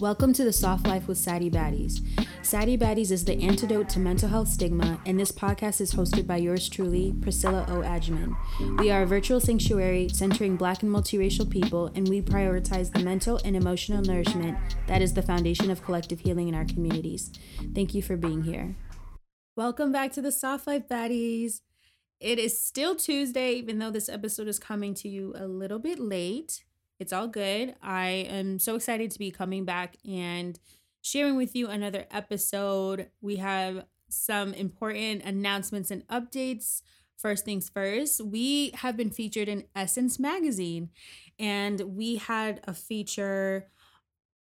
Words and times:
Welcome 0.00 0.32
to 0.32 0.42
the 0.42 0.52
Soft 0.52 0.88
Life 0.88 1.06
with 1.06 1.18
Saddie 1.18 1.52
Baddies. 1.52 2.00
Saddie 2.42 2.76
Baddies 2.76 3.12
is 3.12 3.24
the 3.24 3.40
antidote 3.40 3.88
to 3.90 4.00
mental 4.00 4.28
health 4.28 4.48
stigma, 4.48 5.00
and 5.06 5.20
this 5.20 5.30
podcast 5.30 5.80
is 5.80 5.94
hosted 5.94 6.26
by 6.26 6.38
yours 6.38 6.68
truly, 6.68 7.14
Priscilla 7.20 7.64
O. 7.68 7.74
Agyeman. 7.74 8.36
We 8.80 8.90
are 8.90 9.02
a 9.02 9.06
virtual 9.06 9.38
sanctuary 9.38 10.08
centering 10.08 10.56
Black 10.56 10.82
and 10.82 10.90
multiracial 10.92 11.48
people, 11.48 11.92
and 11.94 12.08
we 12.08 12.20
prioritize 12.20 12.92
the 12.92 13.04
mental 13.04 13.40
and 13.44 13.54
emotional 13.54 14.02
nourishment 14.02 14.58
that 14.88 15.00
is 15.00 15.14
the 15.14 15.22
foundation 15.22 15.70
of 15.70 15.84
collective 15.84 16.18
healing 16.18 16.48
in 16.48 16.56
our 16.56 16.64
communities. 16.64 17.30
Thank 17.72 17.94
you 17.94 18.02
for 18.02 18.16
being 18.16 18.42
here. 18.42 18.74
Welcome 19.54 19.92
back 19.92 20.10
to 20.14 20.22
the 20.22 20.32
Soft 20.32 20.66
Life 20.66 20.88
Baddies. 20.88 21.60
It 22.18 22.40
is 22.40 22.60
still 22.60 22.96
Tuesday, 22.96 23.52
even 23.52 23.78
though 23.78 23.92
this 23.92 24.08
episode 24.08 24.48
is 24.48 24.58
coming 24.58 24.94
to 24.94 25.08
you 25.08 25.34
a 25.36 25.46
little 25.46 25.78
bit 25.78 26.00
late. 26.00 26.64
It's 26.98 27.12
all 27.12 27.28
good. 27.28 27.74
I 27.82 28.08
am 28.08 28.58
so 28.58 28.76
excited 28.76 29.10
to 29.10 29.18
be 29.18 29.30
coming 29.30 29.64
back 29.64 29.96
and 30.08 30.58
sharing 31.02 31.36
with 31.36 31.54
you 31.54 31.68
another 31.68 32.06
episode. 32.10 33.10
We 33.20 33.36
have 33.36 33.84
some 34.08 34.54
important 34.54 35.22
announcements 35.24 35.90
and 35.90 36.06
updates. 36.08 36.82
First 37.16 37.44
things 37.44 37.68
first, 37.68 38.20
we 38.20 38.70
have 38.74 38.96
been 38.96 39.10
featured 39.10 39.48
in 39.48 39.64
Essence 39.74 40.18
magazine, 40.18 40.90
and 41.38 41.80
we 41.80 42.16
had 42.16 42.60
a 42.64 42.74
feature 42.74 43.68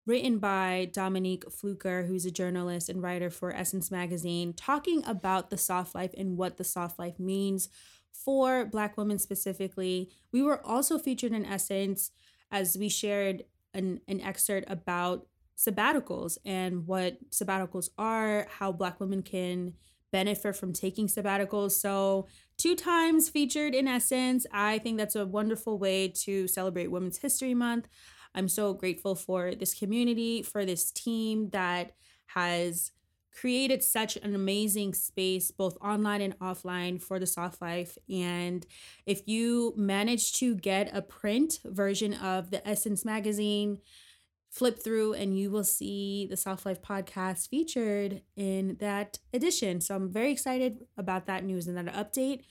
written 0.07 0.39
by 0.39 0.91
Dominique 0.93 1.51
Fluker, 1.51 2.05
who's 2.05 2.27
a 2.27 2.31
journalist 2.31 2.89
and 2.89 3.03
writer 3.03 3.31
for 3.31 3.55
Essence 3.55 3.91
magazine, 3.91 4.53
talking 4.53 5.05
about 5.07 5.51
the 5.51 5.59
soft 5.59 5.95
life 5.95 6.13
and 6.17 6.37
what 6.37 6.57
the 6.57 6.65
soft 6.65 6.99
life 6.99 7.19
means 7.21 7.69
for 8.11 8.65
Black 8.65 8.97
women 8.97 9.19
specifically. 9.19 10.11
We 10.33 10.43
were 10.43 10.65
also 10.67 10.99
featured 10.99 11.33
in 11.33 11.47
Essence 11.47 12.11
as 12.53 12.77
we 12.79 12.89
shared 12.89 13.45
an, 13.75 14.01
an 14.07 14.21
excerpt 14.21 14.71
about 14.71 15.27
sabbaticals 15.57 16.39
and 16.45 16.87
what 16.87 17.19
sabbaticals 17.31 17.89
are, 17.99 18.47
how 18.59 18.71
Black 18.71 19.01
women 19.01 19.23
can 19.23 19.73
benefit 20.13 20.55
from 20.55 20.73
taking 20.73 21.09
sabbaticals. 21.09 21.73
So, 21.73 22.29
two 22.59 22.77
times 22.77 23.29
featured 23.29 23.75
in 23.75 23.89
Essence. 23.89 24.47
I 24.53 24.79
think 24.79 24.99
that's 24.99 25.17
a 25.17 25.27
wonderful 25.27 25.79
way 25.79 26.09
to 26.09 26.47
celebrate 26.47 26.91
Women's 26.91 27.19
History 27.19 27.55
Month. 27.55 27.89
I'm 28.35 28.49
so 28.49 28.75
grateful 28.75 29.15
for 29.15 29.55
this 29.55 29.75
community, 29.75 30.43
for 30.43 30.65
this 30.65 30.91
team 30.91 31.51
that 31.51 31.93
has 32.27 32.93
created 33.33 33.83
such 33.83 34.17
an 34.17 34.35
amazing 34.35 34.95
space, 34.95 35.51
both 35.51 35.77
online 35.81 36.21
and 36.21 36.39
offline, 36.39 37.01
for 37.01 37.19
the 37.19 37.27
soft 37.27 37.61
life. 37.63 37.97
And 38.09 38.67
if 39.07 39.27
you 39.27 39.73
manage 39.77 40.35
to 40.35 40.55
get 40.55 40.95
a 40.95 41.03
print 41.03 41.61
version 41.65 42.15
of 42.15 42.51
the 42.51 42.67
Essence 42.69 43.05
magazine, 43.05 43.79
flip 44.51 44.85
through 44.85 45.15
and 45.15 45.37
you 45.37 45.51
will 45.51 45.65
see 45.65 46.27
the 46.29 46.37
Soft 46.37 46.67
Life 46.67 46.83
podcast 46.83 47.49
featured 47.49 48.21
in 48.37 48.77
that 48.81 49.19
edition. 49.33 49.81
So 49.81 49.97
I'm 49.97 50.13
very 50.13 50.31
excited 50.31 50.85
about 50.99 51.27
that 51.27 51.43
news 51.43 51.67
and 51.67 51.77
that 51.79 51.95
update. 51.95 52.43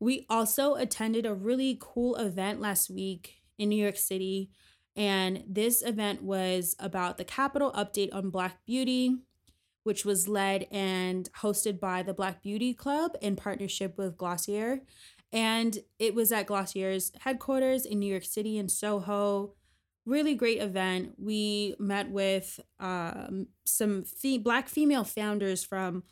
We 0.00 0.24
also 0.30 0.74
attended 0.76 1.26
a 1.26 1.34
really 1.34 1.76
cool 1.78 2.16
event 2.16 2.58
last 2.60 2.88
week 2.88 3.42
in 3.58 3.68
New 3.68 3.80
York 3.80 3.98
City. 3.98 4.50
And 4.96 5.44
this 5.46 5.82
event 5.82 6.22
was 6.22 6.74
about 6.78 7.18
the 7.18 7.24
Capitol 7.24 7.70
update 7.72 8.14
on 8.14 8.30
Black 8.30 8.64
Beauty 8.64 9.18
which 9.82 10.04
was 10.04 10.28
led 10.28 10.66
and 10.70 11.28
hosted 11.40 11.80
by 11.80 12.02
the 12.02 12.14
Black 12.14 12.42
Beauty 12.42 12.74
Club 12.74 13.12
in 13.20 13.36
partnership 13.36 13.98
with 13.98 14.16
Glossier. 14.16 14.80
And 15.32 15.78
it 15.98 16.14
was 16.14 16.30
at 16.30 16.46
Glossier's 16.46 17.12
headquarters 17.20 17.86
in 17.86 17.98
New 17.98 18.10
York 18.10 18.24
City 18.24 18.58
in 18.58 18.68
Soho. 18.68 19.54
Really 20.04 20.34
great 20.34 20.60
event. 20.60 21.14
We 21.18 21.74
met 21.78 22.10
with 22.10 22.60
um, 22.80 23.46
some 23.64 24.04
fe- 24.04 24.38
Black 24.38 24.68
female 24.68 25.04
founders 25.04 25.64
from 25.64 26.02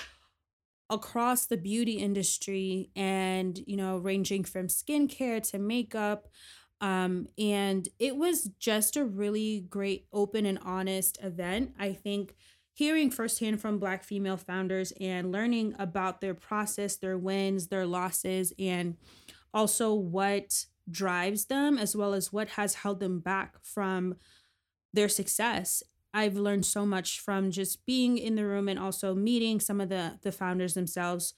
across 0.88 1.46
the 1.46 1.56
beauty 1.56 1.98
industry 1.98 2.90
and, 2.96 3.60
you 3.66 3.76
know, 3.76 3.98
ranging 3.98 4.42
from 4.42 4.68
skincare 4.68 5.42
to 5.50 5.58
makeup. 5.58 6.28
Um, 6.80 7.28
and 7.38 7.88
it 7.98 8.16
was 8.16 8.50
just 8.58 8.96
a 8.96 9.04
really 9.04 9.66
great, 9.68 10.06
open, 10.12 10.46
and 10.46 10.58
honest 10.64 11.18
event. 11.22 11.74
I 11.78 11.92
think 11.92 12.34
hearing 12.72 13.10
firsthand 13.10 13.60
from 13.60 13.78
Black 13.78 14.04
female 14.04 14.36
founders 14.36 14.92
and 15.00 15.32
learning 15.32 15.74
about 15.78 16.20
their 16.20 16.34
process, 16.34 16.96
their 16.96 17.18
wins, 17.18 17.68
their 17.68 17.86
losses, 17.86 18.52
and 18.58 18.96
also 19.52 19.94
what 19.94 20.66
drives 20.90 21.46
them, 21.46 21.78
as 21.78 21.94
well 21.94 22.14
as 22.14 22.32
what 22.32 22.50
has 22.50 22.74
held 22.74 23.00
them 23.00 23.20
back 23.20 23.56
from 23.62 24.14
their 24.92 25.08
success. 25.08 25.82
I've 26.12 26.36
learned 26.36 26.66
so 26.66 26.84
much 26.84 27.20
from 27.20 27.50
just 27.50 27.86
being 27.86 28.18
in 28.18 28.34
the 28.34 28.46
room 28.46 28.68
and 28.68 28.78
also 28.78 29.14
meeting 29.14 29.60
some 29.60 29.80
of 29.80 29.88
the 29.88 30.18
the 30.22 30.32
founders 30.32 30.74
themselves. 30.74 31.34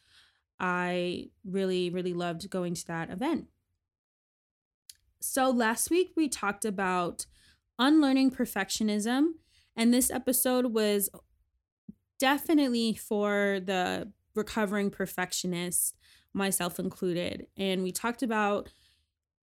I 0.58 1.30
really 1.44 1.90
really 1.90 2.14
loved 2.14 2.48
going 2.48 2.74
to 2.74 2.86
that 2.86 3.10
event. 3.10 3.48
So 5.20 5.50
last 5.50 5.90
week 5.90 6.12
we 6.16 6.28
talked 6.28 6.64
about 6.64 7.26
unlearning 7.78 8.30
perfectionism 8.30 9.34
and 9.76 9.92
this 9.92 10.10
episode 10.10 10.66
was 10.66 11.10
definitely 12.18 12.94
for 12.94 13.60
the 13.64 14.12
recovering 14.34 14.90
perfectionist, 14.90 15.96
myself 16.32 16.78
included. 16.78 17.46
And 17.56 17.82
we 17.82 17.92
talked 17.92 18.22
about, 18.22 18.68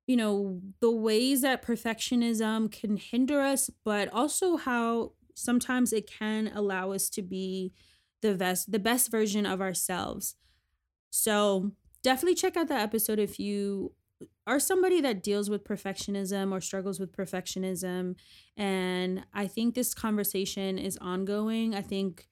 you 0.08 0.16
know, 0.16 0.62
the 0.80 0.92
ways 0.92 1.42
that 1.42 1.64
perfectionism 1.64 2.72
can 2.72 2.98
hinder 2.98 3.42
us, 3.42 3.70
but 3.84 4.08
also 4.14 4.58
how 4.58 5.14
sometimes 5.36 5.94
it 5.94 6.10
can 6.10 6.52
allow 6.54 6.92
us 6.92 7.10
to 7.10 7.22
be 7.22 7.74
the 8.22 8.36
best 8.36 8.72
the 8.72 8.80
best 8.80 9.12
version 9.12 9.46
of 9.46 9.62
ourselves. 9.62 10.36
So, 11.10 11.72
definitely 12.04 12.36
check 12.36 12.58
out 12.58 12.68
that 12.68 12.82
episode 12.82 13.20
if 13.20 13.40
you 13.40 13.94
are 14.46 14.60
somebody 14.60 15.02
that 15.02 15.24
deals 15.24 15.50
with 15.50 15.64
perfectionism 15.64 16.52
or 16.52 16.60
struggles 16.62 17.00
with 17.00 17.16
perfectionism 17.16 18.16
and 18.58 19.24
I 19.34 19.48
think 19.48 19.76
this 19.76 19.94
conversation 19.94 20.78
is 20.78 20.98
ongoing. 20.98 21.74
I 21.74 21.82
think 21.82 22.28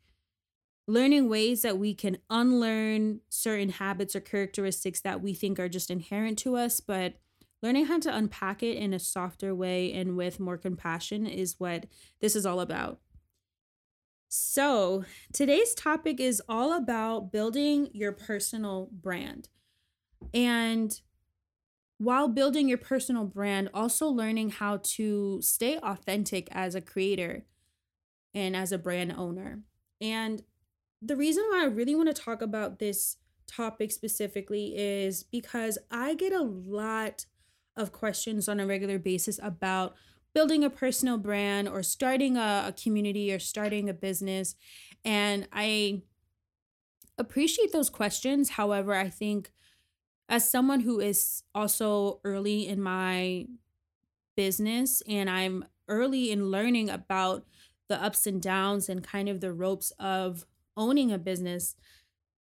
learning 0.88 1.30
ways 1.30 1.62
that 1.62 1.78
we 1.78 1.94
can 1.94 2.18
unlearn 2.30 3.20
certain 3.30 3.70
habits 3.70 4.16
or 4.16 4.22
characteristics 4.22 5.02
that 5.02 5.22
we 5.22 5.34
think 5.34 5.60
are 5.60 5.70
just 5.70 5.92
inherent 5.92 6.40
to 6.40 6.56
us, 6.56 6.80
but 6.80 7.16
learning 7.62 7.86
how 7.86 8.00
to 8.00 8.16
unpack 8.16 8.64
it 8.64 8.78
in 8.78 8.94
a 8.94 9.00
softer 9.00 9.54
way 9.54 9.92
and 9.92 10.16
with 10.16 10.40
more 10.40 10.58
compassion 10.58 11.28
is 11.28 11.56
what 11.60 11.86
this 12.22 12.36
is 12.36 12.46
all 12.46 12.62
about. 12.62 13.00
So, 14.30 15.06
today's 15.34 15.74
topic 15.74 16.20
is 16.20 16.42
all 16.50 16.74
about 16.74 17.32
building 17.32 17.90
your 17.94 18.12
personal 18.12 18.90
brand. 18.92 19.48
And 20.34 21.00
while 21.98 22.28
building 22.28 22.70
your 22.70 22.78
personal 22.78 23.26
brand, 23.26 23.70
also 23.74 24.08
learning 24.08 24.52
how 24.52 24.80
to 24.84 25.42
stay 25.42 25.78
authentic 25.80 26.48
as 26.52 26.76
a 26.76 26.82
creator 26.82 27.46
and 28.34 28.56
as 28.56 28.72
a 28.72 28.78
brand 28.78 29.14
owner. 29.18 29.62
And 30.00 30.44
the 31.02 31.16
reason 31.16 31.44
why 31.50 31.64
I 31.64 31.68
really 31.68 31.96
want 31.96 32.16
to 32.16 32.22
talk 32.22 32.42
about 32.42 32.80
this 32.80 33.18
topic 33.48 33.92
specifically 33.92 34.78
is 34.78 35.24
because 35.24 35.78
I 35.90 36.14
get 36.14 36.34
a 36.34 36.44
lot 36.44 37.26
of 37.76 37.92
questions 37.92 38.48
on 38.48 38.60
a 38.60 38.68
regular 38.68 39.00
basis 39.00 39.40
about 39.42 39.96
building 40.34 40.64
a 40.64 40.70
personal 40.70 41.18
brand 41.18 41.68
or 41.68 41.82
starting 41.82 42.38
a, 42.38 42.66
a 42.68 42.74
community 42.74 43.34
or 43.34 43.40
starting 43.40 43.90
a 43.90 43.94
business. 43.94 44.56
And 45.04 45.48
I 45.52 46.02
appreciate 47.18 47.72
those 47.72 47.90
questions. 47.90 48.52
However, 48.52 48.94
I 48.94 49.10
think 49.10 49.52
as 50.30 50.50
someone 50.50 50.82
who 50.82 51.00
is 51.00 51.44
also 51.56 52.20
early 52.24 52.68
in 52.68 52.82
my 52.82 53.48
business 54.36 55.02
and 55.08 55.30
I'm 55.30 55.66
early 55.88 56.32
in 56.32 56.52
learning 56.52 56.90
about 56.90 57.46
the 57.90 58.02
ups 58.02 58.28
and 58.28 58.42
downs 58.42 58.90
and 58.90 59.04
kind 59.04 59.30
of 59.30 59.40
the 59.42 59.54
ropes 59.54 59.92
of 60.00 60.46
owning 60.76 61.12
a 61.12 61.18
business, 61.18 61.76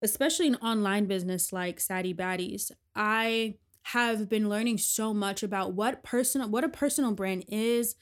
especially 0.01 0.47
an 0.47 0.55
online 0.55 1.05
business 1.05 1.53
like 1.53 1.79
Saddie 1.79 2.13
Baddies, 2.13 2.71
I 2.95 3.55
have 3.83 4.27
been 4.27 4.49
learning 4.49 4.79
so 4.79 5.13
much 5.13 5.43
about 5.43 5.73
what 5.73 6.03
personal 6.03 6.49
what 6.49 6.63
a 6.63 6.69
personal 6.69 7.11
brand 7.11 7.45
is, 7.47 7.95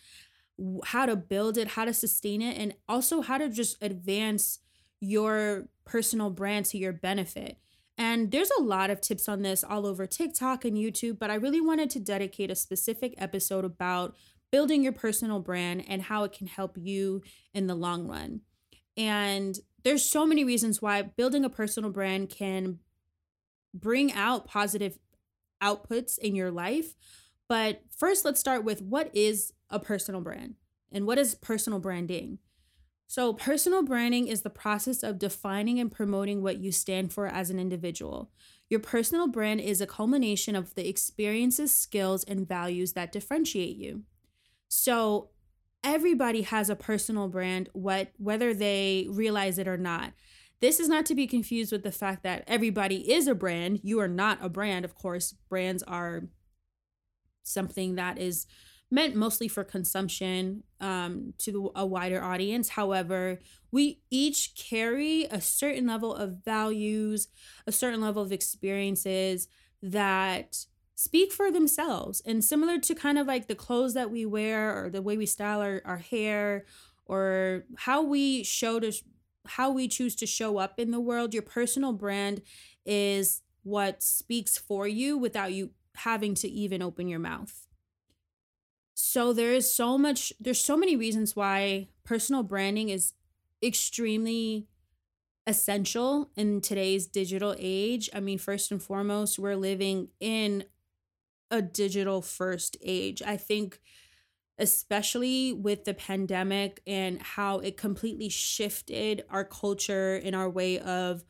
how 0.86 1.06
to 1.06 1.16
build 1.16 1.58
it, 1.58 1.70
how 1.70 1.84
to 1.86 1.94
sustain 1.94 2.42
it, 2.42 2.58
and 2.58 2.74
also 2.88 3.22
how 3.22 3.38
to 3.38 3.50
just 3.50 3.78
advance 3.82 4.60
your 5.02 5.68
personal 5.86 6.30
brand 6.30 6.66
to 6.68 6.78
your 6.78 6.94
benefit. 6.94 7.58
And 7.98 8.32
there's 8.32 8.50
a 8.58 8.62
lot 8.62 8.90
of 8.90 9.02
tips 9.02 9.30
on 9.30 9.44
this 9.44 9.64
all 9.64 9.86
over 9.86 10.08
TikTok 10.08 10.66
and 10.66 10.76
YouTube, 10.76 11.20
but 11.20 11.30
I 11.30 11.36
really 11.36 11.62
wanted 11.62 11.90
to 11.92 12.00
dedicate 12.00 12.50
a 12.50 12.56
specific 12.56 13.14
episode 13.18 13.66
about 13.66 14.16
building 14.52 14.84
your 14.84 14.94
personal 14.94 15.40
brand 15.40 15.84
and 15.88 16.02
how 16.04 16.24
it 16.24 16.32
can 16.32 16.48
help 16.48 16.78
you 16.80 17.22
in 17.54 17.68
the 17.68 17.76
long 17.76 18.08
run. 18.08 18.42
And 18.98 19.58
there's 19.84 20.04
so 20.04 20.26
many 20.26 20.44
reasons 20.44 20.82
why 20.82 21.02
building 21.02 21.46
a 21.46 21.50
personal 21.50 21.90
brand 21.90 22.30
can 22.30 22.80
bring 23.74 24.14
out 24.14 24.48
positive 24.48 24.98
outputs 25.62 26.18
in 26.18 26.36
your 26.36 26.52
life. 26.52 26.96
But 27.50 27.82
first, 27.96 28.26
let's 28.26 28.40
start 28.40 28.64
with 28.64 28.82
what 28.82 29.10
is 29.16 29.54
a 29.70 29.80
personal 29.80 30.22
brand 30.22 30.56
and 30.92 31.06
what 31.06 31.18
is 31.18 31.36
personal 31.36 31.80
branding? 31.80 32.40
So, 33.08 33.34
personal 33.34 33.84
branding 33.84 34.28
is 34.28 34.42
the 34.42 34.50
process 34.50 35.04
of 35.04 35.20
defining 35.20 35.80
and 35.80 35.92
promoting 35.92 36.42
what 36.42 36.58
you 36.58 36.72
stand 36.72 37.14
for 37.14 37.28
as 37.28 37.50
an 37.50 37.60
individual. 37.60 38.32
Your 38.70 38.80
personal 38.80 39.28
brand 39.28 39.62
is 39.62 39.82
a 39.82 39.88
culmination 39.88 40.56
of 40.56 40.74
the 40.74 40.88
experiences, 40.88 41.74
skills, 41.74 42.24
and 42.24 42.48
values 42.48 42.94
that 42.94 43.12
differentiate 43.12 43.76
you. 43.76 44.04
So, 44.68 45.30
everybody 45.84 46.42
has 46.44 46.70
a 46.70 46.76
personal 46.76 47.28
brand, 47.28 47.70
what 47.74 48.12
whether 48.18 48.54
they 48.54 49.06
realize 49.10 49.58
it 49.58 49.68
or 49.68 49.78
not. 49.78 50.14
This 50.60 50.80
is 50.80 50.88
not 50.88 51.06
to 51.08 51.16
be 51.16 51.28
confused 51.28 51.74
with 51.74 51.84
the 51.84 51.92
fact 51.92 52.24
that 52.24 52.46
everybody 52.48 53.12
is 53.12 53.28
a 53.28 53.36
brand. 53.36 53.82
You 53.84 54.00
are 54.00 54.08
not 54.08 54.40
a 54.42 54.48
brand, 54.48 54.86
of 54.86 54.96
course. 54.96 55.34
Brands 55.50 55.84
are 55.84 56.24
something 57.44 57.96
that 57.96 58.18
is 58.18 58.48
meant 58.94 59.16
mostly 59.16 59.48
for 59.48 59.64
consumption 59.64 60.62
um, 60.80 61.34
to 61.40 61.72
a 61.76 61.84
wider 61.84 62.22
audience. 62.22 62.70
However, 62.70 63.40
we 63.72 64.02
each 64.12 64.54
carry 64.56 65.24
a 65.32 65.42
certain 65.42 65.88
level 65.88 66.14
of 66.14 66.46
values, 66.46 67.28
a 67.66 67.72
certain 67.72 68.02
level 68.02 68.22
of 68.22 68.32
experiences 68.32 69.48
that 69.82 70.68
speak 70.94 71.32
for 71.32 71.52
themselves. 71.52 72.22
And 72.24 72.44
similar 72.44 72.78
to 72.82 72.94
kind 72.94 73.18
of 73.18 73.26
like 73.26 73.48
the 73.48 73.56
clothes 73.56 73.96
that 73.96 74.12
we 74.12 74.28
wear 74.28 74.86
or 74.86 74.92
the 74.92 75.02
way 75.02 75.18
we 75.18 75.26
style 75.26 75.62
our, 75.62 75.82
our 75.86 75.98
hair 75.98 76.66
or 77.08 77.66
how 77.76 78.04
we 78.04 78.44
show 78.44 78.80
to 78.80 78.94
how 79.46 79.72
we 79.72 79.88
choose 79.88 80.16
to 80.18 80.28
show 80.28 80.60
up 80.60 80.80
in 80.80 80.92
the 80.92 81.00
world, 81.00 81.34
your 81.34 81.44
personal 81.44 81.94
brand 81.94 82.44
is 82.86 83.42
what 83.64 84.04
speaks 84.04 84.56
for 84.56 84.88
you 84.88 85.18
without 85.18 85.52
you 85.52 85.72
having 85.96 86.36
to 86.36 86.48
even 86.48 86.84
open 86.84 87.08
your 87.08 87.20
mouth. 87.20 87.68
So 88.94 89.34
there 89.34 89.54
is 89.54 89.74
so 89.74 89.98
much 89.98 90.34
there's 90.40 90.64
so 90.64 90.78
many 90.78 90.96
reasons 90.96 91.36
why 91.36 91.90
personal 92.04 92.44
branding 92.44 92.90
is 92.90 93.14
extremely 93.64 94.68
essential 95.48 96.32
in 96.38 96.62
today's 96.62 97.08
digital 97.08 97.56
age. 97.60 98.10
I 98.14 98.20
mean, 98.22 98.40
first 98.40 98.72
and 98.72 98.82
foremost, 98.84 99.40
we're 99.40 99.56
living 99.58 100.10
in 100.20 100.66
a 101.52 101.62
digital 101.62 102.22
first 102.22 102.78
age. 102.82 103.22
I 103.24 103.38
think 103.38 103.82
especially 104.60 105.54
with 105.54 105.86
the 105.86 105.94
pandemic 105.94 106.82
and 106.88 107.22
how 107.22 107.60
it 107.60 107.78
completely 107.78 108.30
shifted 108.30 109.26
our 109.30 109.46
culture 109.46 110.16
and 110.24 110.36
our 110.36 110.50
way 110.50 110.80
of 110.80 111.26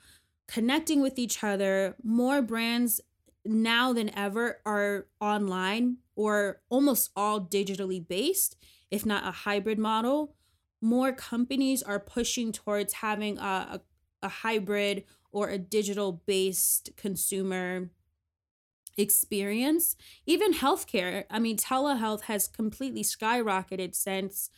connecting 0.48 1.02
with 1.02 1.20
each 1.20 1.44
other, 1.44 1.96
more 2.04 2.42
brands 2.42 3.02
now 3.46 3.94
than 3.94 4.16
ever 4.18 4.62
are 4.66 5.08
online 5.22 5.98
or 6.16 6.62
almost 6.70 7.12
all 7.16 7.42
digitally 7.42 8.06
based, 8.06 8.56
if 8.92 9.06
not 9.06 9.26
a 9.28 9.32
hybrid 9.32 9.80
model. 9.80 10.36
More 10.82 11.14
companies 11.14 11.82
are 11.82 12.00
pushing 12.00 12.52
towards 12.52 12.94
having 12.94 13.38
a, 13.38 13.42
a, 13.42 13.82
a 14.24 14.30
hybrid 14.30 15.06
or 15.32 15.50
a 15.50 15.58
digital 15.58 16.22
based 16.26 16.92
consumer 16.98 17.90
experience. 18.98 19.96
Even 20.26 20.54
healthcare, 20.54 21.24
I 21.30 21.40
mean, 21.40 21.58
telehealth 21.58 22.22
has 22.22 22.48
completely 22.48 23.04
skyrocketed 23.04 23.96
since 23.96 24.50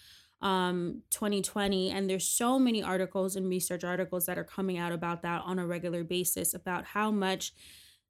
um 0.42 1.02
2020 1.12 1.90
and 1.90 2.10
there's 2.10 2.28
so 2.28 2.60
many 2.60 2.84
articles 2.84 3.38
and 3.38 3.48
research 3.48 3.86
articles 3.86 4.26
that 4.26 4.38
are 4.38 4.44
coming 4.44 4.78
out 4.78 4.92
about 4.92 5.22
that 5.22 5.42
on 5.46 5.60
a 5.60 5.66
regular 5.66 6.04
basis 6.04 6.54
about 6.54 6.84
how 6.84 7.10
much 7.10 7.54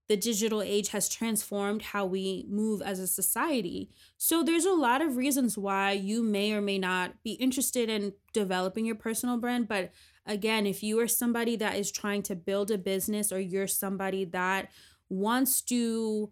the 0.08 0.18
digital 0.18 0.62
age 0.62 0.90
has 0.90 1.10
transformed 1.10 1.82
how 1.82 2.06
we 2.06 2.46
move 2.48 2.82
as 2.82 3.00
a 3.00 3.08
society. 3.08 3.90
So 4.18 4.44
there's 4.44 4.66
a 4.66 4.72
lot 4.72 5.02
of 5.02 5.18
reasons 5.18 5.58
why 5.58 5.94
you 5.94 6.22
may 6.22 6.54
or 6.54 6.62
may 6.62 6.78
not 6.78 7.24
be 7.24 7.32
interested 7.34 7.90
in 7.90 8.14
developing 8.32 8.86
your 8.86 8.96
personal 8.96 9.38
brand, 9.38 9.68
but 9.68 9.92
again, 10.26 10.68
if 10.68 10.84
you 10.84 11.00
are 11.00 11.08
somebody 11.08 11.56
that 11.56 11.76
is 11.76 11.92
trying 11.92 12.22
to 12.24 12.36
build 12.36 12.70
a 12.70 12.78
business 12.78 13.32
or 13.32 13.40
you're 13.40 13.68
somebody 13.68 14.26
that 14.26 14.70
wants 15.10 15.62
to 15.62 16.32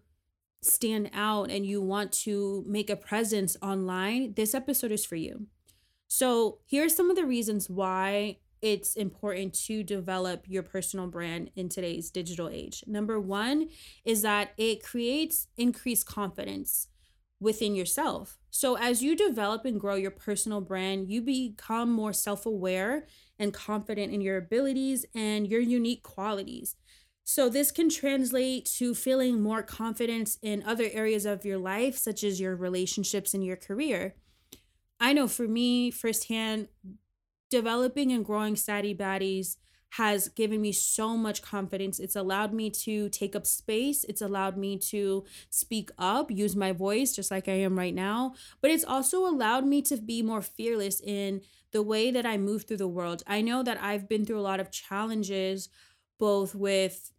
stand 0.62 1.10
out 1.14 1.50
and 1.50 1.66
you 1.66 1.81
want 1.81 2.12
to 2.12 2.64
make 2.68 2.90
a 2.90 2.96
presence 2.96 3.58
online, 3.62 4.34
this 4.36 4.54
episode 4.54 4.92
is 4.92 5.06
for 5.06 5.16
you. 5.16 5.48
So, 6.08 6.60
here 6.66 6.86
are 6.86 6.90
some 6.90 7.10
of 7.10 7.16
the 7.16 7.26
reasons 7.26 7.72
why 7.72 8.38
it's 8.63 8.95
important 8.95 9.54
to 9.65 9.83
develop 9.83 10.45
your 10.48 10.63
personal 10.63 11.06
brand 11.06 11.51
in 11.54 11.68
today's 11.68 12.10
digital 12.10 12.48
age. 12.48 12.81
Number 12.88 13.19
one 13.19 13.68
is 14.06 14.21
that 14.21 14.54
it 14.57 14.81
creates 14.81 15.48
increased 15.57 16.06
confidence 16.06 16.88
within 17.42 17.75
yourself. 17.75 18.38
So, 18.51 18.77
as 18.77 19.04
you 19.04 19.18
develop 19.18 19.65
and 19.65 19.81
grow 19.81 19.95
your 19.95 20.12
personal 20.12 20.62
brand, 20.62 21.10
you 21.12 21.21
become 21.21 21.92
more 21.92 22.13
self 22.13 22.45
aware 22.45 23.06
and 23.38 23.54
confident 23.54 24.13
in 24.13 24.21
your 24.21 24.38
abilities 24.38 25.06
and 25.13 25.45
your 25.45 25.59
unique 25.59 26.01
qualities. 26.01 26.77
So, 27.25 27.50
this 27.50 27.69
can 27.69 27.89
translate 27.89 28.66
to 28.77 28.95
feeling 28.95 29.42
more 29.42 29.62
confidence 29.62 30.38
in 30.42 30.63
other 30.63 30.88
areas 30.94 31.25
of 31.25 31.44
your 31.44 31.57
life, 31.57 31.98
such 31.98 32.24
as 32.24 32.39
your 32.39 32.56
relationships 32.56 33.33
and 33.33 33.44
your 33.44 33.57
career. 33.57 34.16
I 35.01 35.12
know 35.12 35.27
for 35.27 35.50
me 35.50 35.92
firsthand, 35.92 36.69
developing 37.54 38.12
and 38.12 38.26
growing 38.26 38.56
Saddie 38.56 38.96
Baddies 38.96 39.58
has 39.92 40.28
given 40.30 40.60
me 40.60 40.72
so 40.72 41.16
much 41.16 41.44
confidence. 41.44 42.00
It's 42.00 42.16
allowed 42.16 42.52
me 42.52 42.72
to 42.72 43.10
take 43.10 43.36
up 43.36 43.46
space. 43.46 44.04
It's 44.06 44.24
allowed 44.24 44.58
me 44.58 44.80
to 44.90 45.24
speak 45.52 45.92
up, 46.00 46.32
use 46.32 46.56
my 46.56 46.72
voice 46.72 47.16
just 47.16 47.30
like 47.30 47.48
I 47.48 47.60
am 47.68 47.78
right 47.78 47.94
now. 47.94 48.34
But 48.60 48.72
it's 48.72 48.84
also 48.84 49.28
allowed 49.28 49.68
me 49.68 49.84
to 49.84 49.98
be 49.98 50.24
more 50.24 50.42
fearless 50.42 51.00
in 51.00 51.42
the 51.72 51.84
way 51.84 52.10
that 52.10 52.26
I 52.26 52.38
move 52.38 52.64
through 52.64 52.78
the 52.78 52.88
world. 52.88 53.22
I 53.28 53.42
know 53.42 53.62
that 53.62 53.80
I've 53.80 54.10
been 54.10 54.26
through 54.26 54.40
a 54.40 54.50
lot 54.50 54.60
of 54.60 54.72
challenges, 54.72 55.70
both 56.18 56.56
with, 56.56 57.12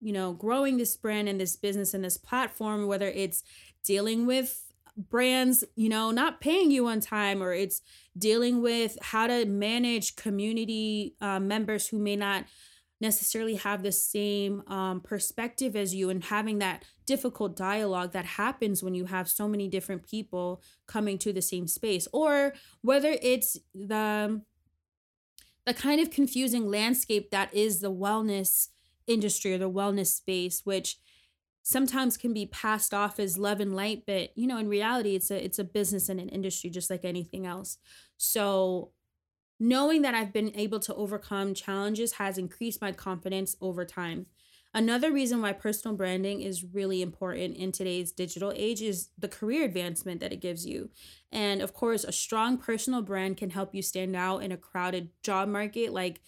you 0.00 0.12
know, 0.12 0.32
growing 0.32 0.76
this 0.76 0.96
brand 0.96 1.28
and 1.28 1.40
this 1.40 1.56
business 1.56 1.94
and 1.94 2.04
this 2.04 2.16
platform, 2.16 2.86
whether 2.86 3.08
it's 3.08 3.42
dealing 3.82 4.24
with 4.24 4.69
brands, 5.08 5.64
you 5.76 5.88
know, 5.88 6.10
not 6.10 6.40
paying 6.40 6.70
you 6.70 6.86
on 6.86 7.00
time, 7.00 7.42
or 7.42 7.52
it's 7.52 7.80
dealing 8.18 8.60
with 8.60 8.98
how 9.00 9.26
to 9.26 9.46
manage 9.46 10.16
community 10.16 11.14
uh, 11.20 11.40
members 11.40 11.88
who 11.88 11.98
may 11.98 12.16
not 12.16 12.44
necessarily 13.00 13.54
have 13.54 13.82
the 13.82 13.92
same 13.92 14.62
um, 14.66 15.00
perspective 15.00 15.74
as 15.74 15.94
you 15.94 16.10
and 16.10 16.24
having 16.24 16.58
that 16.58 16.84
difficult 17.06 17.56
dialogue 17.56 18.12
that 18.12 18.24
happens 18.24 18.82
when 18.82 18.94
you 18.94 19.06
have 19.06 19.28
so 19.28 19.48
many 19.48 19.68
different 19.68 20.06
people 20.06 20.62
coming 20.86 21.16
to 21.18 21.32
the 21.32 21.40
same 21.40 21.66
space 21.66 22.06
or 22.12 22.52
whether 22.82 23.16
it's 23.22 23.56
the 23.74 24.42
the 25.66 25.74
kind 25.74 26.00
of 26.00 26.10
confusing 26.10 26.70
landscape 26.70 27.30
that 27.30 27.52
is 27.54 27.80
the 27.80 27.92
wellness 27.92 28.68
industry 29.06 29.54
or 29.54 29.58
the 29.58 29.70
wellness 29.70 30.08
space 30.08 30.60
which 30.64 30.98
sometimes 31.70 32.16
can 32.16 32.34
be 32.34 32.46
passed 32.46 32.92
off 32.92 33.20
as 33.20 33.38
love 33.38 33.60
and 33.60 33.76
light 33.76 34.02
but 34.06 34.36
you 34.36 34.46
know 34.46 34.58
in 34.58 34.68
reality 34.68 35.14
it's 35.14 35.30
a 35.30 35.44
it's 35.44 35.58
a 35.58 35.64
business 35.64 36.08
and 36.08 36.18
an 36.20 36.28
industry 36.28 36.68
just 36.70 36.90
like 36.90 37.04
anything 37.04 37.46
else. 37.46 37.78
So 38.16 38.92
knowing 39.58 40.02
that 40.02 40.14
i've 40.14 40.32
been 40.32 40.52
able 40.56 40.80
to 40.80 40.94
overcome 40.94 41.54
challenges 41.54 42.14
has 42.14 42.38
increased 42.38 42.80
my 42.80 42.92
confidence 42.92 43.56
over 43.60 43.84
time. 43.84 44.26
Another 44.72 45.10
reason 45.12 45.42
why 45.42 45.52
personal 45.52 45.96
branding 45.96 46.42
is 46.42 46.64
really 46.64 47.02
important 47.02 47.56
in 47.56 47.72
today's 47.72 48.12
digital 48.12 48.52
age 48.54 48.80
is 48.80 49.10
the 49.18 49.28
career 49.28 49.64
advancement 49.64 50.20
that 50.20 50.32
it 50.32 50.40
gives 50.40 50.64
you. 50.64 50.90
And 51.32 51.60
of 51.60 51.74
course 51.74 52.04
a 52.04 52.12
strong 52.12 52.56
personal 52.56 53.02
brand 53.02 53.36
can 53.36 53.50
help 53.50 53.74
you 53.74 53.82
stand 53.82 54.14
out 54.14 54.38
in 54.44 54.52
a 54.52 54.56
crowded 54.56 55.10
job 55.24 55.48
market 55.48 55.92
like 55.92 56.20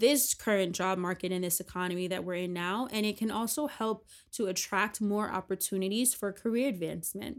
this 0.00 0.34
current 0.34 0.74
job 0.74 0.98
market 0.98 1.30
and 1.30 1.44
this 1.44 1.60
economy 1.60 2.08
that 2.08 2.24
we're 2.24 2.34
in 2.34 2.52
now. 2.52 2.88
And 2.90 3.06
it 3.06 3.16
can 3.16 3.30
also 3.30 3.66
help 3.66 4.06
to 4.32 4.46
attract 4.46 5.00
more 5.00 5.30
opportunities 5.30 6.14
for 6.14 6.32
career 6.32 6.68
advancement. 6.68 7.38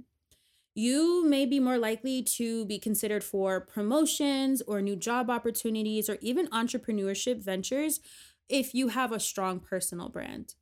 You 0.74 1.26
may 1.26 1.46
be 1.46 1.60
more 1.60 1.78
likely 1.78 2.24
to 2.24 2.66
be 2.66 2.80
considered 2.80 3.24
for 3.24 3.60
promotions 3.60 4.62
or 4.62 4.82
new 4.82 4.96
job 4.96 5.30
opportunities 5.30 6.10
or 6.10 6.18
even 6.22 6.48
entrepreneurship 6.48 7.44
ventures 7.44 8.00
if 8.48 8.74
you 8.74 8.90
have 8.90 9.12
a 9.12 9.20
strong 9.20 9.60
personal 9.60 10.08
brand. 10.08 10.56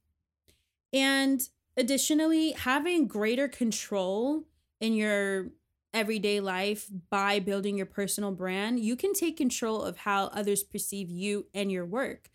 And 0.92 1.42
additionally, 1.78 2.54
having 2.54 3.08
greater 3.08 3.48
control 3.48 4.46
in 4.82 4.94
your 4.94 5.50
everyday 5.94 6.40
life 6.40 6.88
by 7.10 7.40
building 7.40 7.78
your 7.78 7.86
personal 7.86 8.32
brand, 8.32 8.80
you 8.80 8.96
can 8.96 9.14
take 9.14 9.38
control 9.38 9.82
of 9.82 9.98
how 9.98 10.26
others 10.26 10.64
perceive 10.64 11.10
you 11.10 11.48
and 11.54 11.72
your 11.72 11.86
work. 11.86 12.30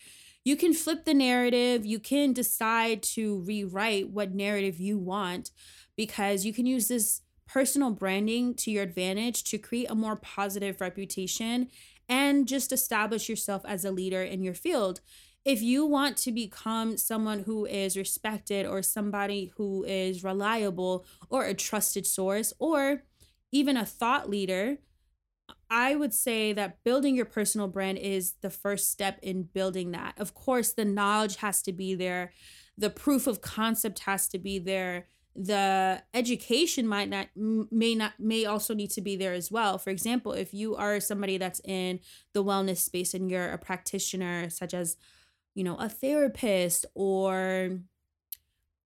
You 0.44 0.56
can 0.56 0.74
flip 0.74 1.04
the 1.04 1.14
narrative, 1.14 1.86
you 1.86 1.98
can 1.98 2.32
decide 2.32 3.02
to 3.14 3.40
rewrite 3.40 4.10
what 4.10 4.34
narrative 4.34 4.78
you 4.78 4.98
want 4.98 5.50
because 5.96 6.44
you 6.44 6.52
can 6.52 6.66
use 6.66 6.88
this 6.88 7.22
personal 7.46 7.90
branding 7.90 8.54
to 8.54 8.70
your 8.70 8.82
advantage 8.82 9.44
to 9.44 9.58
create 9.58 9.90
a 9.90 9.94
more 9.94 10.16
positive 10.16 10.80
reputation 10.80 11.68
and 12.08 12.46
just 12.46 12.72
establish 12.72 13.28
yourself 13.28 13.62
as 13.66 13.84
a 13.84 13.90
leader 13.90 14.22
in 14.22 14.42
your 14.42 14.54
field. 14.54 15.00
If 15.44 15.60
you 15.60 15.84
want 15.84 16.16
to 16.18 16.32
become 16.32 16.96
someone 16.96 17.40
who 17.40 17.66
is 17.66 17.98
respected 17.98 18.66
or 18.66 18.82
somebody 18.82 19.52
who 19.56 19.84
is 19.84 20.24
reliable 20.24 21.04
or 21.28 21.44
a 21.44 21.54
trusted 21.54 22.06
source 22.06 22.52
or 22.58 23.02
even 23.54 23.76
a 23.76 23.86
thought 23.86 24.28
leader, 24.28 24.78
I 25.70 25.94
would 25.94 26.12
say 26.12 26.52
that 26.52 26.82
building 26.82 27.14
your 27.14 27.24
personal 27.24 27.68
brand 27.68 27.98
is 27.98 28.34
the 28.40 28.50
first 28.50 28.90
step 28.90 29.20
in 29.22 29.44
building 29.44 29.92
that. 29.92 30.14
Of 30.18 30.34
course, 30.34 30.72
the 30.72 30.84
knowledge 30.84 31.36
has 31.36 31.62
to 31.62 31.72
be 31.72 31.94
there, 31.94 32.32
the 32.76 32.90
proof 32.90 33.28
of 33.28 33.40
concept 33.40 34.00
has 34.00 34.26
to 34.28 34.38
be 34.38 34.58
there. 34.58 35.06
The 35.36 36.02
education 36.12 36.86
might 36.86 37.08
not 37.08 37.28
may 37.34 37.94
not 37.94 38.12
may 38.18 38.44
also 38.44 38.74
need 38.74 38.90
to 38.90 39.00
be 39.00 39.16
there 39.16 39.32
as 39.32 39.50
well. 39.50 39.78
For 39.78 39.90
example, 39.90 40.32
if 40.32 40.52
you 40.52 40.76
are 40.76 41.00
somebody 41.00 41.38
that's 41.38 41.60
in 41.64 42.00
the 42.32 42.44
wellness 42.44 42.78
space 42.78 43.14
and 43.14 43.30
you're 43.30 43.50
a 43.50 43.58
practitioner 43.58 44.50
such 44.50 44.74
as 44.74 44.96
you 45.54 45.62
know, 45.62 45.76
a 45.76 45.88
therapist 45.88 46.84
or 46.94 47.78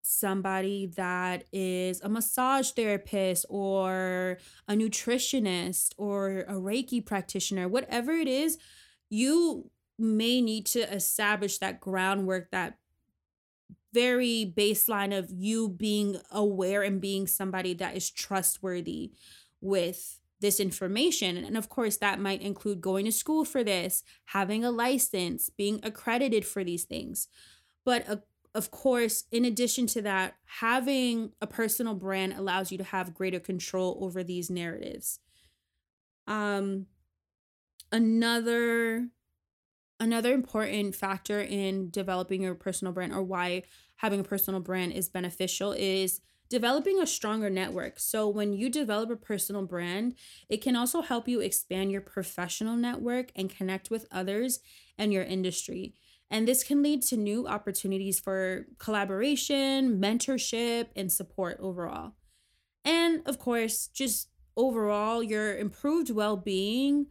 somebody 0.03 0.87
that 0.97 1.45
is 1.53 2.01
a 2.01 2.09
massage 2.09 2.71
therapist 2.71 3.45
or 3.49 4.39
a 4.67 4.75
nutritionist 4.75 5.93
or 5.97 6.41
a 6.49 6.55
Reiki 6.55 7.05
practitioner, 7.05 7.69
whatever 7.69 8.13
it 8.13 8.29
is, 8.29 8.59
you 9.11 9.71
may 9.99 10.41
need 10.41 10.67
to 10.67 10.81
establish 10.93 11.59
that 11.59 11.81
groundwork, 11.81 12.51
that 12.51 12.79
very 13.93 14.53
baseline 14.57 15.17
of 15.17 15.31
you 15.31 15.69
being 15.69 16.17
aware 16.31 16.83
and 16.83 17.01
being 17.01 17.27
somebody 17.27 17.75
that 17.75 17.97
is 17.97 18.11
trustworthy 18.11 19.13
with 19.61 20.21
this 20.41 20.61
information. 20.61 21.37
And 21.37 21.57
of 21.57 21.69
course, 21.69 21.97
that 21.97 22.21
might 22.21 22.43
include 22.43 22.81
going 22.81 23.07
to 23.07 23.13
school 23.13 23.45
for 23.45 23.65
this, 23.65 24.05
having 24.27 24.65
a 24.65 24.71
license, 24.71 25.51
being 25.51 25.81
accredited 25.83 26.45
for 26.45 26.63
these 26.63 26.85
things. 26.85 27.29
But 27.85 28.09
a 28.09 28.23
of 28.59 28.73
course, 28.73 29.23
in 29.31 29.45
addition 29.45 29.87
to 29.87 30.03
that, 30.03 30.35
having 30.61 31.31
a 31.41 31.47
personal 31.47 31.95
brand 31.95 32.33
allows 32.33 32.73
you 32.73 32.79
to 32.79 32.85
have 32.85 33.15
greater 33.15 33.39
control 33.39 33.97
over 34.01 34.25
these 34.25 34.51
narratives. 34.51 35.21
Um, 36.27 36.87
another 37.93 39.09
another 40.01 40.35
important 40.35 40.97
factor 40.97 41.41
in 41.41 41.91
developing 41.91 42.43
your 42.43 42.57
personal 42.57 42.93
brand 42.93 43.13
or 43.13 43.23
why 43.23 43.63
having 43.97 44.19
a 44.19 44.25
personal 44.25 44.61
brand 44.61 44.93
is 44.93 45.09
beneficial 45.09 45.73
is 45.73 46.21
developing 46.51 47.01
a 47.01 47.07
stronger 47.07 47.51
network. 47.51 48.01
So, 48.01 48.29
when 48.29 48.53
you 48.53 48.71
develop 48.71 49.11
a 49.11 49.17
personal 49.17 49.67
brand, 49.67 50.17
it 50.49 50.63
can 50.63 50.75
also 50.75 51.01
help 51.01 51.29
you 51.29 51.39
expand 51.39 51.93
your 51.93 52.01
professional 52.01 52.75
network 52.75 53.31
and 53.37 53.49
connect 53.49 53.89
with 53.89 54.07
others 54.11 54.59
and 54.99 55.13
your 55.13 55.23
industry. 55.23 55.95
And 56.31 56.47
this 56.47 56.63
can 56.63 56.83
lead 56.83 57.03
to 57.03 57.17
new 57.17 57.47
opportunities 57.47 58.21
for 58.21 58.67
collaboration, 58.79 59.99
mentorship, 60.01 60.89
and 60.95 61.11
support 61.11 61.59
overall. 61.61 62.13
And 62.85 63.23
of 63.27 63.39
course, 63.39 63.89
just 63.89 64.29
overall, 64.57 65.23
your 65.23 65.57
improved 65.57 66.11
well 66.11 66.37
being 66.37 67.07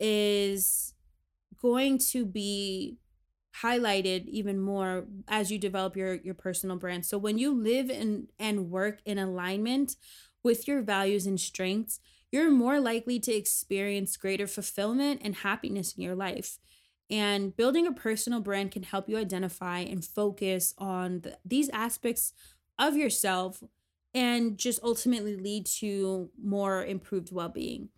is 0.00 0.94
going 1.60 1.98
to 1.98 2.24
be 2.24 2.98
highlighted 3.62 4.26
even 4.26 4.60
more 4.60 5.06
as 5.26 5.50
you 5.50 5.58
develop 5.58 5.96
your 5.96 6.14
your 6.14 6.34
personal 6.34 6.76
brand. 6.76 7.04
So 7.06 7.18
when 7.18 7.38
you 7.38 7.52
live 7.52 7.90
and 7.90 8.28
and 8.38 8.70
work 8.70 9.00
in 9.04 9.18
alignment 9.18 9.96
with 10.44 10.68
your 10.68 10.82
values 10.82 11.26
and 11.26 11.40
strengths, 11.40 12.00
you're 12.30 12.50
more 12.50 12.80
likely 12.80 13.18
to 13.20 13.34
experience 13.34 14.16
greater 14.16 14.46
fulfillment 14.46 15.20
and 15.24 15.34
happiness 15.36 15.94
in 15.94 16.02
your 16.02 16.14
life. 16.14 16.58
And 17.10 17.56
building 17.56 17.86
a 17.86 17.92
personal 17.92 18.40
brand 18.40 18.70
can 18.70 18.82
help 18.82 19.08
you 19.08 19.16
identify 19.16 19.80
and 19.80 20.04
focus 20.04 20.74
on 20.78 21.20
the, 21.20 21.38
these 21.44 21.70
aspects 21.70 22.32
of 22.78 22.96
yourself 22.96 23.62
and 24.14 24.58
just 24.58 24.82
ultimately 24.82 25.36
lead 25.36 25.66
to 25.66 26.30
more 26.42 26.84
improved 26.84 27.32
well 27.32 27.48
being. 27.48 27.88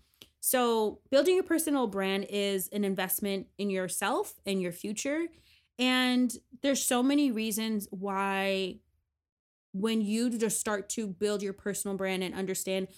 So, 0.41 1.01
building 1.11 1.39
a 1.39 1.43
personal 1.43 1.87
brand 1.87 2.27
is 2.31 2.69
an 2.69 2.85
investment 2.85 3.49
in 3.59 3.69
yourself 3.69 4.35
and 4.47 4.63
your 4.63 4.73
future. 4.73 5.27
And 5.79 6.33
there's 6.63 6.83
so 6.83 7.03
many 7.03 7.31
reasons 7.31 7.89
why 7.91 8.77
when 9.73 10.01
you 10.01 10.31
just 10.31 10.59
start 10.59 10.89
to 10.91 11.07
build 11.07 11.43
your 11.43 11.53
personal 11.53 11.97
brand 11.97 12.23
and 12.23 12.35
understand 12.35 12.89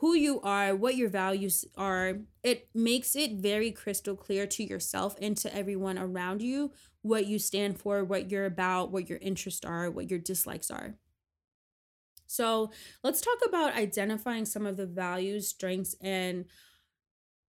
who 0.00 0.14
you 0.14 0.40
are, 0.40 0.74
what 0.74 0.96
your 0.96 1.10
values 1.10 1.66
are, 1.76 2.20
it 2.42 2.70
makes 2.74 3.14
it 3.14 3.34
very 3.34 3.70
crystal 3.70 4.16
clear 4.16 4.46
to 4.46 4.64
yourself 4.64 5.14
and 5.20 5.36
to 5.36 5.54
everyone 5.54 5.98
around 5.98 6.40
you 6.40 6.72
what 7.02 7.26
you 7.26 7.38
stand 7.38 7.78
for, 7.78 8.02
what 8.02 8.30
you're 8.30 8.46
about, 8.46 8.90
what 8.90 9.10
your 9.10 9.18
interests 9.18 9.64
are, 9.64 9.90
what 9.90 10.08
your 10.10 10.18
dislikes 10.18 10.70
are. 10.70 10.94
So, 12.26 12.70
let's 13.02 13.20
talk 13.20 13.38
about 13.46 13.74
identifying 13.74 14.46
some 14.46 14.64
of 14.64 14.78
the 14.78 14.86
values, 14.86 15.48
strengths, 15.48 15.94
and 16.00 16.46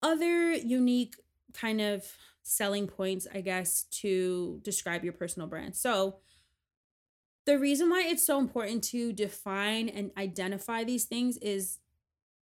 other 0.02 0.54
unique 0.54 1.16
kind 1.54 1.80
of 1.80 2.04
selling 2.44 2.88
points, 2.88 3.28
I 3.34 3.42
guess, 3.42 3.84
to 4.02 4.60
describe 4.64 5.06
your 5.06 5.14
personal 5.14 5.48
brand. 5.48 5.78
So, 5.78 6.18
the 7.46 7.58
reason 7.58 7.90
why 7.90 8.04
it's 8.08 8.26
so 8.26 8.40
important 8.40 8.84
to 8.86 9.14
define 9.14 9.88
and 9.88 10.12
identify 10.18 10.84
these 10.84 11.06
things 11.06 11.38
is 11.38 11.78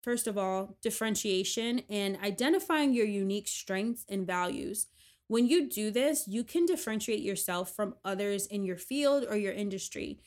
first 0.02 0.26
of 0.26 0.36
all, 0.36 0.76
differentiation 0.82 1.82
and 1.88 2.18
identifying 2.22 2.92
your 2.92 3.06
unique 3.06 3.48
strengths 3.48 4.04
and 4.08 4.26
values. 4.26 4.86
When 5.28 5.46
you 5.46 5.68
do 5.68 5.90
this, 5.90 6.28
you 6.28 6.44
can 6.44 6.66
differentiate 6.66 7.22
yourself 7.22 7.74
from 7.74 7.94
others 8.04 8.46
in 8.46 8.64
your 8.64 8.76
field 8.76 9.24
or 9.28 9.36
your 9.36 9.52
industry. 9.52 10.18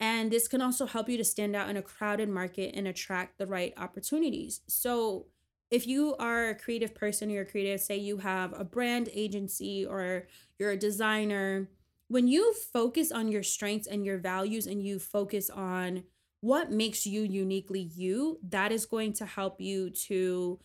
And 0.00 0.30
this 0.30 0.48
can 0.48 0.62
also 0.62 0.86
help 0.86 1.08
you 1.08 1.18
to 1.18 1.24
stand 1.24 1.54
out 1.54 1.68
in 1.68 1.76
a 1.76 1.82
crowded 1.82 2.30
market 2.30 2.74
and 2.74 2.88
attract 2.88 3.38
the 3.38 3.46
right 3.46 3.74
opportunities. 3.76 4.62
So, 4.66 5.26
if 5.70 5.86
you 5.86 6.16
are 6.16 6.48
a 6.48 6.54
creative 6.56 6.96
person, 6.96 7.30
you're 7.30 7.44
creative, 7.44 7.80
say 7.80 7.96
you 7.96 8.16
have 8.16 8.58
a 8.58 8.64
brand 8.64 9.08
agency 9.12 9.86
or 9.86 10.26
you're 10.58 10.72
a 10.72 10.76
designer, 10.76 11.68
when 12.08 12.26
you 12.26 12.52
focus 12.54 13.12
on 13.12 13.30
your 13.30 13.44
strengths 13.44 13.86
and 13.86 14.04
your 14.04 14.18
values 14.18 14.66
and 14.66 14.84
you 14.84 14.98
focus 14.98 15.48
on 15.48 16.02
what 16.40 16.70
makes 16.70 17.06
you 17.06 17.22
uniquely 17.22 17.80
you, 17.94 18.38
that 18.48 18.72
is 18.72 18.86
going 18.86 19.12
to 19.14 19.26
help 19.26 19.60
you 19.60 19.90
to 19.90 20.58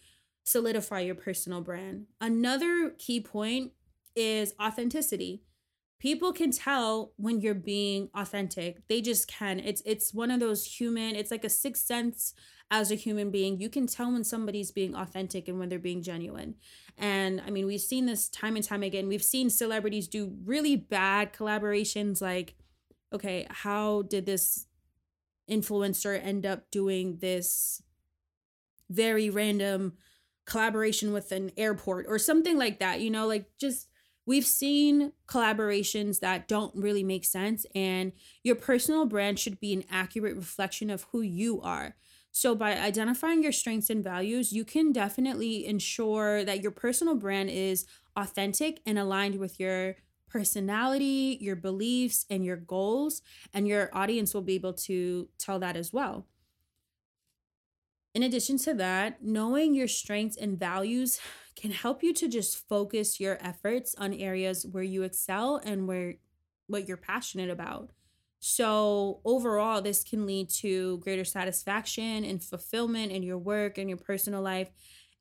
solidify 0.44 1.01
your 1.01 1.15
personal 1.15 1.62
brand. 1.62 2.05
Another 2.22 2.94
key 2.98 3.20
point 3.20 3.72
is 4.15 4.53
authenticity. 4.62 5.44
People 6.00 6.34
can 6.34 6.51
tell 6.51 7.13
when 7.17 7.41
you're 7.41 7.53
being 7.53 8.10
authentic. 8.13 8.88
They 8.88 9.01
just 9.01 9.27
can. 9.27 9.60
It's 9.60 9.82
it's 9.86 10.13
one 10.13 10.32
of 10.32 10.39
those 10.39 10.65
human, 10.65 11.15
it's 11.15 11.32
like 11.32 11.44
a 11.44 11.50
sixth 11.50 11.86
sense 11.86 12.34
as 12.72 12.91
a 12.91 12.96
human 12.96 13.32
being. 13.32 13.60
You 13.60 13.70
can 13.70 13.88
tell 13.88 14.12
when 14.12 14.24
somebody's 14.24 14.72
being 14.72 14.96
authentic 14.96 15.48
and 15.48 15.60
when 15.60 15.70
they're 15.70 15.79
being 15.79 16.03
genuine. 16.03 16.55
And 16.98 17.41
I 17.46 17.50
mean, 17.50 17.65
we've 17.65 17.82
seen 17.82 18.05
this 18.05 18.29
time 18.29 18.55
and 18.55 18.65
time 18.65 18.84
again. 18.84 19.08
We've 19.08 19.24
seen 19.24 19.50
celebrities 19.50 20.08
do 20.08 20.36
really 20.46 20.75
bad 20.75 21.34
collaborations 21.34 22.22
like 22.22 22.55
okay, 23.13 23.48
how 23.50 24.03
did 24.03 24.25
this 24.25 24.67
influencer 25.50 26.20
end 26.24 26.46
up 26.46 26.70
doing 26.72 27.18
this 27.18 27.82
very 28.90 29.30
random 29.30 29.94
collaboration 30.46 31.12
with 31.12 31.32
an 31.32 31.52
airport 31.58 32.06
or 32.08 32.20
something 32.20 32.58
like 32.58 32.80
that 32.80 33.02
you 33.02 33.10
know 33.10 33.25
like 33.25 33.50
just 33.60 33.88
we've 34.25 34.46
seen 34.46 35.12
collaborations 35.28 36.20
that 36.20 36.48
don't 36.48 36.75
really 36.75 37.04
make 37.04 37.25
sense 37.25 37.66
and 37.75 38.12
your 38.44 38.56
personal 38.56 39.06
brand 39.06 39.40
should 39.40 39.60
be 39.60 39.74
an 39.74 39.84
accurate 39.92 40.36
reflection 40.36 40.90
of 40.90 41.04
who 41.12 41.22
you 41.22 41.62
are. 41.62 41.96
So 42.32 42.54
by 42.54 42.78
identifying 42.78 43.44
your 43.44 43.52
strengths 43.52 43.90
and 43.90 44.04
values 44.04 44.52
you 44.52 44.66
can 44.66 44.92
definitely 44.92 45.66
ensure 45.66 46.44
that 46.44 46.62
your 46.62 46.72
personal 46.72 47.16
brand 47.16 47.50
is 47.50 47.86
authentic 48.16 48.82
and 48.86 48.98
aligned 48.98 49.40
with 49.40 49.60
your 49.60 49.96
personality, 50.36 51.38
your 51.39 51.56
beliefs, 51.56 52.25
and 52.30 52.44
your 52.44 52.58
goals, 52.58 53.22
and 53.54 53.65
your 53.65 53.89
audience 53.94 54.34
will 54.34 54.42
be 54.42 54.56
able 54.56 54.74
to 54.74 55.30
tell 55.38 55.60
that 55.60 55.77
as 55.77 55.94
well. 55.94 56.27
In 58.13 58.22
addition 58.22 58.58
to 58.60 58.74
that, 58.74 59.24
knowing 59.24 59.74
your 59.74 59.88
strengths 59.88 60.36
and 60.36 60.60
values 60.60 61.22
can 61.56 61.72
help 61.72 62.04
you 62.04 62.13
to 62.15 62.27
just 62.27 62.68
focus 62.68 63.18
your 63.18 63.38
efforts 63.39 63.96
on 63.98 64.13
areas 64.13 64.65
where 64.70 64.84
you 64.84 65.04
excel 65.04 65.62
and 65.63 65.88
where 65.88 66.15
what 66.68 66.86
you're 66.86 66.98
passionate 66.98 67.50
about. 67.50 67.92
So, 68.42 69.22
overall, 69.24 69.82
this 69.82 70.04
can 70.04 70.25
lead 70.25 70.50
to 70.62 70.98
greater 70.98 71.24
satisfaction 71.24 72.25
and 72.25 72.44
fulfillment 72.44 73.13
in 73.13 73.24
your 73.24 73.38
work 73.38 73.77
and 73.77 73.88
your 73.89 74.00
personal 74.00 74.42
life. 74.42 74.70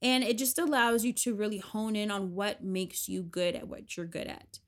And 0.02 0.25
it 0.25 0.38
just 0.38 0.59
allows 0.59 1.04
you 1.04 1.12
to 1.12 1.37
really 1.37 1.59
hone 1.59 1.94
in 1.94 2.11
on 2.11 2.35
what 2.35 2.64
makes 2.64 3.09
you 3.09 3.23
good 3.23 3.54
at 3.54 3.68
what 3.68 3.97
you're 3.97 4.06
good 4.06 4.26
at. 4.26 4.59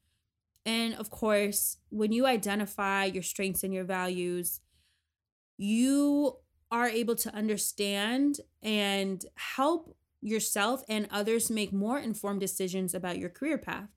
And 0.66 0.94
of 0.96 1.10
course, 1.10 1.78
when 1.90 2.12
you 2.12 2.26
identify 2.26 3.06
your 3.06 3.24
strengths 3.24 3.64
and 3.64 3.74
your 3.74 3.84
values, 3.86 4.60
you 5.58 6.36
are 6.70 6.88
able 6.88 7.14
to 7.16 7.34
understand 7.34 8.40
and 8.62 9.24
help 9.36 9.96
yourself 10.20 10.82
and 10.88 11.06
others 11.10 11.50
make 11.50 11.72
more 11.72 11.98
informed 11.98 12.40
decisions 12.40 12.94
about 12.94 13.18
your 13.18 13.30
career 13.30 13.58
path. 13.58 13.88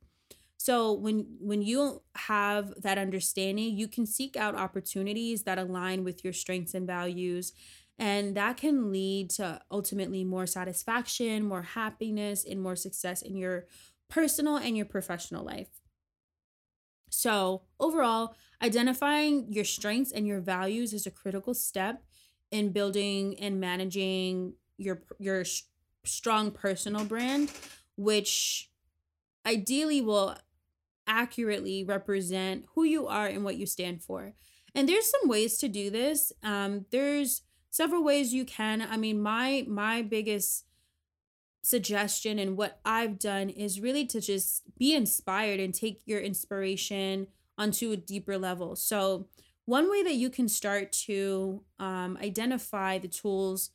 So 0.58 0.94
when 0.94 1.38
when 1.40 1.62
you 1.62 2.04
have 2.16 2.74
that 2.82 2.98
understanding, 2.98 3.78
you 3.78 3.88
can 3.88 4.06
seek 4.06 4.38
out 4.38 4.56
opportunities 4.56 5.44
that 5.44 5.60
align 5.60 6.04
with 6.04 6.24
your 6.24 6.34
strengths 6.34 6.74
and 6.74 6.88
values 6.88 7.54
And 8.00 8.36
that 8.38 8.58
can 8.58 8.92
lead 8.92 9.30
to 9.32 9.62
ultimately 9.72 10.24
more 10.24 10.48
satisfaction, 10.48 11.46
more 11.46 11.64
happiness, 11.64 12.46
and 12.46 12.62
more 12.62 12.76
success 12.76 13.22
in 13.22 13.36
your 13.38 13.68
personal 14.10 14.58
and 14.58 14.78
your 14.78 14.86
professional 14.86 15.46
life. 15.46 15.79
So, 17.20 17.64
overall, 17.82 18.34
identifying 18.62 19.52
your 19.52 19.66
strengths 19.66 20.14
and 20.14 20.26
your 20.26 20.40
values 20.40 20.94
is 20.94 21.06
a 21.06 21.12
critical 21.12 21.54
step 21.54 22.02
in 22.50 22.72
building 22.72 23.38
and 23.40 23.60
managing 23.60 24.54
your 24.78 25.02
your 25.20 25.44
strong 26.06 26.52
personal 26.52 27.04
brand, 27.04 27.52
which 27.98 28.70
ideally 29.46 30.00
will 30.00 30.38
accurately 31.08 31.84
represent 31.84 32.64
who 32.74 32.86
you 32.86 33.06
are 33.08 33.28
and 33.28 33.44
what 33.44 33.58
you 33.58 33.66
stand 33.66 34.02
for. 34.02 34.34
And 34.74 34.88
there's 34.88 35.12
some 35.12 35.28
ways 35.28 35.58
to 35.58 35.68
do 35.68 35.90
this. 35.90 36.32
Um, 36.42 36.86
there's 36.90 37.42
several 37.70 38.02
ways 38.02 38.34
you 38.34 38.46
can. 38.46 38.82
I 38.82 38.96
mean, 38.96 39.22
my 39.22 39.66
my 39.68 40.04
biggest 40.04 40.64
suggestion 41.62 42.40
and 42.40 42.58
what 42.58 42.80
I've 42.86 43.20
done 43.20 43.50
is 43.50 43.82
really 43.82 44.06
to 44.08 44.22
just 44.22 44.64
be 44.78 44.96
inspired 44.96 45.60
and 45.60 45.74
take 45.74 46.02
your 46.06 46.20
inspiration 46.20 47.28
onto 47.58 47.92
a 47.92 47.98
deeper 47.98 48.38
level. 48.38 48.76
So, 48.76 49.28
one 49.66 49.92
way 49.92 50.02
that 50.02 50.16
you 50.16 50.32
can 50.32 50.50
start 50.50 50.92
to 51.06 51.62
um, 51.78 52.18
identify 52.24 52.98
the 52.98 53.08
tools 53.08 53.70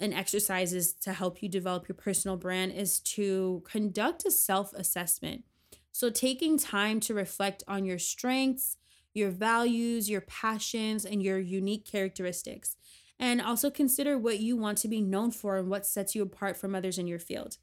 and 0.00 0.12
exercises 0.12 0.92
to 0.92 1.14
help 1.14 1.42
you 1.42 1.48
develop 1.48 1.88
your 1.88 1.96
personal 1.96 2.36
brand 2.36 2.72
is 2.72 3.00
to 3.00 3.62
conduct 3.64 4.26
a 4.26 4.30
self 4.30 4.74
assessment. 4.74 5.44
So, 5.92 6.10
taking 6.10 6.58
time 6.58 7.00
to 7.00 7.14
reflect 7.14 7.62
on 7.66 7.84
your 7.84 7.98
strengths, 7.98 8.76
your 9.14 9.30
values, 9.30 10.10
your 10.10 10.20
passions, 10.22 11.04
and 11.04 11.22
your 11.22 11.38
unique 11.38 11.84
characteristics. 11.84 12.76
And 13.20 13.40
also 13.40 13.70
consider 13.70 14.16
what 14.16 14.38
you 14.38 14.56
want 14.56 14.78
to 14.78 14.88
be 14.88 15.00
known 15.00 15.30
for 15.32 15.56
and 15.56 15.68
what 15.68 15.86
sets 15.86 16.14
you 16.14 16.22
apart 16.22 16.56
from 16.56 16.74
others 16.74 16.98
in 16.98 17.06
your 17.06 17.18
field. 17.18 17.56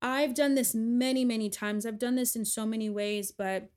I've 0.00 0.34
done 0.34 0.54
this 0.54 0.74
many, 0.74 1.24
many 1.24 1.50
times. 1.50 1.84
I've 1.84 1.98
done 1.98 2.14
this 2.14 2.36
in 2.36 2.44
so 2.44 2.64
many 2.64 2.88
ways, 2.88 3.32
but 3.32 3.70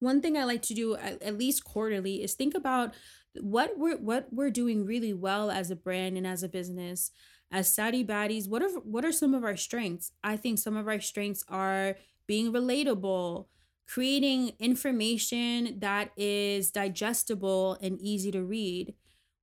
one 0.00 0.20
thing 0.20 0.36
I 0.36 0.42
like 0.42 0.62
to 0.62 0.74
do 0.74 0.96
at, 0.96 1.38
least 1.38 1.62
quarterly 1.62 2.24
is 2.24 2.34
think 2.34 2.56
about 2.56 2.94
what 3.40 3.78
we're 3.78 3.96
what 3.96 4.26
we're 4.32 4.50
doing 4.50 4.84
really 4.84 5.14
well 5.14 5.50
as 5.50 5.70
a 5.70 5.76
brand 5.76 6.16
and 6.16 6.26
as 6.26 6.42
a 6.42 6.48
business 6.48 7.12
as 7.52 7.72
Saddie 7.72 8.04
Baddies, 8.04 8.48
what 8.48 8.62
are 8.62 8.70
what 8.80 9.04
are 9.04 9.12
some 9.12 9.34
of 9.34 9.44
our 9.44 9.56
strengths? 9.56 10.12
I 10.24 10.36
think 10.36 10.58
some 10.58 10.76
of 10.76 10.88
our 10.88 11.00
strengths 11.00 11.44
are 11.48 11.96
being 12.26 12.50
relatable, 12.50 13.46
creating 13.86 14.52
information 14.58 15.78
that 15.80 16.12
is 16.16 16.70
digestible 16.70 17.76
and 17.82 18.00
easy 18.00 18.32
to 18.32 18.42
read. 18.42 18.94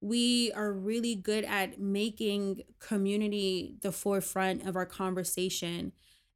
We 0.01 0.51
are 0.53 0.72
really 0.72 1.15
good 1.15 1.44
at 1.46 1.79
making 1.79 2.62
community 2.79 3.75
the 3.82 3.91
forefront 3.91 4.68
of 4.68 4.75
our 4.75 4.86
conversation. 4.86 5.91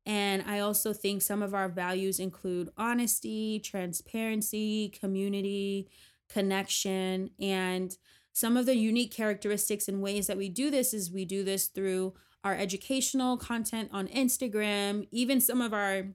And 0.06 0.44
I 0.46 0.60
also 0.60 0.92
think 0.92 1.22
some 1.22 1.42
of 1.42 1.54
our 1.54 1.70
values 1.70 2.20
include 2.20 2.70
honesty, 2.78 3.60
transparency, 3.60 4.90
community, 4.90 5.88
connection, 6.28 7.30
and 7.40 7.96
some 8.34 8.58
of 8.58 8.66
the 8.66 8.76
unique 8.76 9.14
characteristics 9.14 9.88
and 9.88 10.02
ways 10.02 10.28
that 10.28 10.38
we 10.38 10.50
do 10.50 10.70
this 10.72 10.94
is 10.94 11.12
we 11.12 11.24
do 11.24 11.44
this 11.44 11.68
through 11.68 12.14
our 12.44 12.56
educational 12.56 13.38
content 13.38 13.90
on 13.94 14.08
Instagram, 14.08 15.08
even 15.12 15.40
some 15.40 15.62
of 15.62 15.74
our 15.74 16.08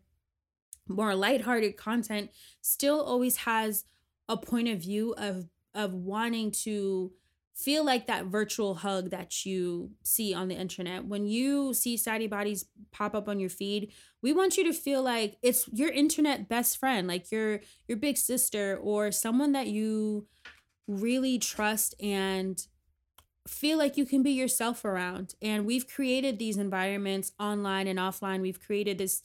more 0.89 1.15
lighthearted 1.15 1.77
content 1.77 2.31
still 2.61 3.01
always 3.01 3.37
has 3.37 3.85
a 4.29 4.37
point 4.37 4.69
of 4.69 4.81
view 4.81 5.15
of 5.17 5.49
of 5.75 5.95
wanting 5.95 6.51
to 6.51 7.13
feel 7.59 7.85
like 7.85 8.07
that 8.07 8.27
virtual 8.27 8.77
hug 8.77 9.11
that 9.11 9.45
you 9.45 9.91
see 10.05 10.33
on 10.33 10.47
the 10.47 10.55
internet. 10.55 11.05
When 11.05 11.27
you 11.27 11.75
see 11.75 11.97
Saddie 11.97 12.29
Baddies 12.29 12.67
pop 12.93 13.17
up 13.17 13.29
on 13.29 13.41
your 13.41 13.51
feed, 13.51 13.93
we 14.23 14.33
want 14.33 14.57
you 14.57 14.65
to 14.65 14.73
feel 14.73 15.03
like 15.03 15.39
it's 15.43 15.69
your 15.73 15.91
internet 15.91 16.49
best 16.49 16.79
friend, 16.79 17.09
like 17.09 17.33
your 17.33 17.61
your 17.89 17.99
big 17.99 18.17
sister 18.17 18.79
or 18.81 19.11
someone 19.11 19.53
that 19.53 19.67
you 19.67 20.27
really 20.87 21.39
trust 21.39 21.95
and 22.01 22.65
feel 23.49 23.77
like 23.77 23.97
you 23.97 24.07
can 24.07 24.23
be 24.23 24.31
yourself 24.31 24.85
around. 24.85 25.35
And 25.43 25.67
we've 25.67 25.89
created 25.89 26.39
these 26.39 26.59
environments 26.59 27.33
online 27.41 27.89
and 27.89 27.99
offline. 27.99 28.41
We've 28.41 28.61
created 28.61 28.99
this 28.99 29.23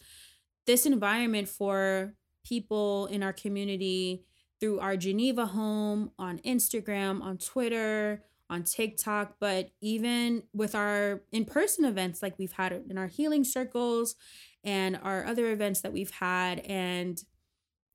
this 0.65 0.87
environment 0.87 1.49
for 1.49 2.15
people 2.43 3.05
in 3.07 3.21
our 3.21 3.33
community 3.33 4.23
through 4.63 4.79
our 4.79 4.95
Geneva 4.95 5.45
home, 5.45 6.11
on 6.17 6.39
Instagram, 6.39 7.21
on 7.21 7.37
Twitter, 7.37 8.23
on 8.49 8.63
TikTok, 8.63 9.35
but 9.37 9.71
even 9.81 10.43
with 10.53 10.73
our 10.73 11.21
in 11.33 11.43
person 11.43 11.83
events 11.83 12.23
like 12.23 12.39
we've 12.39 12.53
had 12.53 12.71
in 12.89 12.97
our 12.97 13.07
healing 13.07 13.43
circles 13.43 14.15
and 14.63 14.97
our 15.03 15.25
other 15.25 15.51
events 15.51 15.81
that 15.81 15.91
we've 15.91 16.11
had. 16.11 16.59
And 16.61 17.21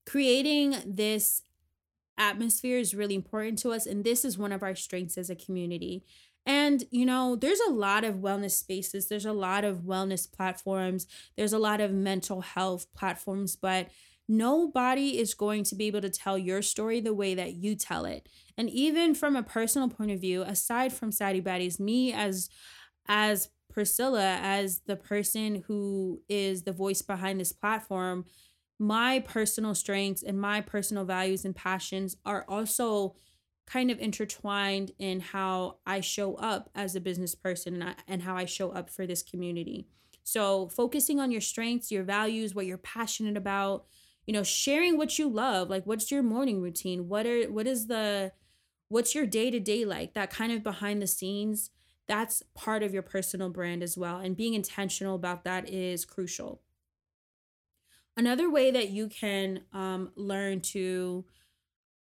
creating 0.05 0.77
this 0.85 1.41
atmosphere 2.19 2.77
is 2.77 2.95
really 2.95 3.15
important 3.15 3.59
to 3.61 3.71
us. 3.71 3.87
And 3.87 4.05
this 4.05 4.23
is 4.23 4.37
one 4.37 4.53
of 4.53 4.63
our 4.63 4.75
strengths 4.75 5.17
as 5.17 5.31
a 5.31 5.35
community. 5.35 6.05
And, 6.45 6.85
you 6.91 7.07
know, 7.07 7.35
there's 7.35 7.61
a 7.61 7.73
lot 7.73 8.05
of 8.05 8.17
wellness 8.17 8.51
spaces, 8.51 9.09
there's 9.09 9.25
a 9.25 9.33
lot 9.33 9.65
of 9.65 9.85
wellness 9.85 10.31
platforms, 10.31 11.07
there's 11.35 11.55
a 11.55 11.59
lot 11.59 11.81
of 11.81 11.93
mental 11.93 12.43
health 12.43 12.93
platforms, 12.95 13.57
but 13.57 13.89
nobody 14.29 15.19
is 15.19 15.35
going 15.35 15.65
to 15.65 15.75
be 15.75 15.87
able 15.87 16.03
to 16.03 16.11
tell 16.11 16.37
your 16.37 16.63
story 16.63 17.01
the 17.01 17.15
way 17.15 17.35
that 17.35 17.55
you 17.55 17.75
tell 17.75 18.05
it. 18.05 18.29
And 18.57 18.69
even 18.71 19.15
from 19.15 19.37
a 19.37 19.43
personal 19.43 19.89
point 19.89 20.11
of 20.11 20.21
view, 20.21 20.43
aside 20.43 20.93
from 20.93 21.11
Saddie 21.11 21.43
Baddies, 21.43 21.81
me 21.81 22.13
as 22.13 22.51
as 23.07 23.49
Priscilla, 23.73 24.39
as 24.43 24.81
the 24.87 24.97
person 24.97 25.65
who 25.67 26.21
is 26.29 26.63
the 26.63 26.73
voice 26.73 27.01
behind 27.01 27.41
this 27.41 27.53
platform, 27.53 28.25
my 28.79 29.21
personal 29.21 29.75
strengths 29.75 30.23
and 30.23 30.41
my 30.41 30.61
personal 30.61 31.05
values 31.05 31.45
and 31.45 31.55
passions 31.55 32.17
are 32.25 32.45
also 32.49 33.17
kind 33.67 33.91
of 33.91 33.99
intertwined 33.99 34.93
in 34.99 35.21
how 35.21 35.77
I 35.87 36.01
show 36.01 36.37
up 36.37 36.71
as 36.75 36.95
a 36.95 37.01
business 37.01 37.35
person 37.35 37.75
and, 37.75 37.85
I, 37.85 37.95
and 38.07 38.23
how 38.23 38.37
I 38.37 38.47
show 38.47 38.71
up 38.71 38.89
for 38.89 39.07
this 39.07 39.23
community. 39.23 39.87
So, 40.25 40.69
focusing 40.69 41.21
on 41.21 41.31
your 41.31 41.41
strengths, 41.41 41.91
your 41.91 42.03
values, 42.03 42.55
what 42.55 42.67
you're 42.67 42.79
passionate 42.79 43.37
about, 43.37 43.87
you 44.29 44.35
know, 44.35 44.43
sharing 44.43 44.99
what 44.99 45.19
you 45.19 45.27
love, 45.27 45.71
like 45.71 45.87
what's 45.87 46.11
your 46.11 46.23
morning 46.23 46.61
routine? 46.61 47.09
What 47.09 47.25
are 47.25 47.45
what 47.45 47.67
is 47.67 47.87
the 47.87 48.31
what's 48.89 49.15
your 49.15 49.25
day-to-day 49.25 49.87
like? 49.87 50.13
That 50.13 50.29
kind 50.29 50.53
of 50.53 50.63
behind 50.63 51.01
the 51.01 51.07
scenes, 51.07 51.71
that's 52.07 52.43
part 52.55 52.83
of 52.83 52.93
your 52.93 53.03
personal 53.03 53.49
brand 53.49 53.83
as 53.83 53.97
well. 53.97 54.19
And 54.19 54.37
being 54.37 54.53
intentional 54.53 55.15
about 55.15 55.45
that 55.45 55.71
is 55.71 56.05
crucial. 56.05 56.61
Another 58.19 58.51
way 58.51 58.71
that 58.71 58.91
you 58.91 59.09
can 59.09 59.63
um, 59.73 60.11
learn 60.15 60.61
to 60.61 61.25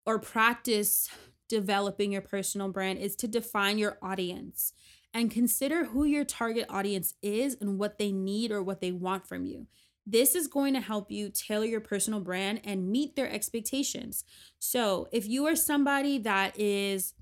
or 0.04 0.18
practice 0.18 1.08
developing 1.48 2.12
your 2.12 2.20
personal 2.20 2.68
brand 2.68 2.98
is 2.98 3.16
to 3.16 3.28
define 3.28 3.78
your 3.78 3.96
audience 4.02 4.74
and 5.14 5.30
consider 5.30 5.86
who 5.86 6.04
your 6.04 6.26
target 6.26 6.66
audience 6.68 7.14
is 7.22 7.56
and 7.62 7.78
what 7.78 7.96
they 7.96 8.12
need 8.12 8.52
or 8.52 8.62
what 8.62 8.82
they 8.82 8.92
want 8.92 9.26
from 9.26 9.46
you. 9.46 9.66
This 10.06 10.34
is 10.34 10.48
going 10.48 10.74
to 10.74 10.80
help 10.80 11.10
you 11.10 11.30
tailor 11.30 11.66
your 11.66 11.80
personal 11.80 12.20
brand 12.20 12.60
and 12.64 12.90
meet 12.90 13.16
their 13.16 13.30
expectations. 13.30 14.24
So, 14.58 15.08
if 15.12 15.28
you 15.28 15.46
are 15.46 15.56
somebody 15.56 16.18
that 16.18 16.58
is 16.58 17.14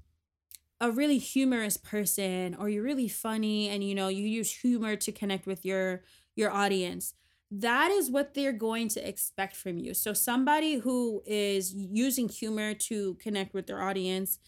a 0.80 0.90
really 0.90 1.18
humorous 1.18 1.76
person 1.76 2.54
or 2.54 2.68
you're 2.68 2.84
really 2.84 3.08
funny 3.08 3.68
and 3.68 3.82
you 3.82 3.94
know 3.94 4.08
you 4.08 4.24
use 4.24 4.54
humor 4.60 4.96
to 4.96 5.12
connect 5.12 5.46
with 5.46 5.64
your 5.64 6.02
your 6.36 6.52
audience, 6.52 7.14
that 7.50 7.90
is 7.90 8.10
what 8.10 8.34
they're 8.34 8.52
going 8.52 8.88
to 8.88 9.08
expect 9.08 9.56
from 9.56 9.78
you. 9.78 9.92
So 9.94 10.12
somebody 10.12 10.76
who 10.76 11.22
is 11.26 11.74
using 11.74 12.28
humor 12.28 12.74
to 12.74 13.14
connect 13.14 13.54
with 13.54 13.66
their 13.66 13.82
audience, 13.82 14.38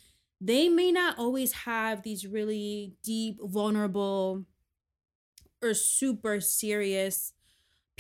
they 0.41 0.69
may 0.69 0.93
not 0.93 1.19
always 1.19 1.53
have 1.53 2.03
these 2.03 2.27
really 2.27 2.95
deep, 3.03 3.39
vulnerable, 3.43 4.45
or 5.63 5.75
super 5.75 6.41
serious 6.41 7.33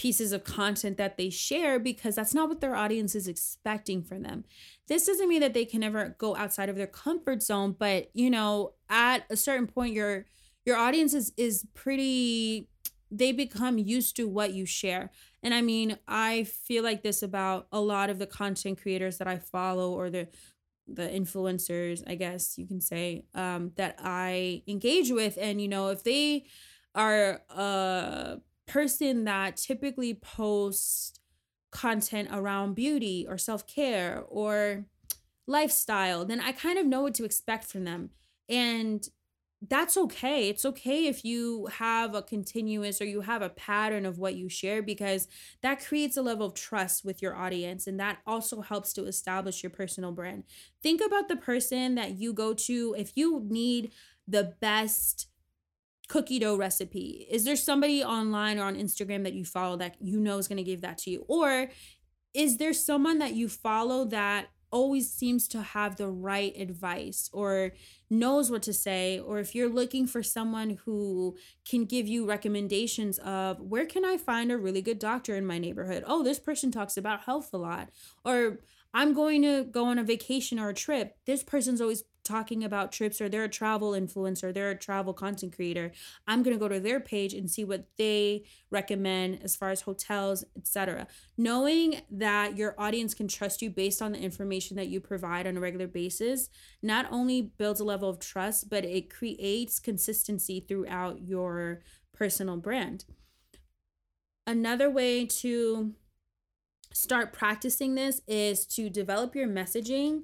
pieces 0.01 0.33
of 0.33 0.45
content 0.45 0.97
that 0.97 1.19
they 1.19 1.29
share 1.29 1.79
because 1.79 2.15
that's 2.15 2.33
not 2.33 2.49
what 2.49 2.63
their 2.63 2.75
audience 2.75 3.15
is 3.15 3.29
expecting 3.29 4.03
from 4.03 4.23
them. 4.23 4.45
This 4.89 5.05
doesn't 5.05 5.29
mean 5.29 5.43
that 5.43 5.53
they 5.53 5.67
can 5.67 5.81
never 5.81 6.17
go 6.17 6.35
outside 6.37 6.71
of 6.71 6.77
their 6.77 6.87
comfort 6.87 7.43
zone, 7.43 7.77
but 7.79 8.09
you 8.15 8.31
know, 8.31 8.73
at 8.89 9.27
a 9.29 9.37
certain 9.37 9.67
point 9.67 9.93
your 9.93 10.25
your 10.65 10.77
audience 10.77 11.13
is 11.13 11.35
is 11.37 11.67
pretty 11.75 12.67
they 13.11 13.31
become 13.31 13.77
used 13.77 14.17
to 14.17 14.27
what 14.27 14.55
you 14.55 14.65
share. 14.65 15.11
And 15.43 15.53
I 15.53 15.61
mean, 15.61 15.99
I 16.09 16.45
feel 16.45 16.83
like 16.83 17.03
this 17.03 17.23
about 17.23 17.67
a 17.71 17.81
lot 17.81 18.09
of 18.09 18.19
the 18.19 18.27
content 18.27 18.81
creators 18.81 19.19
that 19.19 19.29
I 19.29 19.37
follow 19.37 19.93
or 19.93 20.09
the 20.09 20.29
the 20.89 21.09
influencers, 21.09 22.03
I 22.07 22.15
guess 22.15 22.57
you 22.57 22.67
can 22.67 22.81
say, 22.81 23.27
um, 23.35 23.73
that 23.77 23.97
I 23.99 24.63
engage 24.67 25.11
with. 25.11 25.37
And, 25.39 25.61
you 25.61 25.69
know, 25.69 25.89
if 25.89 26.05
they 26.05 26.47
are 26.95 27.43
a 27.51 28.39
person 28.71 29.25
that 29.25 29.57
typically 29.57 30.15
posts 30.15 31.13
content 31.71 32.29
around 32.33 32.75
beauty 32.75 33.27
or 33.29 33.39
self 33.39 33.67
care 33.67 34.25
or 34.29 34.87
lifestyle, 35.47 36.25
then 36.25 36.41
I 36.41 36.53
kind 36.53 36.79
of 36.79 36.87
know 36.87 37.03
what 37.03 37.15
to 37.15 37.25
expect 37.25 37.65
from 37.65 37.85
them. 37.85 38.11
And 38.49 39.07
that's 39.69 39.97
okay. 39.97 40.49
It's 40.49 40.65
okay 40.65 41.07
if 41.07 41.23
you 41.23 41.67
have 41.67 42.15
a 42.15 42.23
continuous 42.23 43.01
or 43.01 43.05
you 43.05 43.21
have 43.21 43.43
a 43.43 43.51
pattern 43.51 44.07
of 44.07 44.19
what 44.19 44.35
you 44.35 44.49
share 44.49 44.83
because 44.83 45.29
that 45.63 45.85
creates 45.85 46.17
a 46.17 46.23
level 46.23 46.47
of 46.47 46.55
trust 46.55 47.05
with 47.05 47.21
your 47.21 47.37
audience 47.37 47.87
and 47.87 48.01
that 48.01 48.19
also 48.27 48.63
helps 48.63 48.95
to 48.95 49.05
establish 49.05 49.63
your 49.63 49.71
personal 49.71 50.13
brand. 50.13 50.45
Think 50.83 51.03
about 51.05 51.29
the 51.29 51.37
person 51.37 51.95
that 51.97 52.19
you 52.19 52.33
go 52.33 52.55
to 52.55 52.95
if 52.97 53.13
you 53.17 53.45
need 53.51 53.93
the 54.27 54.55
best 54.61 55.30
cookie 56.11 56.40
dough 56.40 56.57
recipe. 56.57 57.25
Is 57.31 57.44
there 57.44 57.55
somebody 57.55 58.03
online 58.03 58.59
or 58.59 58.64
on 58.64 58.75
Instagram 58.75 59.23
that 59.23 59.33
you 59.33 59.44
follow 59.44 59.77
that 59.77 59.94
you 60.01 60.18
know 60.18 60.38
is 60.38 60.49
going 60.49 60.57
to 60.57 60.64
give 60.64 60.81
that 60.81 60.99
to 60.99 61.11
you? 61.11 61.25
Or 61.29 61.70
is 62.35 62.57
there 62.57 62.73
someone 62.73 63.18
that 63.18 63.35
you 63.35 63.49
follow 63.49 64.05
that 64.07 64.49
always 64.73 65.09
seems 65.11 65.46
to 65.49 65.62
have 65.62 65.96
the 65.96 66.09
right 66.09 66.53
advice 66.57 67.31
or 67.33 67.73
knows 68.09 68.51
what 68.51 68.62
to 68.62 68.73
say 68.73 69.18
or 69.18 69.38
if 69.38 69.55
you're 69.55 69.68
looking 69.68 70.07
for 70.07 70.23
someone 70.23 70.79
who 70.85 71.37
can 71.68 71.85
give 71.85 72.07
you 72.07 72.25
recommendations 72.25 73.18
of 73.18 73.61
where 73.61 73.87
can 73.87 74.05
I 74.05 74.16
find 74.16 74.53
a 74.53 74.57
really 74.57 74.81
good 74.81 75.01
doctor 75.01 75.35
in 75.35 75.44
my 75.44 75.59
neighborhood 75.59 76.05
oh 76.07 76.23
this 76.23 76.38
person 76.38 76.70
talks 76.70 76.96
about 76.96 77.23
health 77.23 77.51
a 77.53 77.57
lot 77.57 77.88
or 78.25 78.61
I'm 78.92 79.12
going 79.12 79.42
to 79.42 79.64
go 79.64 79.87
on 79.87 79.98
a 79.98 80.05
vacation 80.05 80.59
or 80.59 80.70
a 80.70 80.74
trip 80.74 81.16
this 81.26 81.42
person's 81.42 81.81
always 81.81 82.05
talking 82.24 82.62
about 82.62 82.92
trips 82.92 83.20
or 83.20 83.29
they're 83.29 83.44
a 83.44 83.48
travel 83.48 83.92
influencer, 83.92 84.53
they're 84.53 84.70
a 84.70 84.79
travel 84.79 85.12
content 85.12 85.55
creator, 85.55 85.92
I'm 86.26 86.42
going 86.42 86.55
to 86.55 86.61
go 86.61 86.68
to 86.68 86.81
their 86.81 87.00
page 87.00 87.35
and 87.35 87.50
see 87.50 87.64
what 87.64 87.87
they 87.98 88.44
recommend 88.70 89.40
as 89.42 89.57
far 89.57 89.70
as 89.70 89.83
hotels, 89.83 90.44
etc. 90.57 91.07
Knowing 91.37 92.03
that 92.11 92.57
your 92.57 92.74
audience 92.79 93.14
can 93.14 93.29
trust 93.29 93.62
you 93.62 93.70
based 93.70 94.00
on 94.00 94.12
the 94.12 94.18
information 94.18 94.76
that 94.76 94.88
you 94.88 95.00
provide 95.00 95.46
on 95.46 95.57
a 95.57 95.61
regular 95.61 95.87
basis 95.87 96.50
not 96.83 97.07
only 97.11 97.42
builds 97.42 97.81
a 97.81 97.85
level 97.85 98.09
of 98.09 98.20
trust, 98.20 98.70
but 98.70 98.85
it 98.85 99.11
creates 99.11 99.81
consistency 99.81 100.61
throughout 100.61 101.22
your 101.22 101.81
personal 102.12 102.57
brand. 102.57 103.05
Another 104.46 104.90
way 104.90 105.26
to 105.26 105.94
start 106.92 107.33
practicing 107.33 107.94
this 107.94 108.20
is 108.26 108.66
to 108.66 108.90
develop 108.90 109.35
your 109.35 109.48
messaging 109.48 110.22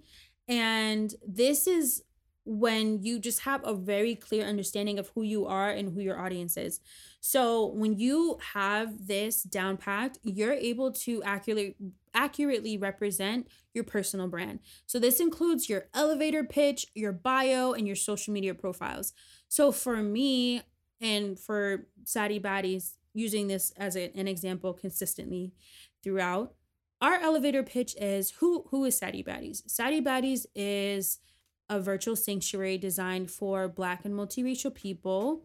and 0.49 1.15
this 1.27 1.67
is 1.67 2.03
when 2.47 3.03
you 3.03 3.19
just 3.19 3.41
have 3.41 3.61
a 3.67 3.75
very 3.75 4.15
clear 4.15 4.47
understanding 4.47 5.01
of 5.01 5.11
who 5.15 5.23
you 5.23 5.47
are 5.47 5.69
and 5.69 5.93
who 5.93 6.01
your 6.01 6.19
audience 6.19 6.57
is. 6.57 6.79
So 7.21 7.67
when 7.67 7.99
you 7.99 8.39
have 8.55 9.09
this 9.09 9.43
down 9.43 9.77
packed, 9.77 10.21
you're 10.23 10.53
able 10.53 10.93
to 10.93 11.23
accurately 11.25 11.75
accurately 12.15 12.79
represent 12.79 13.47
your 13.75 13.85
personal 13.85 14.29
brand. 14.29 14.61
So 14.87 14.99
this 14.99 15.21
includes 15.21 15.69
your 15.69 15.89
elevator 15.93 16.45
pitch, 16.45 16.87
your 16.95 17.13
bio, 17.13 17.73
and 17.73 17.87
your 17.87 17.97
social 17.97 18.33
media 18.33 18.55
profiles. 18.55 19.13
So 19.49 19.71
for 19.71 19.97
me 19.97 20.63
and 21.01 21.39
for 21.39 21.89
Saddie 22.05 22.41
Baddies, 22.41 22.95
using 23.13 23.49
this 23.49 23.73
as 23.77 23.97
a, 23.97 24.17
an 24.17 24.29
example 24.29 24.73
consistently 24.73 25.53
throughout, 26.03 26.55
our 27.01 27.15
elevator 27.15 27.63
pitch 27.63 27.95
is 28.01 28.31
who 28.33 28.65
who 28.71 28.85
is 28.85 28.99
Saddie 28.99 29.25
Baddies? 29.25 29.63
Saddie 29.69 30.01
Baddies 30.01 30.47
is 30.55 31.19
a 31.69 31.81
virtual 31.81 32.17
sanctuary 32.17 32.79
designed 32.79 33.31
for 33.31 33.69
black 33.69 34.05
and 34.05 34.15
multiracial 34.15 34.75
people 34.75 35.43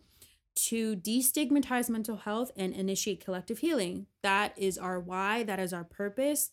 to 0.53 0.95
destigmatize 0.97 1.89
mental 1.89 2.17
health 2.17 2.51
and 2.55 2.73
initiate 2.73 3.23
collective 3.23 3.59
healing. 3.59 4.05
That 4.21 4.57
is 4.57 4.77
our 4.77 4.99
why, 4.99 5.43
that 5.43 5.59
is 5.59 5.73
our 5.73 5.83
purpose. 5.83 6.51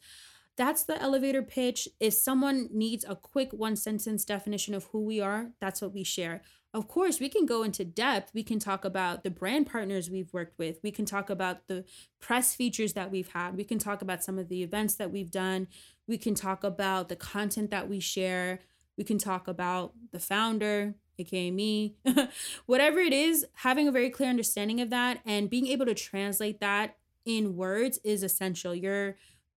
That's 0.56 0.82
the 0.82 1.00
elevator 1.00 1.42
pitch. 1.42 1.88
If 2.00 2.14
someone 2.14 2.68
needs 2.72 3.04
a 3.08 3.14
quick 3.14 3.52
one 3.52 3.76
sentence 3.76 4.24
definition 4.24 4.74
of 4.74 4.84
who 4.84 5.04
we 5.04 5.20
are, 5.20 5.50
that's 5.60 5.80
what 5.80 5.92
we 5.92 6.02
share. 6.02 6.42
Of 6.74 6.86
course, 6.86 7.18
we 7.18 7.30
can 7.30 7.46
go 7.46 7.62
into 7.62 7.84
depth. 7.84 8.34
We 8.34 8.42
can 8.42 8.58
talk 8.58 8.84
about 8.84 9.24
the 9.24 9.30
brand 9.30 9.66
partners 9.66 10.10
we've 10.10 10.32
worked 10.34 10.58
with. 10.58 10.80
We 10.82 10.90
can 10.90 11.06
talk 11.06 11.30
about 11.30 11.66
the 11.66 11.84
press 12.20 12.54
features 12.54 12.92
that 12.92 13.10
we've 13.10 13.32
had. 13.32 13.56
We 13.56 13.64
can 13.64 13.78
talk 13.78 14.02
about 14.02 14.22
some 14.22 14.38
of 14.38 14.48
the 14.48 14.62
events 14.62 14.94
that 14.96 15.10
we've 15.10 15.30
done. 15.30 15.68
We 16.06 16.18
can 16.18 16.34
talk 16.34 16.64
about 16.64 17.08
the 17.08 17.16
content 17.16 17.70
that 17.70 17.88
we 17.88 18.00
share. 18.00 18.60
We 18.98 19.04
can 19.04 19.16
talk 19.16 19.48
about 19.48 19.94
the 20.12 20.20
founder, 20.20 20.94
aka 21.18 21.50
me. 21.50 21.96
Whatever 22.66 22.98
it 22.98 23.14
is, 23.14 23.46
having 23.54 23.88
a 23.88 23.92
very 23.92 24.10
clear 24.10 24.28
understanding 24.28 24.80
of 24.82 24.90
that 24.90 25.20
and 25.24 25.48
being 25.48 25.68
able 25.68 25.86
to 25.86 25.94
translate 25.94 26.60
that 26.60 26.96
in 27.24 27.56
words 27.56 27.98
is 28.04 28.22
essential. 28.22 28.74
You're 28.74 29.16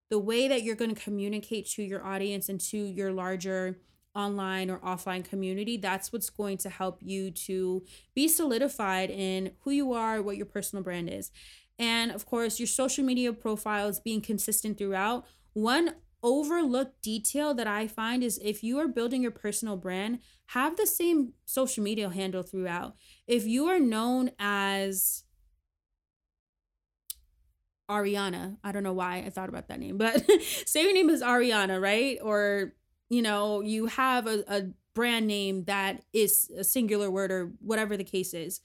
the 0.10 0.20
way 0.20 0.48
that 0.48 0.64
you're 0.64 0.76
going 0.76 0.94
to 0.94 1.02
communicate 1.02 1.68
to 1.72 1.84
your 1.84 2.06
audience 2.06 2.50
and 2.50 2.60
to 2.60 2.78
your 2.78 3.12
larger 3.12 3.80
online 4.16 4.70
or 4.70 4.80
offline 4.80 5.24
community, 5.24 5.78
that's 5.78 6.12
what's 6.12 6.30
going 6.30 6.58
to 6.58 6.70
help 6.70 7.00
you 7.02 7.32
to 7.32 7.84
be 8.14 8.28
solidified 8.28 9.10
in 9.10 9.52
who 9.62 9.72
you 9.72 9.94
are, 9.94 10.22
what 10.22 10.38
your 10.38 10.46
personal 10.46 10.84
brand 10.84 11.10
is. 11.10 11.32
And 11.80 12.12
of 12.12 12.26
course, 12.26 12.60
your 12.60 12.68
social 12.68 13.04
media 13.04 13.34
profiles 13.34 14.00
being 14.00 14.22
consistent 14.22 14.78
throughout. 14.78 15.26
One 15.54 15.96
overlooked 16.24 17.02
detail 17.02 17.54
that 17.56 17.68
I 17.68 17.88
find 17.88 18.24
is 18.24 18.40
if 18.44 18.64
you 18.64 18.78
are 18.80 18.88
building 18.88 19.22
your 19.24 19.32
personal 19.32 19.78
brand, 19.78 20.20
have 20.48 20.78
the 20.78 20.86
same 20.86 21.34
social 21.46 21.84
media 21.84 22.10
handle 22.10 22.44
throughout. 22.44 22.96
If 23.28 23.46
you 23.48 23.68
are 23.68 23.80
known 23.80 24.32
as 24.38 25.24
Ariana, 27.90 28.58
I 28.64 28.72
don't 28.72 28.84
know 28.84 28.94
why 28.94 29.18
I 29.18 29.30
thought 29.30 29.50
about 29.50 29.68
that 29.68 29.80
name, 29.80 29.98
but 29.98 30.26
say 30.66 30.84
your 30.84 30.94
name 30.94 31.10
is 31.10 31.22
Ariana, 31.22 31.82
right? 31.82 32.18
Or 32.22 32.74
you 33.12 33.22
know, 33.22 33.60
you 33.62 33.88
have 33.88 34.26
a, 34.26 34.44
a 34.48 34.64
brand 34.96 35.28
name 35.28 35.66
that 35.66 36.02
is 36.14 36.50
a 36.58 36.64
singular 36.64 37.12
word 37.12 37.30
or 37.30 37.52
whatever 37.60 37.98
the 37.98 38.06
case 38.06 38.34
is. 38.34 38.62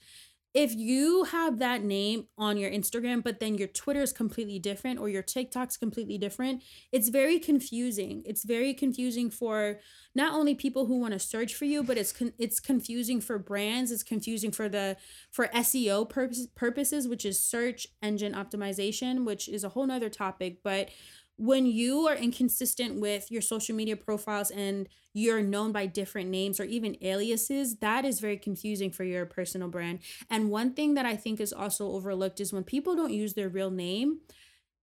If 0.53 0.73
you 0.73 1.25
have 1.25 1.59
that 1.59 1.83
name 1.83 2.27
on 2.37 2.57
your 2.57 2.71
Instagram, 2.71 3.21
but 3.23 3.39
then 3.41 3.55
your 3.59 3.67
Twitter 3.67 4.01
is 4.01 4.13
completely 4.13 4.57
different 4.57 4.99
or 4.99 5.09
your 5.09 5.21
TikTok's 5.21 5.77
completely 5.77 6.17
different, 6.17 6.63
it's 6.91 7.09
very 7.09 7.37
confusing. 7.37 8.23
It's 8.25 8.43
very 8.43 8.73
confusing 8.73 9.29
for 9.29 9.79
not 10.15 10.33
only 10.33 10.55
people 10.55 10.87
who 10.87 10.99
want 10.99 11.13
to 11.13 11.19
search 11.19 11.53
for 11.53 11.65
you, 11.65 11.83
but 11.83 11.97
it's 11.97 12.13
con- 12.13 12.33
it's 12.39 12.59
confusing 12.59 13.21
for 13.21 13.37
brands. 13.37 13.91
It's 13.91 14.01
confusing 14.01 14.51
for 14.51 14.67
the 14.69 14.95
for 15.29 15.47
SEO 15.53 16.09
purpose- 16.09 16.47
purposes, 16.55 17.07
which 17.07 17.25
is 17.25 17.43
search 17.43 17.85
engine 18.01 18.33
optimization, 18.33 19.25
which 19.25 19.47
is 19.49 19.63
a 19.63 19.69
whole 19.69 19.85
nother 19.85 20.09
topic. 20.09 20.63
But 20.63 20.89
when 21.37 21.65
you 21.65 22.07
are 22.07 22.15
inconsistent 22.15 22.99
with 22.99 23.31
your 23.31 23.41
social 23.41 23.75
media 23.75 23.95
profiles 23.95 24.51
and 24.51 24.89
you're 25.13 25.41
known 25.41 25.71
by 25.71 25.85
different 25.85 26.29
names 26.29 26.59
or 26.59 26.63
even 26.63 26.97
aliases, 27.01 27.77
that 27.77 28.05
is 28.05 28.19
very 28.19 28.37
confusing 28.37 28.91
for 28.91 29.03
your 29.03 29.25
personal 29.25 29.67
brand. 29.67 29.99
And 30.29 30.49
one 30.49 30.73
thing 30.73 30.95
that 30.95 31.05
I 31.05 31.15
think 31.15 31.39
is 31.39 31.53
also 31.53 31.91
overlooked 31.91 32.39
is 32.39 32.53
when 32.53 32.63
people 32.63 32.95
don't 32.95 33.13
use 33.13 33.33
their 33.33 33.49
real 33.49 33.71
name. 33.71 34.19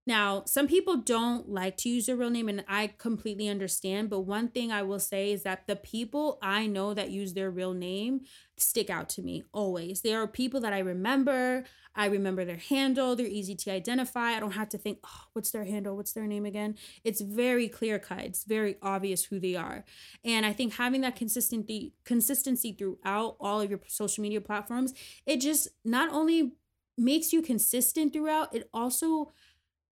Now, 0.07 0.45
some 0.47 0.67
people 0.67 0.99
don't 0.99 1.49
like 1.49 1.79
to 1.79 1.89
use 1.89 2.07
their 2.07 2.17
real 2.17 2.29
name, 2.29 2.49
and 2.49 2.65
I 2.69 2.89
completely 2.99 3.49
understand. 3.49 4.11
But 4.11 4.21
one 4.21 4.49
thing 4.49 4.71
I 4.71 4.83
will 4.83 4.99
say 4.99 5.33
is 5.33 5.45
that 5.45 5.67
the 5.67 5.77
people 5.77 6.39
I 6.43 6.67
know 6.67 6.93
that 6.93 7.11
use 7.11 7.33
their 7.33 7.51
real 7.51 7.73
name 7.73 8.21
stick 8.59 8.91
out 8.91 9.09
to 9.11 9.23
me 9.23 9.45
always. 9.53 10.03
They 10.03 10.15
are 10.15 10.27
people 10.27 10.61
that 10.61 10.73
I 10.73 10.81
remember. 10.81 11.65
I 11.97 12.07
remember 12.07 12.45
their 12.45 12.57
handle. 12.57 13.17
They're 13.17 13.27
easy 13.27 13.55
to 13.55 13.73
identify. 13.73 14.33
I 14.33 14.41
don't 14.41 14.53
have 14.53 14.69
to 14.71 14.79
think, 14.79 14.99
oh, 15.05 15.25
what's 15.33 15.51
their 15.53 15.65
handle? 15.65 15.97
What's 15.97 16.13
their 16.13 16.27
name 16.27 16.45
again? 16.45 16.77
It's 17.03 17.21
very 17.21 17.69
clear 17.69 17.99
cut. 17.99 18.21
It's 18.21 18.45
very 18.45 18.77
obvious 18.83 19.25
who 19.25 19.41
they 19.41 19.55
are. 19.55 19.85
And 20.25 20.45
I 20.45 20.53
think 20.53 20.75
having 20.75 21.01
that 21.03 21.17
consistency 21.17 21.95
consistency 22.05 22.73
throughout 22.73 23.37
all 23.41 23.61
of 23.61 23.71
your 23.71 23.81
social 23.87 24.23
media 24.23 24.41
platforms, 24.41 24.93
it 25.25 25.41
just 25.41 25.69
not 25.85 26.13
only 26.13 26.53
makes 26.97 27.33
you 27.33 27.43
consistent 27.43 28.13
throughout, 28.13 28.55
it 28.55 28.69
also 28.73 29.33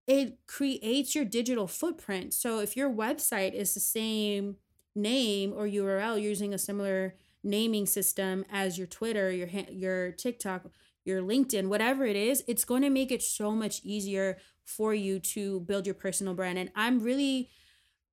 it 0.07 0.37
creates 0.47 1.15
your 1.15 1.25
digital 1.25 1.67
footprint. 1.67 2.33
So 2.33 2.59
if 2.59 2.75
your 2.75 2.89
website 2.89 3.53
is 3.53 3.73
the 3.73 3.79
same 3.79 4.57
name 4.95 5.53
or 5.53 5.67
URL 5.67 6.21
using 6.21 6.53
a 6.53 6.57
similar 6.57 7.15
naming 7.43 7.85
system 7.85 8.45
as 8.51 8.77
your 8.77 8.87
Twitter, 8.87 9.31
your 9.31 9.47
your 9.47 10.11
TikTok, 10.11 10.65
your 11.05 11.21
LinkedIn, 11.21 11.67
whatever 11.67 12.05
it 12.05 12.15
is, 12.15 12.43
it's 12.47 12.65
going 12.65 12.81
to 12.81 12.89
make 12.89 13.11
it 13.11 13.21
so 13.21 13.51
much 13.51 13.81
easier 13.83 14.37
for 14.63 14.93
you 14.93 15.19
to 15.19 15.59
build 15.61 15.85
your 15.85 15.95
personal 15.95 16.33
brand. 16.33 16.57
And 16.57 16.71
I'm 16.75 17.01
really 17.01 17.49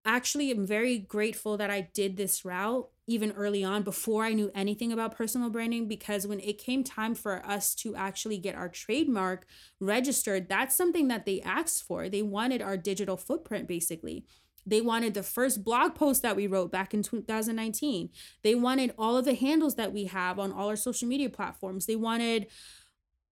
actually 0.05 0.51
am 0.51 0.67
very 0.67 0.99
grateful 0.99 1.57
that 1.57 1.71
I 1.71 1.91
did 1.93 2.17
this 2.17 2.45
route 2.45 2.89
even 3.07 3.33
early 3.33 3.65
on 3.65 3.83
before 3.83 4.25
I 4.25 4.33
knew 4.33 4.51
anything 4.55 4.93
about 4.93 5.17
personal 5.17 5.51
branding 5.51 5.89
because 5.89 6.27
when 6.27 6.41
it 6.41 6.59
came 6.59 6.85
time 6.85 7.15
for 7.15 7.45
us 7.45 7.75
to 7.77 7.95
actually 7.97 8.39
get 8.39 8.55
our 8.55 8.69
trademark 8.69 9.47
registered, 9.81 10.49
that's 10.49 10.77
something 10.77 11.09
that 11.09 11.27
they 11.27 11.41
asked 11.41 11.83
for. 11.83 12.09
They 12.09 12.23
wanted 12.23 12.63
our 12.63 12.77
digital 12.77 13.17
footprint 13.17 13.67
basically. 13.67 14.25
They 14.67 14.81
wanted 14.81 15.15
the 15.15 15.23
first 15.23 15.65
blog 15.65 15.95
post 15.95 16.23
that 16.23 16.37
we 16.37 16.47
wrote 16.47 16.71
back 16.71 16.95
in 16.95 17.03
2019. 17.03 18.11
They 18.43 18.55
wanted 18.55 18.95
all 18.97 19.17
of 19.17 19.25
the 19.25 19.35
handles 19.35 19.75
that 19.75 19.93
we 19.93 20.05
have 20.05 20.39
on 20.39 20.53
all 20.53 20.69
our 20.69 20.77
social 20.77 21.09
media 21.09 21.31
platforms. 21.31 21.87
They 21.87 21.97
wanted 21.97 22.47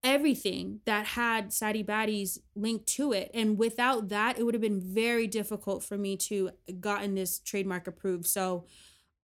everything 0.05 0.81
that 0.85 1.07
had 1.07 1.53
Saddie 1.53 1.85
Baddies 1.85 2.39
linked 2.55 2.87
to 2.87 3.13
it. 3.13 3.31
And 3.35 3.59
without 3.59 4.09
that, 4.11 4.39
it 4.39 4.45
would 4.45 4.55
have 4.55 4.61
been 4.61 4.81
very 4.81 5.27
difficult 5.27 5.83
for 5.83 5.99
me 5.99 6.17
to 6.19 6.51
gotten 6.81 7.15
this 7.15 7.41
trademark 7.41 7.87
approved. 7.87 8.27
So 8.27 8.65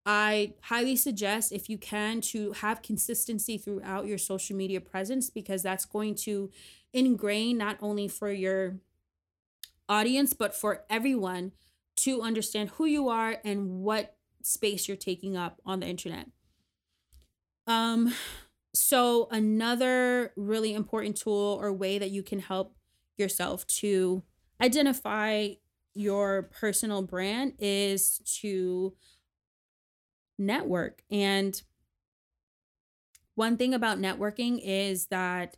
I 0.06 0.54
highly 0.62 0.96
suggest, 0.96 1.52
if 1.52 1.68
you 1.68 1.78
can, 1.78 2.20
to 2.22 2.52
have 2.52 2.82
consistency 2.82 3.56
throughout 3.56 4.06
your 4.06 4.18
social 4.18 4.56
media 4.56 4.80
presence 4.80 5.30
because 5.30 5.62
that's 5.62 5.86
going 5.86 6.16
to 6.16 6.50
ingrain 6.92 7.56
not 7.56 7.78
only 7.80 8.08
for 8.08 8.30
your 8.30 8.80
audience, 9.88 10.32
but 10.32 10.54
for 10.54 10.84
everyone 10.90 11.52
to 11.96 12.20
understand 12.20 12.70
who 12.70 12.84
you 12.84 13.08
are 13.08 13.36
and 13.44 13.68
what 13.80 14.16
space 14.42 14.88
you're 14.88 14.96
taking 14.96 15.36
up 15.36 15.60
on 15.64 15.80
the 15.80 15.86
internet. 15.86 16.26
Um, 17.66 18.12
so, 18.74 19.28
another 19.30 20.32
really 20.36 20.74
important 20.74 21.16
tool 21.16 21.58
or 21.60 21.72
way 21.72 21.98
that 21.98 22.10
you 22.10 22.22
can 22.22 22.40
help 22.40 22.74
yourself 23.16 23.66
to 23.68 24.22
identify 24.60 25.50
your 25.94 26.50
personal 26.58 27.02
brand 27.02 27.52
is 27.60 28.18
to 28.40 28.94
network. 30.38 31.02
And 31.08 31.60
one 33.36 33.56
thing 33.56 33.74
about 33.74 33.98
networking 33.98 34.60
is 34.62 35.06
that 35.06 35.56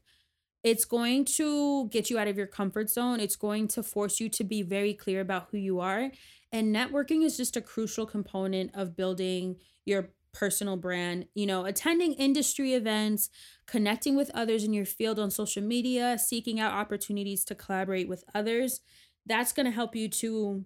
it's 0.63 0.85
going 0.85 1.25
to 1.25 1.89
get 1.89 2.11
you 2.11 2.19
out 2.19 2.29
of 2.29 2.37
your 2.37 2.47
comfort 2.47 2.91
zone. 2.91 3.21
It's 3.21 3.37
going 3.37 3.69
to 3.69 3.83
force 3.83 4.21
you 4.21 4.29
to 4.31 4.45
be 4.45 4.63
very 4.63 4.93
clear 4.93 5.21
about 5.21 5.49
who 5.51 5.59
you 5.59 5.81
are. 5.81 6.11
And 6.53 6.75
networking 6.75 7.25
is 7.25 7.37
just 7.37 7.57
a 7.57 7.61
crucial 7.61 8.05
component 8.05 8.75
of 8.75 8.97
building 8.97 9.57
your 9.85 10.11
personal 10.37 10.77
brand. 10.77 11.27
You 11.35 11.47
know, 11.47 11.65
attending 11.65 12.13
industry 12.15 12.75
events, 12.75 13.31
connecting 13.67 14.17
with 14.17 14.31
others 14.35 14.65
in 14.65 14.73
your 14.73 14.85
field 14.85 15.19
on 15.19 15.31
social 15.31 15.63
media, 15.63 16.19
seeking 16.19 16.61
out 16.61 16.75
opportunities 16.75 17.45
to 17.47 17.55
collaborate 17.55 18.09
with 18.09 18.25
others. 18.35 18.81
That's 19.25 19.53
going 19.53 19.67
to 19.67 19.73
help 19.73 19.97
you 19.97 20.09
to 20.09 20.65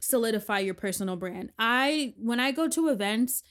solidify 0.00 0.60
your 0.60 0.74
personal 0.74 1.16
brand. 1.16 1.50
I 1.58 2.14
when 2.16 2.40
I 2.40 2.52
go 2.52 2.68
to 2.68 2.88
events, 2.88 3.42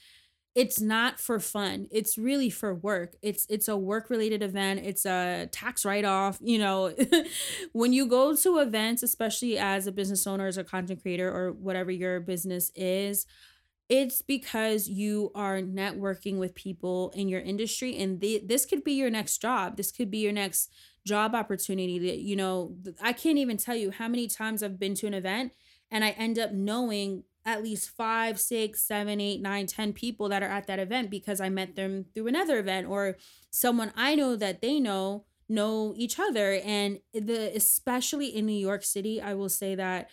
it's 0.54 0.80
not 0.80 1.20
for 1.20 1.38
fun. 1.38 1.88
It's 1.90 2.18
really 2.18 2.50
for 2.50 2.74
work. 2.74 3.14
It's 3.22 3.46
it's 3.48 3.68
a 3.68 3.76
work 3.76 4.10
related 4.10 4.42
event. 4.42 4.80
It's 4.84 5.06
a 5.06 5.48
tax 5.52 5.84
write 5.84 6.04
off. 6.04 6.38
You 6.40 6.58
know, 6.58 6.94
when 7.72 7.92
you 7.92 8.06
go 8.06 8.34
to 8.34 8.58
events, 8.58 9.02
especially 9.02 9.58
as 9.58 9.86
a 9.86 9.92
business 9.92 10.26
owner, 10.26 10.46
as 10.46 10.58
a 10.58 10.64
content 10.64 11.02
creator, 11.02 11.30
or 11.30 11.52
whatever 11.52 11.90
your 11.90 12.20
business 12.20 12.70
is, 12.74 13.26
it's 13.88 14.22
because 14.22 14.88
you 14.88 15.30
are 15.34 15.60
networking 15.60 16.38
with 16.38 16.54
people 16.54 17.12
in 17.14 17.28
your 17.28 17.40
industry, 17.40 17.96
and 17.98 18.20
they, 18.20 18.38
this 18.38 18.64
could 18.64 18.84
be 18.84 18.92
your 18.92 19.10
next 19.10 19.38
job. 19.38 19.76
This 19.76 19.92
could 19.92 20.10
be 20.10 20.18
your 20.18 20.32
next 20.32 20.70
job 21.06 21.34
opportunity. 21.34 21.98
That 21.98 22.18
you 22.18 22.36
know, 22.36 22.74
I 23.00 23.12
can't 23.12 23.38
even 23.38 23.56
tell 23.56 23.76
you 23.76 23.90
how 23.90 24.08
many 24.08 24.28
times 24.28 24.62
I've 24.62 24.78
been 24.78 24.94
to 24.96 25.06
an 25.06 25.14
event 25.14 25.52
and 25.90 26.04
I 26.04 26.10
end 26.10 26.38
up 26.38 26.52
knowing 26.52 27.24
at 27.44 27.62
least 27.62 27.90
five, 27.90 28.40
six, 28.40 28.82
seven, 28.82 29.20
eight, 29.20 29.42
nine, 29.42 29.66
ten 29.66 29.92
people 29.92 30.28
that 30.30 30.42
are 30.42 30.48
at 30.48 30.66
that 30.66 30.78
event 30.78 31.10
because 31.10 31.40
I 31.40 31.48
met 31.48 31.76
them 31.76 32.06
through 32.14 32.28
another 32.28 32.58
event 32.58 32.88
or 32.88 33.16
someone 33.50 33.92
I 33.96 34.14
know 34.14 34.36
that 34.36 34.62
they 34.62 34.80
know 34.80 35.24
know 35.48 35.92
each 35.96 36.18
other. 36.18 36.60
And 36.64 37.00
the 37.12 37.52
especially 37.54 38.28
in 38.28 38.46
New 38.46 38.52
York 38.52 38.84
City, 38.84 39.20
I 39.20 39.34
will 39.34 39.48
say 39.48 39.74
that 39.74 40.08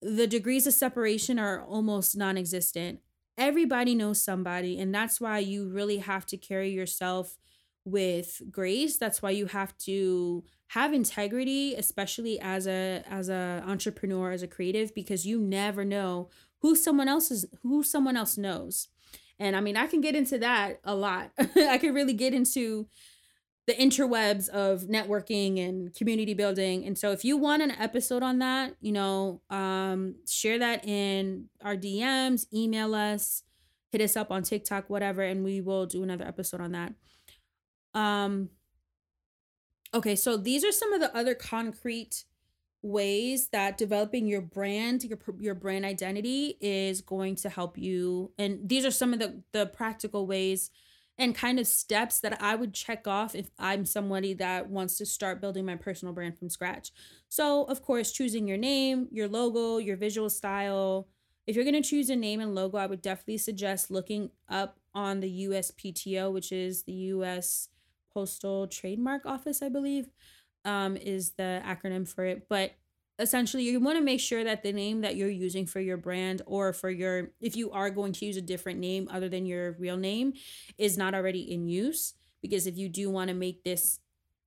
the 0.00 0.26
degrees 0.26 0.66
of 0.66 0.74
separation 0.74 1.38
are 1.38 1.62
almost 1.62 2.16
non-existent. 2.16 3.00
Everybody 3.36 3.94
knows 3.94 4.22
somebody, 4.22 4.78
and 4.78 4.94
that's 4.94 5.20
why 5.20 5.38
you 5.38 5.68
really 5.68 5.98
have 5.98 6.26
to 6.26 6.36
carry 6.36 6.70
yourself 6.70 7.36
with 7.84 8.42
grace. 8.50 8.98
That's 8.98 9.22
why 9.22 9.30
you 9.30 9.46
have 9.46 9.76
to 9.78 10.44
have 10.68 10.92
integrity 10.92 11.74
especially 11.74 12.38
as 12.40 12.66
a 12.66 13.02
as 13.08 13.28
a 13.28 13.62
entrepreneur 13.66 14.32
as 14.32 14.42
a 14.42 14.48
creative 14.48 14.94
because 14.94 15.26
you 15.26 15.40
never 15.40 15.84
know 15.84 16.28
who 16.60 16.76
someone 16.76 17.08
else 17.08 17.30
is 17.30 17.46
who 17.62 17.82
someone 17.82 18.16
else 18.16 18.36
knows 18.36 18.88
and 19.38 19.56
i 19.56 19.60
mean 19.60 19.76
i 19.76 19.86
can 19.86 20.00
get 20.00 20.14
into 20.14 20.38
that 20.38 20.78
a 20.84 20.94
lot 20.94 21.30
i 21.56 21.78
can 21.78 21.94
really 21.94 22.12
get 22.12 22.34
into 22.34 22.86
the 23.68 23.74
interwebs 23.74 24.48
of 24.48 24.88
networking 24.88 25.64
and 25.64 25.94
community 25.94 26.34
building 26.34 26.84
and 26.84 26.98
so 26.98 27.12
if 27.12 27.24
you 27.24 27.36
want 27.36 27.62
an 27.62 27.70
episode 27.70 28.22
on 28.22 28.40
that 28.40 28.74
you 28.80 28.90
know 28.90 29.40
um 29.50 30.16
share 30.26 30.58
that 30.58 30.84
in 30.88 31.44
our 31.62 31.76
dms 31.76 32.46
email 32.52 32.94
us 32.94 33.44
hit 33.92 34.00
us 34.00 34.16
up 34.16 34.32
on 34.32 34.42
tiktok 34.42 34.90
whatever 34.90 35.22
and 35.22 35.44
we 35.44 35.60
will 35.60 35.86
do 35.86 36.02
another 36.02 36.26
episode 36.26 36.60
on 36.60 36.72
that 36.72 36.92
um 37.94 38.48
Okay, 39.94 40.16
so 40.16 40.36
these 40.36 40.64
are 40.64 40.72
some 40.72 40.92
of 40.92 41.00
the 41.00 41.14
other 41.16 41.34
concrete 41.34 42.24
ways 42.82 43.48
that 43.48 43.78
developing 43.78 44.26
your 44.26 44.42
brand, 44.42 45.02
your 45.02 45.18
your 45.40 45.54
brand 45.54 45.84
identity 45.84 46.56
is 46.60 47.00
going 47.00 47.36
to 47.36 47.48
help 47.48 47.78
you. 47.78 48.30
And 48.38 48.68
these 48.68 48.84
are 48.84 48.90
some 48.90 49.12
of 49.12 49.18
the 49.18 49.42
the 49.52 49.66
practical 49.66 50.26
ways 50.26 50.70
and 51.18 51.34
kind 51.34 51.58
of 51.58 51.66
steps 51.66 52.20
that 52.20 52.40
I 52.40 52.54
would 52.54 52.72
check 52.72 53.08
off 53.08 53.34
if 53.34 53.50
I'm 53.58 53.84
somebody 53.84 54.34
that 54.34 54.68
wants 54.68 54.98
to 54.98 55.06
start 55.06 55.40
building 55.40 55.66
my 55.66 55.74
personal 55.74 56.14
brand 56.14 56.38
from 56.38 56.48
scratch. 56.48 56.92
So, 57.28 57.64
of 57.64 57.82
course, 57.82 58.12
choosing 58.12 58.46
your 58.46 58.56
name, 58.56 59.08
your 59.10 59.28
logo, 59.28 59.78
your 59.78 59.96
visual 59.96 60.30
style. 60.30 61.08
If 61.46 61.56
you're 61.56 61.64
going 61.64 61.82
to 61.82 61.88
choose 61.88 62.08
a 62.10 62.16
name 62.16 62.40
and 62.40 62.54
logo, 62.54 62.78
I 62.78 62.86
would 62.86 63.02
definitely 63.02 63.38
suggest 63.38 63.90
looking 63.90 64.30
up 64.48 64.78
on 64.94 65.20
the 65.20 65.46
USPTO, 65.46 66.32
which 66.32 66.52
is 66.52 66.84
the 66.84 66.92
US 66.92 67.68
Postal 68.14 68.68
Trademark 68.68 69.26
Office, 69.26 69.60
I 69.60 69.68
believe, 69.68 70.08
um, 70.64 70.96
is 70.96 71.32
the 71.32 71.62
acronym 71.64 72.06
for 72.06 72.24
it. 72.24 72.46
But 72.48 72.72
essentially, 73.18 73.64
you 73.64 73.80
want 73.80 73.98
to 73.98 74.04
make 74.04 74.20
sure 74.20 74.44
that 74.44 74.62
the 74.62 74.72
name 74.72 75.00
that 75.00 75.16
you're 75.16 75.28
using 75.28 75.66
for 75.66 75.80
your 75.80 75.96
brand 75.96 76.42
or 76.46 76.72
for 76.72 76.90
your, 76.90 77.32
if 77.40 77.56
you 77.56 77.70
are 77.70 77.90
going 77.90 78.12
to 78.12 78.26
use 78.26 78.36
a 78.36 78.42
different 78.42 78.78
name 78.78 79.08
other 79.10 79.28
than 79.28 79.46
your 79.46 79.72
real 79.72 79.96
name, 79.96 80.34
is 80.76 80.96
not 80.96 81.14
already 81.14 81.40
in 81.40 81.68
use. 81.68 82.14
Because 82.40 82.66
if 82.66 82.76
you 82.76 82.88
do 82.88 83.10
want 83.10 83.28
to 83.28 83.34
make 83.34 83.64
this 83.64 83.98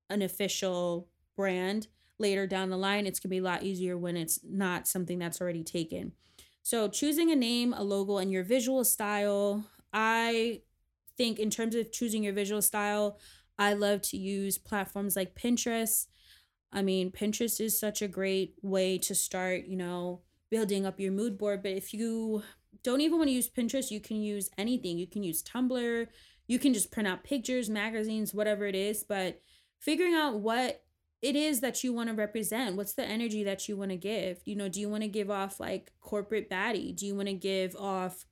an 0.09 0.21
official 0.21 1.09
brand 1.35 1.87
later 2.17 2.47
down 2.47 2.69
the 2.69 2.77
line, 2.77 3.05
it's 3.05 3.19
going 3.19 3.29
to 3.29 3.35
be 3.35 3.39
a 3.39 3.43
lot 3.43 3.63
easier 3.63 3.97
when 3.97 4.15
it's 4.15 4.39
not 4.43 4.87
something 4.87 5.19
that's 5.19 5.41
already 5.41 5.63
taken. 5.63 6.13
So, 6.63 6.87
choosing 6.87 7.31
a 7.31 7.35
name, 7.35 7.73
a 7.73 7.83
logo, 7.83 8.17
and 8.17 8.31
your 8.31 8.43
visual 8.43 8.83
style, 8.85 9.65
I 9.91 10.61
think 11.17 11.39
in 11.39 11.49
terms 11.49 11.75
of 11.75 11.91
choosing 11.91 12.23
your 12.23 12.33
visual 12.33 12.61
style, 12.61 13.19
I 13.57 13.73
love 13.73 14.01
to 14.03 14.17
use 14.17 14.57
platforms 14.57 15.15
like 15.15 15.35
Pinterest. 15.35 16.07
I 16.73 16.81
mean, 16.81 17.11
Pinterest 17.11 17.59
is 17.59 17.79
such 17.79 18.01
a 18.01 18.07
great 18.07 18.55
way 18.61 18.97
to 18.99 19.13
start, 19.13 19.65
you 19.65 19.77
know, 19.77 20.21
building 20.49 20.85
up 20.85 20.99
your 20.99 21.11
mood 21.11 21.37
board. 21.37 21.63
But 21.63 21.73
if 21.73 21.93
you 21.93 22.43
don't 22.83 23.01
even 23.01 23.17
want 23.17 23.27
to 23.27 23.33
use 23.33 23.49
Pinterest, 23.49 23.91
you 23.91 23.99
can 23.99 24.21
use 24.21 24.49
anything. 24.57 24.97
You 24.97 25.07
can 25.07 25.23
use 25.23 25.43
Tumblr, 25.43 26.07
you 26.47 26.59
can 26.59 26.73
just 26.73 26.91
print 26.91 27.07
out 27.07 27.23
pictures, 27.23 27.69
magazines, 27.69 28.33
whatever 28.33 28.65
it 28.65 28.75
is. 28.75 29.03
But 29.03 29.39
figuring 29.79 30.13
out 30.13 30.39
what 30.39 30.83
it 31.21 31.35
is 31.35 31.59
that 31.61 31.83
you 31.83 31.93
want 31.93 32.09
to 32.09 32.15
represent, 32.15 32.75
what's 32.75 32.93
the 32.93 33.05
energy 33.05 33.43
that 33.43 33.69
you 33.69 33.77
want 33.77 33.91
to 33.91 33.97
give? 33.97 34.41
You 34.45 34.55
know, 34.55 34.67
do 34.67 34.79
you 34.79 34.89
want 34.89 35.03
to 35.03 35.07
give 35.07 35.29
off 35.29 35.59
like 35.59 35.91
corporate 36.01 36.49
baddie? 36.49 36.95
Do 36.95 37.05
you 37.05 37.15
want 37.15 37.27
to 37.27 37.33
give 37.33 37.75
off 37.75 38.25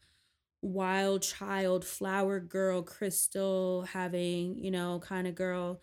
wild 0.62 1.22
child, 1.22 1.86
flower 1.86 2.40
girl, 2.40 2.82
crystal 2.82 3.84
having, 3.84 4.58
you 4.58 4.72
know, 4.72 5.00
kind 5.00 5.28
of 5.28 5.36
girl? 5.36 5.82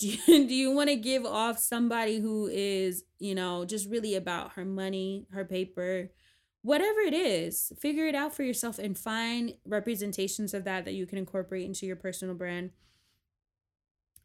Do 0.00 0.08
you, 0.08 0.18
do 0.48 0.54
you 0.54 0.72
want 0.72 0.88
to 0.88 0.96
give 0.96 1.24
off 1.24 1.58
somebody 1.58 2.18
who 2.18 2.48
is, 2.48 3.04
you 3.20 3.34
know, 3.34 3.64
just 3.64 3.88
really 3.88 4.16
about 4.16 4.54
her 4.54 4.64
money, 4.64 5.26
her 5.30 5.44
paper, 5.44 6.10
whatever 6.62 7.00
it 7.00 7.14
is, 7.14 7.72
figure 7.78 8.06
it 8.06 8.16
out 8.16 8.34
for 8.34 8.42
yourself 8.42 8.78
and 8.78 8.98
find 8.98 9.54
representations 9.64 10.54
of 10.54 10.64
that 10.64 10.84
that 10.86 10.94
you 10.94 11.06
can 11.06 11.18
incorporate 11.18 11.66
into 11.66 11.86
your 11.86 11.96
personal 11.96 12.34
brand. 12.34 12.70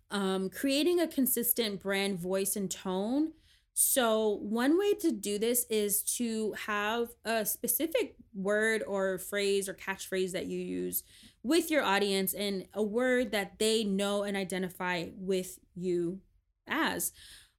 Um, 0.09 0.49
creating 0.49 0.99
a 0.99 1.07
consistent 1.07 1.81
brand 1.81 2.19
voice 2.19 2.55
and 2.55 2.71
tone 2.71 3.33
so, 3.77 4.37
one 4.41 4.79
way 4.79 4.93
to 5.01 5.11
do 5.11 5.37
this 5.37 5.65
is 5.69 6.01
to 6.15 6.53
have 6.53 7.09
a 7.25 7.45
specific 7.45 8.15
word 8.33 8.83
or 8.87 9.17
phrase 9.17 9.67
or 9.67 9.73
catchphrase 9.73 10.31
that 10.31 10.45
you 10.45 10.57
use 10.57 11.03
with 11.45 11.69
your 11.69 11.83
audience 11.83 12.33
and 12.33 12.65
a 12.73 12.81
word 12.81 13.31
that 13.31 13.59
they 13.59 13.83
know 13.83 14.23
and 14.23 14.35
identify 14.35 15.05
with 15.15 15.59
you 15.75 16.19
as. 16.67 17.11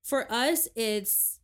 For 0.02 0.30
us, 0.30 0.66
it's 0.74 1.38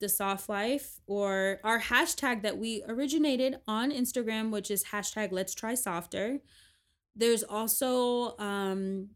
the 0.00 0.08
soft 0.08 0.48
life 0.48 1.00
or 1.06 1.60
our 1.62 1.80
hashtag 1.80 2.42
that 2.42 2.58
we 2.58 2.82
originated 2.88 3.58
on 3.68 3.92
Instagram, 3.92 4.50
which 4.50 4.70
is 4.70 4.84
hashtag 4.84 5.28
let's 5.30 5.54
try 5.54 5.74
softer. 5.74 6.40
There's 7.14 7.44
also 7.44 8.36
um, 8.38 9.10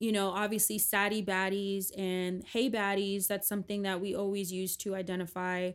you 0.00 0.12
know, 0.12 0.28
obviously 0.28 0.78
Saddie 0.78 1.24
Baddies 1.24 1.90
and 1.96 2.44
Hey 2.46 2.70
Baddies, 2.70 3.26
that's 3.26 3.48
something 3.48 3.82
that 3.82 4.00
we 4.00 4.14
always 4.14 4.52
use 4.52 4.76
to 4.78 4.94
identify 4.94 5.72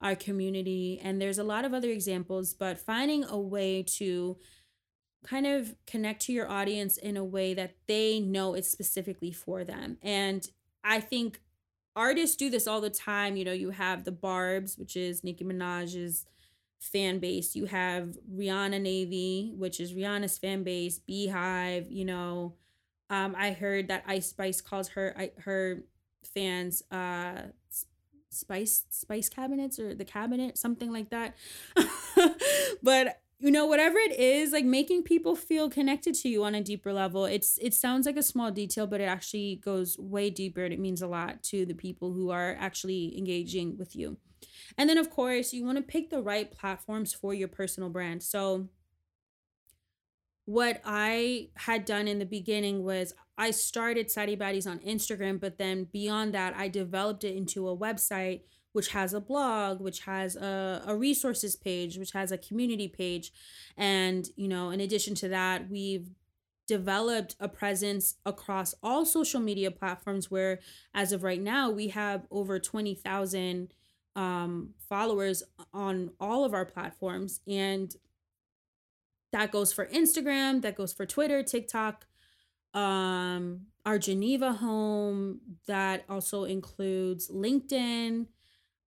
our 0.00 0.16
community. 0.16 1.00
And 1.02 1.20
there's 1.20 1.38
a 1.38 1.44
lot 1.44 1.64
of 1.64 1.74
other 1.74 1.90
examples, 1.90 2.54
but 2.54 2.78
finding 2.78 3.24
a 3.24 3.38
way 3.38 3.82
to 3.98 4.38
kind 5.24 5.46
of 5.46 5.74
connect 5.86 6.22
to 6.22 6.32
your 6.32 6.48
audience 6.48 6.96
in 6.96 7.16
a 7.16 7.24
way 7.24 7.54
that 7.54 7.74
they 7.86 8.20
know 8.20 8.54
it's 8.54 8.70
specifically 8.70 9.32
for 9.32 9.64
them. 9.64 9.98
And 10.02 10.48
I 10.84 11.00
think 11.00 11.40
artists 11.94 12.36
do 12.36 12.50
this 12.50 12.66
all 12.66 12.80
the 12.80 12.90
time. 12.90 13.36
You 13.36 13.44
know, 13.44 13.52
you 13.52 13.70
have 13.70 14.04
the 14.04 14.12
Barb's, 14.12 14.76
which 14.78 14.96
is 14.96 15.24
Nicki 15.24 15.44
Minaj's 15.44 16.26
fan 16.78 17.18
base. 17.18 17.56
You 17.56 17.66
have 17.66 18.16
Rihanna 18.32 18.80
Navy, 18.80 19.52
which 19.56 19.80
is 19.80 19.94
Rihanna's 19.94 20.38
fan 20.38 20.62
base, 20.62 20.98
Beehive, 20.98 21.90
you 21.90 22.04
know. 22.04 22.54
Um, 23.08 23.34
I 23.38 23.52
heard 23.52 23.88
that 23.88 24.04
Ice 24.06 24.28
Spice 24.28 24.60
calls 24.60 24.88
her 24.88 25.30
her 25.38 25.82
fans 26.34 26.82
uh 26.90 27.42
spice 28.30 28.84
spice 28.90 29.28
cabinets 29.28 29.78
or 29.78 29.94
the 29.94 30.04
cabinet 30.04 30.58
something 30.58 30.92
like 30.92 31.08
that 31.08 31.34
but 32.82 33.20
you 33.38 33.50
know 33.50 33.66
whatever 33.66 33.98
it 33.98 34.18
is 34.18 34.52
like 34.52 34.64
making 34.64 35.02
people 35.02 35.36
feel 35.36 35.68
connected 35.68 36.14
to 36.14 36.28
you 36.28 36.42
on 36.44 36.54
a 36.54 36.62
deeper 36.62 36.92
level 36.92 37.26
it's 37.26 37.58
it 37.60 37.74
sounds 37.74 38.06
like 38.06 38.16
a 38.16 38.22
small 38.22 38.50
detail 38.50 38.86
but 38.86 39.00
it 39.00 39.04
actually 39.04 39.60
goes 39.62 39.98
way 39.98 40.30
deeper 40.30 40.64
and 40.64 40.72
it 40.72 40.80
means 40.80 41.02
a 41.02 41.06
lot 41.06 41.42
to 41.42 41.66
the 41.66 41.74
people 41.74 42.12
who 42.12 42.30
are 42.30 42.56
actually 42.58 43.16
engaging 43.18 43.76
with 43.76 43.94
you. 43.94 44.16
And 44.78 44.88
then 44.88 44.98
of 44.98 45.10
course 45.10 45.52
you 45.52 45.64
want 45.64 45.76
to 45.76 45.82
pick 45.82 46.10
the 46.10 46.22
right 46.22 46.50
platforms 46.50 47.12
for 47.12 47.34
your 47.34 47.48
personal 47.48 47.90
brand. 47.90 48.22
So 48.22 48.68
what 50.46 50.80
i 50.84 51.48
had 51.56 51.84
done 51.84 52.06
in 52.06 52.20
the 52.20 52.24
beginning 52.24 52.84
was 52.84 53.12
i 53.36 53.50
started 53.50 54.08
Saddie 54.08 54.36
Baddies 54.36 54.70
on 54.70 54.78
instagram 54.78 55.40
but 55.40 55.58
then 55.58 55.88
beyond 55.92 56.32
that 56.34 56.54
i 56.56 56.68
developed 56.68 57.24
it 57.24 57.34
into 57.34 57.68
a 57.68 57.76
website 57.76 58.42
which 58.76 58.88
has 58.88 59.14
a 59.14 59.20
blog, 59.20 59.80
which 59.80 60.00
has 60.00 60.36
a, 60.36 60.82
a 60.86 60.94
resources 60.94 61.56
page, 61.56 61.96
which 61.96 62.12
has 62.12 62.30
a 62.30 62.36
community 62.36 62.88
page. 62.88 63.32
And, 63.74 64.28
you 64.36 64.48
know, 64.48 64.68
in 64.68 64.80
addition 64.80 65.14
to 65.14 65.28
that, 65.28 65.70
we've 65.70 66.10
developed 66.68 67.36
a 67.40 67.48
presence 67.48 68.16
across 68.26 68.74
all 68.82 69.06
social 69.06 69.40
media 69.40 69.70
platforms 69.70 70.30
where 70.30 70.58
as 70.92 71.10
of 71.10 71.22
right 71.22 71.40
now 71.40 71.70
we 71.70 71.88
have 71.88 72.26
over 72.30 72.58
20,000 72.58 73.72
um, 74.14 74.74
followers 74.90 75.42
on 75.72 76.10
all 76.20 76.44
of 76.44 76.52
our 76.52 76.66
platforms 76.66 77.40
and 77.48 77.96
that 79.32 79.52
goes 79.52 79.72
for 79.72 79.86
Instagram, 79.86 80.60
that 80.62 80.76
goes 80.76 80.92
for 80.92 81.06
Twitter, 81.06 81.42
TikTok, 81.42 82.06
um, 82.74 83.62
our 83.86 83.98
Geneva 83.98 84.52
home, 84.52 85.40
that 85.66 86.04
also 86.10 86.44
includes 86.44 87.30
LinkedIn, 87.30 88.26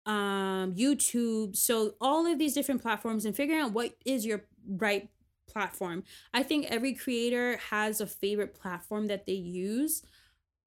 um, 0.06 0.74
YouTube. 0.76 1.56
So 1.56 1.96
all 2.02 2.26
of 2.26 2.40
these 2.40 2.54
different 2.54 2.82
platforms 2.82 3.26
and 3.26 3.36
figuring 3.36 3.62
out 3.62 3.74
what 3.74 3.96
is 4.06 4.26
your 4.26 4.44
right 4.68 5.10
platform. 5.48 6.04
I 6.34 6.44
think 6.44 6.66
every 6.70 6.94
creator 6.94 7.58
has 7.70 8.02
a 8.02 8.08
favorite 8.08 8.54
platform 8.54 9.08
that 9.08 9.26
they 9.26 9.34
use. 9.34 10.04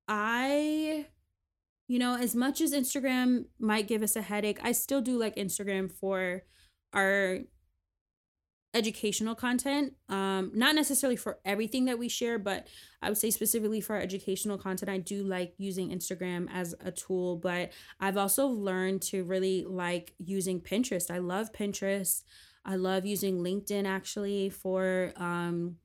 I 0.07 1.07
you 1.87 1.99
know, 1.99 2.17
as 2.17 2.35
much 2.35 2.61
as 2.61 2.73
Instagram 2.73 3.45
might 3.59 3.87
give 3.87 4.03
us 4.03 4.17
a 4.17 4.23
headache, 4.23 4.59
I 4.63 4.73
still 4.73 5.03
do 5.03 5.19
like 5.19 5.37
Instagram 5.37 5.93
for 5.93 6.43
our 6.95 7.41
educational 8.75 9.35
content. 9.35 9.95
Um, 10.09 10.51
not 10.55 10.75
necessarily 10.75 11.17
for 11.17 11.39
everything 11.45 11.87
that 11.87 11.99
we 11.99 12.09
share, 12.09 12.39
but 12.39 12.67
I 13.01 13.09
would 13.09 13.19
say 13.19 13.31
specifically 13.31 13.81
for 13.81 13.97
our 13.97 14.03
educational 14.03 14.59
content, 14.59 14.91
I 14.91 14.99
do 14.99 15.23
like 15.23 15.55
using 15.57 15.91
Instagram 15.91 16.49
as 16.53 16.75
a 16.85 16.91
tool. 16.91 17.37
But 17.37 17.73
I've 18.01 18.17
also 18.17 18.47
learned 18.47 19.03
to 19.03 19.25
really 19.25 19.65
like 19.65 20.15
using 20.19 20.61
Pinterest. 20.61 21.11
I 21.11 21.19
love 21.19 21.53
Pinterest. 21.53 22.23
I 22.65 22.77
love 22.77 23.07
using 23.07 23.39
LinkedIn 23.39 23.87
actually 23.87 24.51
for 24.51 25.13
um, 25.17 25.77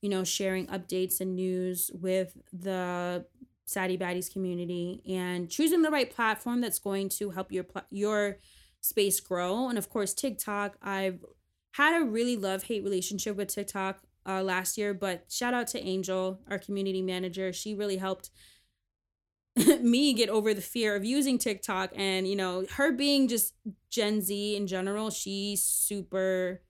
you 0.00 0.08
know, 0.08 0.24
sharing 0.24 0.66
updates 0.68 1.20
and 1.20 1.34
news 1.34 1.90
with 1.92 2.36
the 2.52 3.24
Saddie 3.64 3.98
Baddies 3.98 4.32
community 4.32 5.02
and 5.08 5.50
choosing 5.50 5.82
the 5.82 5.90
right 5.90 6.10
platform 6.10 6.60
that's 6.60 6.78
going 6.78 7.08
to 7.10 7.30
help 7.30 7.52
your 7.52 7.66
your 7.90 8.38
space 8.80 9.20
grow. 9.20 9.68
And 9.68 9.76
of 9.76 9.90
course, 9.90 10.14
TikTok, 10.14 10.76
I've 10.80 11.24
had 11.72 12.00
a 12.00 12.04
really 12.04 12.36
love 12.36 12.64
hate 12.64 12.82
relationship 12.82 13.36
with 13.36 13.48
TikTok 13.48 14.00
uh, 14.26 14.42
last 14.42 14.76
year, 14.76 14.94
but 14.94 15.24
shout 15.30 15.54
out 15.54 15.68
to 15.68 15.80
Angel, 15.80 16.40
our 16.50 16.58
community 16.58 17.02
manager. 17.02 17.52
She 17.52 17.74
really 17.74 17.96
helped 17.96 18.30
me 19.80 20.12
get 20.12 20.28
over 20.28 20.54
the 20.54 20.60
fear 20.60 20.96
of 20.96 21.04
using 21.04 21.38
TikTok 21.38 21.92
and, 21.96 22.28
you 22.28 22.36
know, 22.36 22.66
her 22.76 22.92
being 22.92 23.28
just 23.28 23.54
Gen 23.90 24.20
Z 24.20 24.56
in 24.56 24.66
general, 24.66 25.10
she's 25.10 25.62
super 25.62 26.62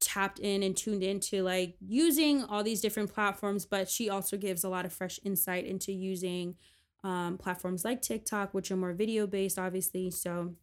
tapped 0.00 0.38
in 0.38 0.62
and 0.62 0.76
tuned 0.76 1.02
into 1.02 1.42
like 1.42 1.76
using 1.80 2.42
all 2.44 2.62
these 2.62 2.80
different 2.80 3.12
platforms, 3.12 3.66
but 3.66 3.88
she 3.88 4.08
also 4.08 4.36
gives 4.36 4.64
a 4.64 4.68
lot 4.68 4.86
of 4.86 4.92
fresh 4.92 5.20
insight 5.24 5.66
into 5.66 5.92
using 5.92 6.56
um, 7.04 7.38
platforms 7.38 7.84
like 7.84 8.02
TikTok, 8.02 8.52
which 8.52 8.70
are 8.70 8.76
more 8.76 8.92
video 8.92 9.26
based, 9.26 9.58
obviously. 9.58 10.10
So, 10.10 10.54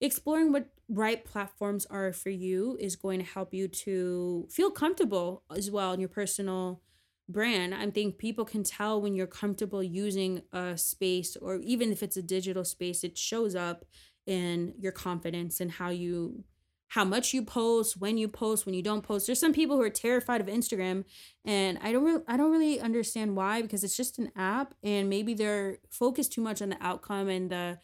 exploring 0.00 0.52
what 0.52 0.66
right 0.88 1.24
platforms 1.24 1.86
are 1.86 2.12
for 2.12 2.30
you 2.30 2.76
is 2.80 2.96
going 2.96 3.18
to 3.18 3.24
help 3.24 3.52
you 3.52 3.68
to 3.68 4.46
feel 4.50 4.70
comfortable 4.70 5.42
as 5.54 5.70
well 5.70 5.92
in 5.92 6.00
your 6.00 6.08
personal 6.08 6.80
brand. 7.28 7.74
I 7.74 7.90
think 7.90 8.18
people 8.18 8.44
can 8.44 8.64
tell 8.64 9.00
when 9.00 9.14
you're 9.14 9.26
comfortable 9.26 9.82
using 9.82 10.42
a 10.52 10.78
space 10.78 11.36
or 11.36 11.56
even 11.56 11.92
if 11.92 12.02
it's 12.02 12.16
a 12.16 12.22
digital 12.22 12.64
space, 12.64 13.04
it 13.04 13.18
shows 13.18 13.54
up 13.54 13.84
in 14.26 14.74
your 14.78 14.92
confidence 14.92 15.60
and 15.60 15.72
how 15.72 15.90
you 15.90 16.44
how 16.92 17.04
much 17.04 17.34
you 17.34 17.42
post, 17.42 18.00
when 18.00 18.16
you 18.16 18.28
post, 18.28 18.64
when 18.64 18.74
you 18.74 18.82
don't 18.82 19.02
post. 19.02 19.26
There's 19.26 19.38
some 19.38 19.52
people 19.52 19.76
who 19.76 19.82
are 19.82 19.90
terrified 19.90 20.40
of 20.40 20.46
Instagram 20.46 21.04
and 21.44 21.78
I 21.82 21.92
don't 21.92 22.24
I 22.26 22.38
don't 22.38 22.50
really 22.50 22.80
understand 22.80 23.36
why 23.36 23.60
because 23.60 23.84
it's 23.84 23.96
just 23.96 24.18
an 24.18 24.30
app 24.36 24.72
and 24.82 25.10
maybe 25.10 25.34
they're 25.34 25.78
focused 25.90 26.32
too 26.32 26.40
much 26.40 26.62
on 26.62 26.70
the 26.70 26.78
outcome 26.80 27.28
and 27.28 27.50
the 27.50 27.78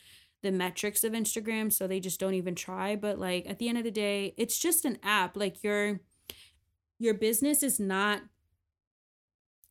the 0.44 0.52
metrics 0.52 1.02
of 1.02 1.12
Instagram, 1.12 1.72
so 1.72 1.87
they 1.87 1.98
just 1.98 2.20
don't 2.20 2.35
even 2.35 2.54
try. 2.54 2.94
But 2.94 3.18
like 3.18 3.48
at 3.48 3.59
the 3.59 3.68
end 3.68 3.78
of 3.78 3.85
the 3.85 3.90
day, 3.90 4.35
it's 4.37 4.59
just 4.59 4.85
an 4.85 4.98
app. 5.02 5.37
Like 5.37 5.64
your 5.64 6.00
your 7.00 7.14
business 7.14 7.62
is 7.62 7.80
not 7.80 8.22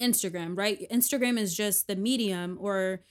Instagram, 0.02 0.58
right? 0.58 0.86
Instagram 0.92 1.38
is 1.38 1.56
just 1.56 1.88
the 1.88 1.96
medium 1.96 2.58
or 2.60 3.02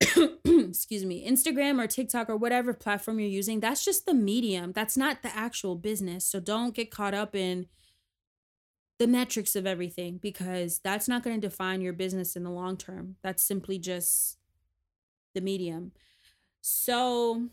excuse 0.44 1.04
me, 1.04 1.28
Instagram 1.28 1.82
or 1.82 1.86
TikTok 1.86 2.28
or 2.30 2.36
whatever 2.36 2.72
platform 2.72 3.20
you're 3.20 3.28
using, 3.28 3.60
that's 3.60 3.84
just 3.84 4.06
the 4.06 4.14
medium. 4.14 4.72
That's 4.72 4.96
not 4.96 5.22
the 5.22 5.34
actual 5.36 5.76
business. 5.76 6.24
So 6.24 6.40
don't 6.40 6.74
get 6.74 6.90
caught 6.90 7.14
up 7.14 7.34
in 7.34 7.66
the 8.98 9.06
metrics 9.06 9.54
of 9.54 9.66
everything 9.66 10.18
because 10.18 10.80
that's 10.82 11.06
not 11.06 11.22
going 11.22 11.38
to 11.38 11.48
define 11.48 11.82
your 11.82 11.92
business 11.92 12.34
in 12.34 12.44
the 12.44 12.50
long 12.50 12.78
term. 12.78 13.16
That's 13.22 13.42
simply 13.42 13.78
just 13.78 14.38
the 15.34 15.40
medium. 15.42 15.92
So, 16.68 17.46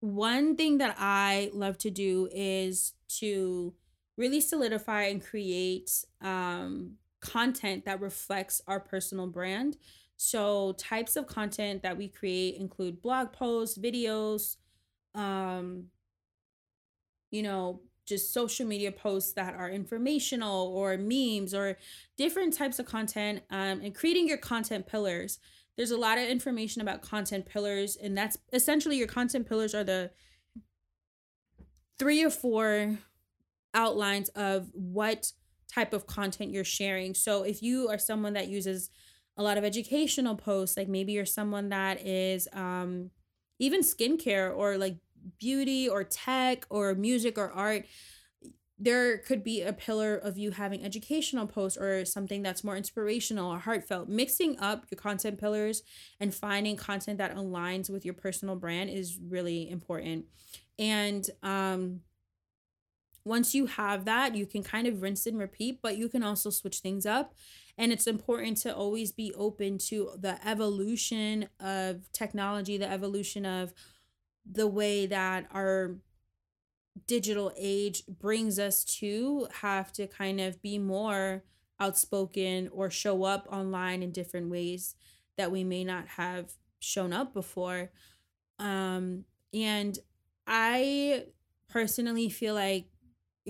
one 0.00 0.56
thing 0.56 0.76
that 0.76 0.94
I 0.98 1.50
love 1.54 1.78
to 1.78 1.88
do 1.88 2.28
is 2.30 2.92
to 3.20 3.72
really 4.18 4.42
solidify 4.42 5.04
and 5.04 5.24
create 5.24 6.04
um, 6.20 6.96
content 7.20 7.86
that 7.86 8.02
reflects 8.02 8.60
our 8.66 8.78
personal 8.78 9.26
brand. 9.26 9.78
So, 10.18 10.72
types 10.72 11.16
of 11.16 11.26
content 11.26 11.82
that 11.82 11.96
we 11.96 12.08
create 12.08 12.56
include 12.56 13.00
blog 13.00 13.32
posts, 13.32 13.78
videos, 13.78 14.58
um, 15.14 15.86
you 17.30 17.42
know, 17.42 17.80
just 18.04 18.34
social 18.34 18.66
media 18.66 18.92
posts 18.92 19.32
that 19.32 19.54
are 19.54 19.70
informational 19.70 20.66
or 20.74 20.98
memes 20.98 21.54
or 21.54 21.78
different 22.18 22.52
types 22.52 22.78
of 22.78 22.84
content 22.84 23.40
um, 23.50 23.80
and 23.80 23.94
creating 23.94 24.28
your 24.28 24.36
content 24.36 24.86
pillars 24.86 25.38
there's 25.80 25.90
a 25.90 25.96
lot 25.96 26.18
of 26.18 26.28
information 26.28 26.82
about 26.82 27.00
content 27.00 27.46
pillars 27.46 27.96
and 27.96 28.14
that's 28.14 28.36
essentially 28.52 28.98
your 28.98 29.06
content 29.06 29.48
pillars 29.48 29.74
are 29.74 29.82
the 29.82 30.10
three 31.98 32.22
or 32.22 32.28
four 32.28 32.98
outlines 33.72 34.28
of 34.30 34.68
what 34.74 35.32
type 35.72 35.94
of 35.94 36.06
content 36.06 36.50
you're 36.50 36.64
sharing. 36.64 37.14
So 37.14 37.44
if 37.44 37.62
you 37.62 37.88
are 37.88 37.96
someone 37.96 38.34
that 38.34 38.48
uses 38.48 38.90
a 39.38 39.42
lot 39.42 39.56
of 39.56 39.64
educational 39.64 40.36
posts 40.36 40.76
like 40.76 40.86
maybe 40.86 41.12
you're 41.12 41.24
someone 41.24 41.70
that 41.70 42.06
is 42.06 42.46
um 42.52 43.10
even 43.58 43.80
skincare 43.80 44.54
or 44.54 44.76
like 44.76 44.98
beauty 45.38 45.88
or 45.88 46.04
tech 46.04 46.66
or 46.68 46.94
music 46.94 47.38
or 47.38 47.50
art 47.52 47.86
there 48.82 49.18
could 49.18 49.44
be 49.44 49.60
a 49.60 49.74
pillar 49.74 50.16
of 50.16 50.38
you 50.38 50.52
having 50.52 50.82
educational 50.82 51.46
posts 51.46 51.76
or 51.76 52.06
something 52.06 52.42
that's 52.42 52.64
more 52.64 52.76
inspirational 52.76 53.52
or 53.52 53.58
heartfelt. 53.58 54.08
Mixing 54.08 54.58
up 54.58 54.86
your 54.90 54.98
content 54.98 55.38
pillars 55.38 55.82
and 56.18 56.34
finding 56.34 56.76
content 56.76 57.18
that 57.18 57.36
aligns 57.36 57.90
with 57.90 58.06
your 58.06 58.14
personal 58.14 58.56
brand 58.56 58.88
is 58.88 59.18
really 59.18 59.68
important. 59.68 60.24
And 60.78 61.28
um, 61.42 62.00
once 63.22 63.54
you 63.54 63.66
have 63.66 64.06
that, 64.06 64.34
you 64.34 64.46
can 64.46 64.62
kind 64.62 64.86
of 64.86 65.02
rinse 65.02 65.26
and 65.26 65.38
repeat, 65.38 65.80
but 65.82 65.98
you 65.98 66.08
can 66.08 66.22
also 66.22 66.48
switch 66.48 66.78
things 66.78 67.04
up. 67.04 67.34
And 67.76 67.92
it's 67.92 68.06
important 68.06 68.56
to 68.58 68.74
always 68.74 69.12
be 69.12 69.34
open 69.34 69.76
to 69.88 70.12
the 70.18 70.38
evolution 70.48 71.48
of 71.60 72.10
technology, 72.12 72.78
the 72.78 72.90
evolution 72.90 73.44
of 73.44 73.74
the 74.50 74.66
way 74.66 75.04
that 75.04 75.46
our 75.52 75.96
digital 77.06 77.52
age 77.56 78.02
brings 78.06 78.58
us 78.58 78.84
to 78.84 79.48
have 79.60 79.92
to 79.92 80.06
kind 80.06 80.40
of 80.40 80.60
be 80.62 80.78
more 80.78 81.44
outspoken 81.78 82.68
or 82.72 82.90
show 82.90 83.24
up 83.24 83.46
online 83.50 84.02
in 84.02 84.12
different 84.12 84.50
ways 84.50 84.94
that 85.36 85.50
we 85.50 85.64
may 85.64 85.84
not 85.84 86.06
have 86.08 86.52
shown 86.80 87.12
up 87.12 87.32
before. 87.32 87.90
Um 88.58 89.24
and 89.52 89.98
I 90.46 91.26
personally 91.68 92.28
feel 92.28 92.54
like 92.54 92.86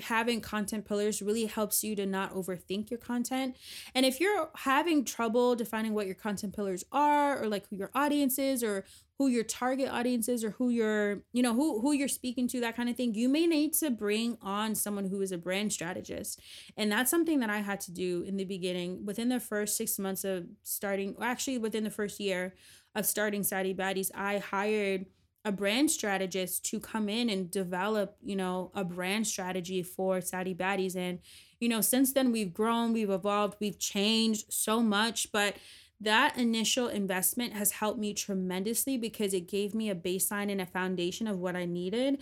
having 0.02 0.40
content 0.40 0.86
pillars 0.86 1.20
really 1.20 1.46
helps 1.46 1.82
you 1.82 1.96
to 1.96 2.06
not 2.06 2.32
overthink 2.32 2.90
your 2.90 2.98
content. 2.98 3.56
And 3.94 4.06
if 4.06 4.20
you're 4.20 4.48
having 4.54 5.04
trouble 5.04 5.56
defining 5.56 5.94
what 5.94 6.06
your 6.06 6.14
content 6.14 6.54
pillars 6.54 6.84
are 6.92 7.42
or 7.42 7.48
like 7.48 7.68
who 7.68 7.76
your 7.76 7.90
audience 7.94 8.38
is 8.38 8.62
or 8.62 8.84
who 9.18 9.26
your 9.26 9.44
target 9.44 9.90
audience 9.90 10.28
is 10.28 10.44
or 10.44 10.50
who 10.52 10.70
you're, 10.70 11.22
you 11.32 11.42
know, 11.42 11.54
who 11.54 11.80
who 11.80 11.92
you're 11.92 12.08
speaking 12.08 12.48
to, 12.48 12.60
that 12.60 12.76
kind 12.76 12.88
of 12.88 12.96
thing, 12.96 13.14
you 13.14 13.28
may 13.28 13.46
need 13.46 13.72
to 13.74 13.90
bring 13.90 14.38
on 14.40 14.74
someone 14.74 15.06
who 15.06 15.20
is 15.20 15.32
a 15.32 15.38
brand 15.38 15.72
strategist. 15.72 16.40
And 16.76 16.90
that's 16.90 17.10
something 17.10 17.40
that 17.40 17.50
I 17.50 17.58
had 17.58 17.80
to 17.80 17.92
do 17.92 18.22
in 18.22 18.36
the 18.36 18.44
beginning 18.44 19.04
within 19.04 19.28
the 19.28 19.40
first 19.40 19.76
6 19.76 19.98
months 19.98 20.24
of 20.24 20.46
starting, 20.62 21.16
actually 21.20 21.58
within 21.58 21.84
the 21.84 21.90
first 21.90 22.20
year 22.20 22.54
of 22.94 23.06
starting 23.06 23.42
Saddie 23.42 23.74
Baddies, 23.74 24.10
I 24.14 24.38
hired 24.38 25.06
a 25.44 25.52
brand 25.52 25.90
strategist 25.90 26.64
to 26.66 26.78
come 26.78 27.08
in 27.08 27.30
and 27.30 27.50
develop, 27.50 28.16
you 28.22 28.36
know, 28.36 28.70
a 28.74 28.84
brand 28.84 29.26
strategy 29.26 29.82
for 29.82 30.20
Saddie 30.20 30.54
Baddies. 30.54 30.96
And, 30.96 31.20
you 31.60 31.68
know, 31.68 31.80
since 31.80 32.12
then 32.12 32.30
we've 32.30 32.52
grown, 32.52 32.92
we've 32.92 33.10
evolved, 33.10 33.56
we've 33.58 33.78
changed 33.78 34.52
so 34.52 34.80
much. 34.80 35.32
But 35.32 35.56
that 36.00 36.36
initial 36.36 36.88
investment 36.88 37.54
has 37.54 37.72
helped 37.72 37.98
me 37.98 38.12
tremendously 38.12 38.98
because 38.98 39.32
it 39.32 39.48
gave 39.48 39.74
me 39.74 39.90
a 39.90 39.94
baseline 39.94 40.50
and 40.50 40.60
a 40.60 40.66
foundation 40.66 41.26
of 41.26 41.38
what 41.38 41.56
I 41.56 41.64
needed. 41.64 42.18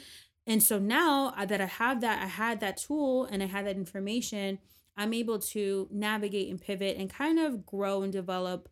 And 0.47 0.63
so 0.63 0.79
now 0.79 1.35
that 1.37 1.61
I 1.61 1.67
have 1.67 2.01
that, 2.01 2.23
I 2.23 2.27
had 2.27 2.61
that 2.61 2.79
tool 2.79 3.27
and 3.27 3.43
I 3.43 3.47
had 3.47 3.67
that 3.67 3.77
information, 3.77 4.59
I'm 4.97 5.13
able 5.13 5.39
to 5.41 5.89
navigate 5.91 6.51
and 6.51 6.61
pivot 6.61 6.97
and 6.97 7.11
kind 7.11 7.39
of 7.39 7.67
grow 7.67 8.03
and 8.03 8.13
develop 8.13 8.69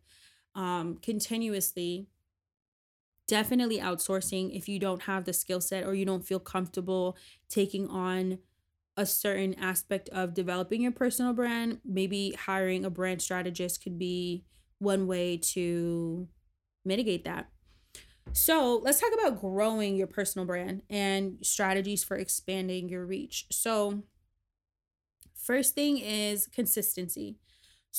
um, 0.55 0.97
continuously 1.01 2.07
definitely 3.27 3.79
outsourcing 3.79 4.55
if 4.55 4.69
you 4.69 4.79
don't 4.79 5.03
have 5.03 5.25
the 5.25 5.33
skill 5.33 5.61
set 5.61 5.85
or 5.85 5.93
you 5.93 6.05
don't 6.05 6.25
feel 6.25 6.39
comfortable 6.39 7.17
taking 7.49 7.87
on 7.89 8.39
a 8.97 9.05
certain 9.05 9.53
aspect 9.55 10.09
of 10.09 10.33
developing 10.33 10.81
your 10.81 10.91
personal 10.91 11.33
brand. 11.33 11.81
Maybe 11.85 12.31
hiring 12.33 12.85
a 12.85 12.89
brand 12.89 13.21
strategist 13.21 13.83
could 13.83 13.99
be 13.99 14.45
one 14.79 15.07
way 15.07 15.37
to 15.37 16.29
mitigate 16.85 17.25
that. 17.25 17.51
So, 18.33 18.77
let's 18.83 18.99
talk 18.99 19.13
about 19.13 19.41
growing 19.41 19.95
your 19.95 20.07
personal 20.07 20.45
brand 20.45 20.83
and 20.89 21.39
strategies 21.45 22.03
for 22.03 22.17
expanding 22.17 22.89
your 22.89 23.05
reach. 23.05 23.47
So, 23.51 24.03
first 25.35 25.75
thing 25.75 25.97
is 25.97 26.47
consistency. 26.47 27.37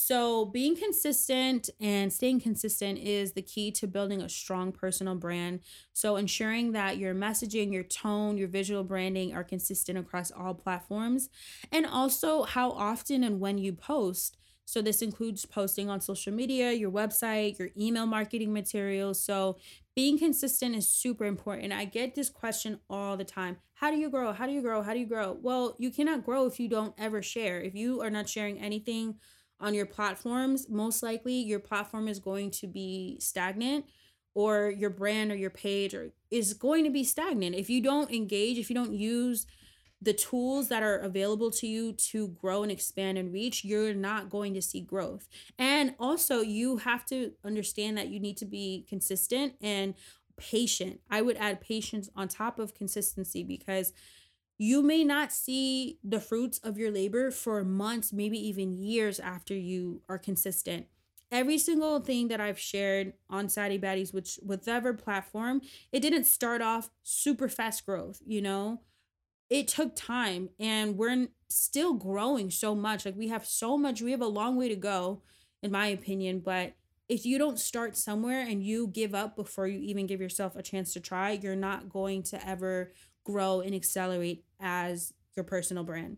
So, 0.01 0.45
being 0.45 0.77
consistent 0.77 1.71
and 1.81 2.13
staying 2.13 2.41
consistent 2.41 2.99
is 3.01 3.33
the 3.33 3.43
key 3.43 3.73
to 3.73 3.89
building 3.89 4.23
a 4.23 4.29
strong 4.29 4.71
personal 4.71 5.17
brand. 5.17 5.61
So, 5.93 6.15
ensuring 6.17 6.71
that 6.73 6.99
your 6.99 7.15
messaging, 7.15 7.73
your 7.73 7.83
tone, 7.83 8.39
your 8.39 8.47
visual 8.47 8.85
branding 8.85 9.35
are 9.35 9.43
consistent 9.43 9.99
across 9.99 10.31
all 10.31 10.55
platforms, 10.55 11.29
and 11.73 11.85
also 11.85 12.45
how 12.45 12.71
often 12.71 13.25
and 13.25 13.41
when 13.41 13.59
you 13.59 13.73
post. 13.73 14.37
So, 14.65 14.81
this 14.81 15.03
includes 15.03 15.45
posting 15.45 15.91
on 15.91 16.01
social 16.01 16.33
media, 16.33 16.73
your 16.73 16.93
website, 16.93 17.59
your 17.59 17.71
email 17.77 18.07
marketing 18.07 18.53
materials. 18.53 19.21
So, 19.21 19.59
being 19.97 20.17
consistent 20.17 20.77
is 20.77 20.87
super 20.87 21.25
important. 21.25 21.73
I 21.73 21.87
get 21.87 22.15
this 22.15 22.31
question 22.31 22.79
all 22.89 23.17
the 23.17 23.25
time 23.25 23.57
How 23.75 23.91
do 23.91 23.97
you 23.99 24.11
grow? 24.11 24.33
How 24.33 24.47
do 24.47 24.53
you 24.53 24.63
grow? 24.63 24.81
How 24.81 24.93
do 24.95 25.01
you 25.01 25.07
grow? 25.07 25.37
Well, 25.43 25.75
you 25.81 25.91
cannot 25.91 26.25
grow 26.25 26.47
if 26.47 26.61
you 26.61 26.69
don't 26.69 26.95
ever 26.99 27.21
share. 27.21 27.61
If 27.61 27.75
you 27.75 28.01
are 28.01 28.11
not 28.11 28.29
sharing 28.29 28.61
anything, 28.61 29.17
on 29.61 29.75
your 29.75 29.87
platforms, 29.87 30.69
most 30.69 31.03
likely 31.03 31.35
your 31.35 31.59
platform 31.59 32.09
is 32.09 32.19
going 32.19 32.51
to 32.53 32.67
be 32.67 33.19
stagnant 33.21 33.85
or 34.35 34.71
your 34.71 34.91
brand 34.91 35.33
or 35.33 35.35
your 35.35 35.51
page 35.51 35.95
or 35.95 36.13
is 36.31 36.55
going 36.55 36.85
to 36.85 36.91
be 36.91 37.05
stagnant. 37.05 37.57
If 37.57 37.69
you 37.69 37.83
don't 37.83 38.11
engage, 38.11 38.59
if 38.59 38.71
you 38.71 38.75
don't 38.75 38.93
use 38.93 39.47
the 40.01 40.13
tools 40.13 40.69
that 40.69 40.83
are 40.83 40.99
available 40.99 41.51
to 41.51 41.67
you 41.67 41.93
to 41.93 42.29
grow 42.29 42.63
and 42.63 42.71
expand 42.71 43.19
and 43.19 43.33
reach, 43.33 43.65
you're 43.65 43.95
not 43.95 44.31
going 44.31 44.55
to 44.55 44.63
see 44.63 44.81
growth. 44.81 45.29
And 45.59 45.95
also, 45.99 46.41
you 46.41 46.77
have 46.77 47.05
to 47.07 47.33
understand 47.45 47.99
that 47.99 48.09
you 48.09 48.21
need 48.21 48.37
to 48.37 48.45
be 48.45 48.87
consistent 48.89 49.55
and 49.61 49.95
patient. 50.37 51.01
I 51.11 51.23
would 51.23 51.37
add 51.37 51.61
patience 51.61 52.09
on 52.15 52.29
top 52.29 52.61
of 52.61 52.75
consistency 52.75 53.43
because 53.43 53.93
you 54.59 54.83
may 54.83 55.05
not 55.05 55.33
see 55.33 55.99
the 56.03 56.21
fruits 56.21 56.59
of 56.59 56.77
your 56.77 56.91
labor 56.91 57.31
for 57.31 57.65
months, 57.65 58.13
maybe 58.13 58.39
even 58.49 58.77
years 58.77 59.21
after 59.21 59.55
you 59.55 60.03
are 60.09 60.19
consistent. 60.19 60.87
Every 61.31 61.59
single 61.59 62.01
thing 62.01 62.29
that 62.29 62.41
I've 62.41 62.59
shared 62.59 63.13
on 63.31 63.49
Saddie 63.49 63.79
Baddies, 63.79 64.13
which 64.13 64.39
whatever 64.43 64.93
platform, 64.95 65.61
it 65.93 66.01
didn't 66.01 66.25
start 66.25 66.61
off 66.61 66.91
super 67.03 67.49
fast 67.49 67.87
growth, 67.87 68.21
you 68.27 68.43
know? 68.43 68.81
It 69.49 69.69
took 69.69 69.95
time 69.95 70.51
and 70.59 70.97
we're 70.97 71.29
still 71.49 71.95
growing 71.95 72.51
so 72.51 72.75
much. 72.75 73.07
Like 73.07 73.17
we 73.17 73.29
have 73.29 73.47
so 73.47 73.79
much, 73.79 74.03
we 74.03 74.11
have 74.11 74.21
a 74.21 74.27
long 74.27 74.57
way 74.57 74.69
to 74.69 74.77
go, 74.77 75.23
in 75.63 75.71
my 75.71 75.87
opinion. 75.87 76.41
But 76.41 76.75
if 77.09 77.25
you 77.25 77.39
don't 77.39 77.59
start 77.59 77.97
somewhere 77.97 78.41
and 78.41 78.63
you 78.63 78.89
give 78.89 79.15
up 79.15 79.37
before 79.37 79.67
you 79.67 79.79
even 79.81 80.07
give 80.07 80.21
yourself 80.21 80.57
a 80.57 80.63
chance 80.63 80.93
to 80.95 81.01
try, 81.01 81.33
you're 81.33 81.57
not 81.57 81.89
going 81.89 82.23
to 82.25 82.47
ever 82.47 82.93
grow 83.29 83.61
and 83.61 83.75
accelerate 83.75 84.45
as 84.59 85.13
your 85.37 85.45
personal 85.45 85.85
brand. 85.85 86.17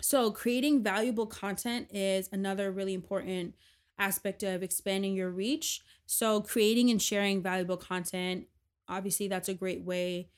So, 0.00 0.30
creating 0.30 0.82
valuable 0.82 1.26
content 1.26 1.88
is 1.90 2.28
another 2.30 2.70
really 2.70 2.94
important 2.94 3.54
aspect 3.98 4.42
of 4.42 4.62
expanding 4.62 5.14
your 5.14 5.30
reach. 5.30 5.82
So, 6.06 6.40
creating 6.40 6.90
and 6.90 7.02
sharing 7.02 7.42
valuable 7.42 7.76
content, 7.76 8.46
obviously, 8.86 9.28
that's 9.28 9.48
a 9.48 9.54
great 9.54 9.82
way 9.82 10.28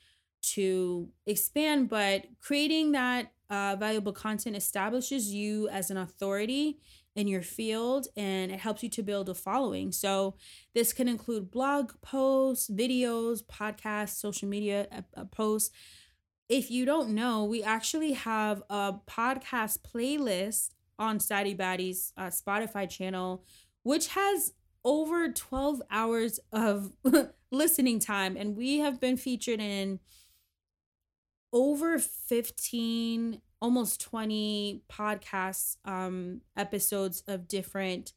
to 0.53 1.09
expand, 1.25 1.89
but 1.89 2.25
creating 2.39 2.93
that 2.93 3.31
uh, 3.49 3.75
valuable 3.79 4.13
content 4.13 4.55
establishes 4.55 5.33
you 5.33 5.67
as 5.69 5.91
an 5.91 5.97
authority 5.97 6.79
in 7.17 7.27
your 7.27 7.41
field 7.41 8.07
and 8.15 8.51
it 8.51 8.59
helps 8.59 8.83
you 8.83 8.89
to 8.89 9.01
build 9.01 9.27
a 9.27 9.33
following. 9.33 9.91
So, 9.91 10.35
this 10.75 10.93
can 10.93 11.07
include 11.07 11.51
blog 11.51 11.91
posts, 12.01 12.69
videos, 12.69 13.43
podcasts, 13.43 14.15
social 14.15 14.47
media 14.47 14.87
uh, 15.17 15.25
posts. 15.25 15.71
If 16.47 16.71
you 16.71 16.85
don't 16.85 17.09
know, 17.09 17.43
we 17.43 17.63
actually 17.63 18.13
have 18.13 18.61
a 18.69 18.93
podcast 19.07 19.79
playlist 19.79 20.69
on 20.99 21.19
Saddie 21.19 21.55
Baddies 21.55 22.13
uh, 22.15 22.27
Spotify 22.27 22.87
channel, 22.87 23.43
which 23.83 24.09
has 24.09 24.53
over 24.85 25.29
12 25.29 25.81
hours 25.89 26.39
of 26.53 26.91
listening 27.51 27.99
time. 27.99 28.37
And 28.37 28.55
we 28.55 28.77
have 28.77 29.01
been 29.01 29.17
featured 29.17 29.59
in 29.59 29.99
over 31.51 31.97
15 31.97 33.41
almost 33.61 34.01
20 34.01 34.83
podcasts 34.89 35.77
um 35.85 36.41
episodes 36.55 37.23
of 37.27 37.47
different 37.47 38.13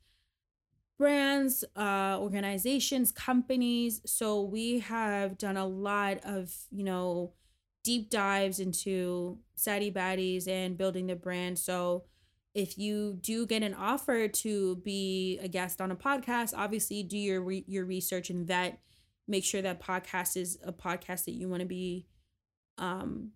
brands 0.98 1.64
uh 1.76 2.18
organizations 2.20 3.10
companies. 3.10 4.02
So 4.04 4.42
we 4.42 4.80
have 4.80 5.38
done 5.38 5.56
a 5.56 5.66
lot 5.66 6.18
of 6.24 6.54
you 6.70 6.84
know 6.84 7.32
deep 7.82 8.10
dives 8.10 8.60
into 8.60 9.38
Saddie 9.56 9.90
Baddies 9.90 10.46
and 10.46 10.76
building 10.76 11.06
the 11.06 11.16
brand. 11.16 11.58
So 11.58 12.04
if 12.52 12.76
you 12.76 13.16
do 13.20 13.46
get 13.46 13.62
an 13.62 13.74
offer 13.74 14.28
to 14.28 14.76
be 14.76 15.38
a 15.40 15.48
guest 15.48 15.80
on 15.80 15.90
a 15.90 15.96
podcast 15.96 16.52
obviously 16.54 17.02
do 17.02 17.16
your 17.16 17.40
re- 17.40 17.64
your 17.66 17.84
research 17.86 18.28
and 18.28 18.46
vet. 18.46 18.80
Make 19.26 19.44
sure 19.44 19.62
that 19.62 19.80
podcast 19.80 20.36
is 20.36 20.58
a 20.64 20.72
podcast 20.72 21.24
that 21.24 21.32
you 21.32 21.48
want 21.48 21.60
to 21.60 21.66
be 21.66 22.06
um 22.76 23.30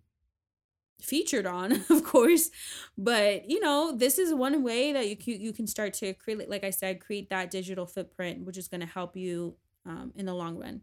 featured 1.01 1.45
on 1.45 1.71
of 1.89 2.03
course 2.03 2.49
but 2.97 3.49
you 3.49 3.59
know 3.59 3.95
this 3.95 4.17
is 4.17 4.33
one 4.33 4.63
way 4.63 4.93
that 4.93 5.07
you 5.07 5.35
you 5.35 5.53
can 5.53 5.67
start 5.67 5.93
to 5.93 6.13
create 6.13 6.49
like 6.49 6.63
i 6.63 6.69
said 6.69 6.99
create 6.99 7.29
that 7.29 7.51
digital 7.51 7.85
footprint 7.85 8.45
which 8.45 8.57
is 8.57 8.67
going 8.67 8.81
to 8.81 8.87
help 8.87 9.15
you 9.15 9.55
um, 9.85 10.11
in 10.15 10.25
the 10.25 10.33
long 10.33 10.57
run. 10.57 10.81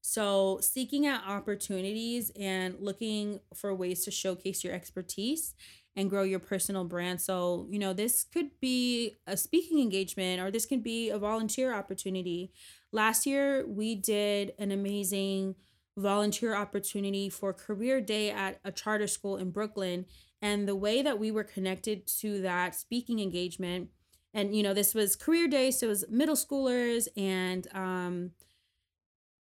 So 0.00 0.58
seeking 0.60 1.06
out 1.06 1.26
opportunities 1.26 2.32
and 2.38 2.76
looking 2.80 3.40
for 3.54 3.74
ways 3.74 4.04
to 4.04 4.10
showcase 4.10 4.64
your 4.64 4.74
expertise 4.74 5.54
and 5.94 6.10
grow 6.10 6.22
your 6.22 6.40
personal 6.40 6.84
brand. 6.84 7.20
So 7.20 7.66
you 7.70 7.78
know 7.78 7.92
this 7.92 8.24
could 8.24 8.50
be 8.60 9.16
a 9.26 9.36
speaking 9.36 9.80
engagement 9.80 10.40
or 10.40 10.50
this 10.50 10.66
could 10.66 10.82
be 10.82 11.10
a 11.10 11.18
volunteer 11.18 11.72
opportunity. 11.72 12.50
Last 12.90 13.26
year 13.26 13.64
we 13.66 13.94
did 13.94 14.54
an 14.58 14.72
amazing 14.72 15.54
volunteer 15.96 16.54
opportunity 16.54 17.28
for 17.28 17.52
career 17.52 18.00
day 18.00 18.30
at 18.30 18.58
a 18.64 18.72
charter 18.72 19.06
school 19.06 19.36
in 19.36 19.50
Brooklyn. 19.50 20.06
And 20.40 20.66
the 20.66 20.76
way 20.76 21.02
that 21.02 21.18
we 21.18 21.30
were 21.30 21.44
connected 21.44 22.06
to 22.18 22.40
that 22.42 22.74
speaking 22.74 23.20
engagement, 23.20 23.90
and 24.34 24.56
you 24.56 24.62
know, 24.62 24.74
this 24.74 24.94
was 24.94 25.14
career 25.14 25.46
day, 25.46 25.70
so 25.70 25.86
it 25.86 25.90
was 25.90 26.04
middle 26.08 26.34
schoolers, 26.34 27.06
and 27.16 27.68
um, 27.74 28.30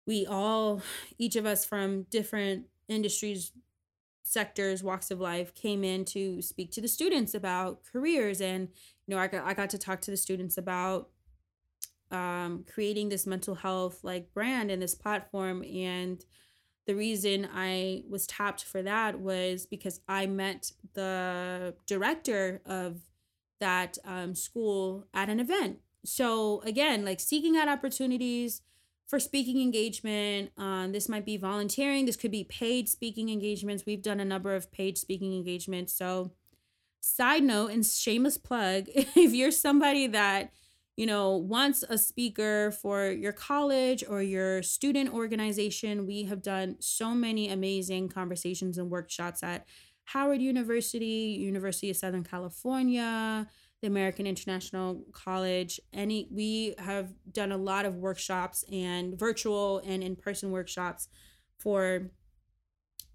we 0.06 0.26
all, 0.26 0.82
each 1.18 1.36
of 1.36 1.46
us 1.46 1.64
from 1.64 2.04
different 2.04 2.64
industries, 2.88 3.52
sectors, 4.22 4.82
walks 4.82 5.10
of 5.10 5.20
life, 5.20 5.54
came 5.54 5.84
in 5.84 6.04
to 6.06 6.40
speak 6.40 6.72
to 6.72 6.80
the 6.80 6.88
students 6.88 7.34
about 7.34 7.80
careers. 7.84 8.40
And 8.40 8.68
you 9.06 9.14
know, 9.14 9.20
I 9.20 9.26
got 9.28 9.46
I 9.46 9.54
got 9.54 9.70
to 9.70 9.78
talk 9.78 10.00
to 10.02 10.10
the 10.10 10.16
students 10.16 10.56
about 10.56 11.10
um, 12.10 12.64
creating 12.72 13.08
this 13.08 13.26
mental 13.26 13.54
health 13.54 14.00
like 14.02 14.32
brand 14.34 14.70
and 14.70 14.82
this 14.82 14.94
platform 14.94 15.62
and 15.64 16.24
the 16.86 16.96
reason 16.96 17.48
I 17.54 18.02
was 18.08 18.26
tapped 18.26 18.64
for 18.64 18.82
that 18.82 19.20
was 19.20 19.66
because 19.66 20.00
I 20.08 20.26
met 20.26 20.72
the 20.94 21.74
director 21.86 22.62
of 22.66 23.00
that 23.60 23.98
um, 24.04 24.34
school 24.34 25.06
at 25.14 25.28
an 25.28 25.38
event. 25.38 25.78
So 26.04 26.62
again, 26.62 27.04
like 27.04 27.20
seeking 27.20 27.56
out 27.56 27.68
opportunities 27.68 28.62
for 29.10 29.18
speaking 29.18 29.60
engagement. 29.60 30.52
Um, 30.56 30.92
this 30.92 31.08
might 31.08 31.26
be 31.26 31.36
volunteering. 31.36 32.06
This 32.06 32.16
could 32.16 32.30
be 32.30 32.44
paid 32.44 32.88
speaking 32.88 33.28
engagements. 33.28 33.84
We've 33.84 34.00
done 34.00 34.20
a 34.20 34.24
number 34.24 34.54
of 34.54 34.70
paid 34.70 34.96
speaking 34.96 35.34
engagements. 35.34 35.92
So, 35.92 36.30
side 37.00 37.42
note 37.42 37.72
and 37.72 37.84
shameless 37.84 38.38
plug: 38.38 38.84
if 38.94 39.34
you're 39.34 39.50
somebody 39.50 40.06
that 40.06 40.52
you 41.00 41.06
know, 41.06 41.34
once 41.34 41.82
a 41.88 41.96
speaker 41.96 42.70
for 42.72 43.06
your 43.06 43.32
college 43.32 44.04
or 44.06 44.20
your 44.20 44.62
student 44.62 45.10
organization. 45.14 46.06
We 46.06 46.24
have 46.24 46.42
done 46.42 46.76
so 46.78 47.14
many 47.14 47.48
amazing 47.48 48.10
conversations 48.10 48.76
and 48.76 48.90
workshops 48.90 49.42
at 49.42 49.66
Howard 50.04 50.42
University, 50.42 51.38
University 51.40 51.88
of 51.88 51.96
Southern 51.96 52.22
California, 52.22 53.48
the 53.80 53.86
American 53.86 54.26
International 54.26 55.02
College. 55.12 55.80
Any 55.94 56.28
we 56.30 56.74
have 56.76 57.14
done 57.32 57.50
a 57.50 57.56
lot 57.56 57.86
of 57.86 57.94
workshops 57.94 58.62
and 58.70 59.18
virtual 59.18 59.78
and 59.78 60.02
in-person 60.02 60.50
workshops 60.50 61.08
for 61.56 62.10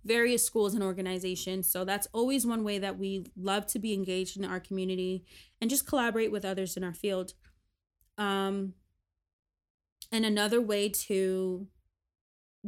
various 0.03 0.43
schools 0.43 0.73
and 0.73 0.81
organizations. 0.81 1.69
So 1.69 1.85
that's 1.85 2.07
always 2.13 2.47
one 2.47 2.63
way 2.63 2.79
that 2.79 2.97
we 2.97 3.27
love 3.37 3.67
to 3.67 3.79
be 3.79 3.93
engaged 3.93 4.37
in 4.37 4.45
our 4.45 4.59
community 4.59 5.23
and 5.61 5.69
just 5.69 5.85
collaborate 5.85 6.31
with 6.31 6.45
others 6.45 6.77
in 6.77 6.83
our 6.83 6.93
field. 6.95 7.35
Um, 8.17 8.73
and 10.11 10.25
another 10.25 10.61
way 10.61 10.89
to 10.89 11.67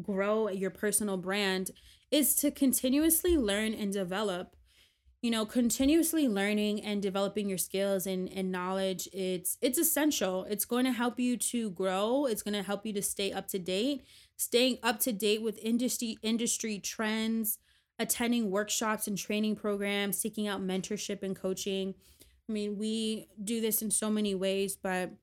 grow 0.02 0.50
your 0.50 0.70
personal 0.70 1.18
brand 1.18 1.72
is 2.12 2.36
to 2.36 2.52
continuously 2.52 3.38
learn 3.38 3.74
and 3.74 3.92
develop. 3.92 4.56
You 5.22 5.32
know 5.32 5.46
continuously 5.46 6.28
learning 6.28 6.84
and 6.84 7.02
developing 7.02 7.50
your 7.50 7.58
skills 7.58 8.06
and, 8.06 8.32
and 8.32 8.52
knowledge 8.52 9.10
it's 9.12 9.58
it's 9.62 9.80
essential. 9.80 10.46
It's 10.48 10.64
going 10.64 10.86
to 10.86 10.92
help 10.92 11.20
you 11.20 11.38
to 11.38 11.72
grow. 11.72 12.28
It's 12.28 12.44
going 12.44 12.54
to 12.54 12.62
help 12.62 12.86
you 12.86 12.94
to 12.94 13.02
stay 13.02 13.32
up 13.32 13.48
to 13.50 13.60
date. 13.60 14.04
Staying 14.38 14.78
up 14.84 15.00
to 15.02 15.12
date 15.12 15.42
with 15.42 15.58
industry 15.64 16.18
industry 16.22 16.80
trends 16.80 17.58
attending 18.00 18.52
workshops 18.52 19.08
and 19.08 19.18
training 19.18 19.56
programs 19.56 20.20
seeking 20.20 20.48
out 20.48 20.62
mentorship 20.62 21.24
and 21.24 21.36
coaching. 21.36 21.96
I 22.48 22.52
mean 22.54 22.78
we 22.78 23.28
do 23.44 23.60
this 23.60 23.82
in 23.82 23.90
so 23.90 24.12
many 24.12 24.36
ways 24.36 24.78
but 24.82 25.14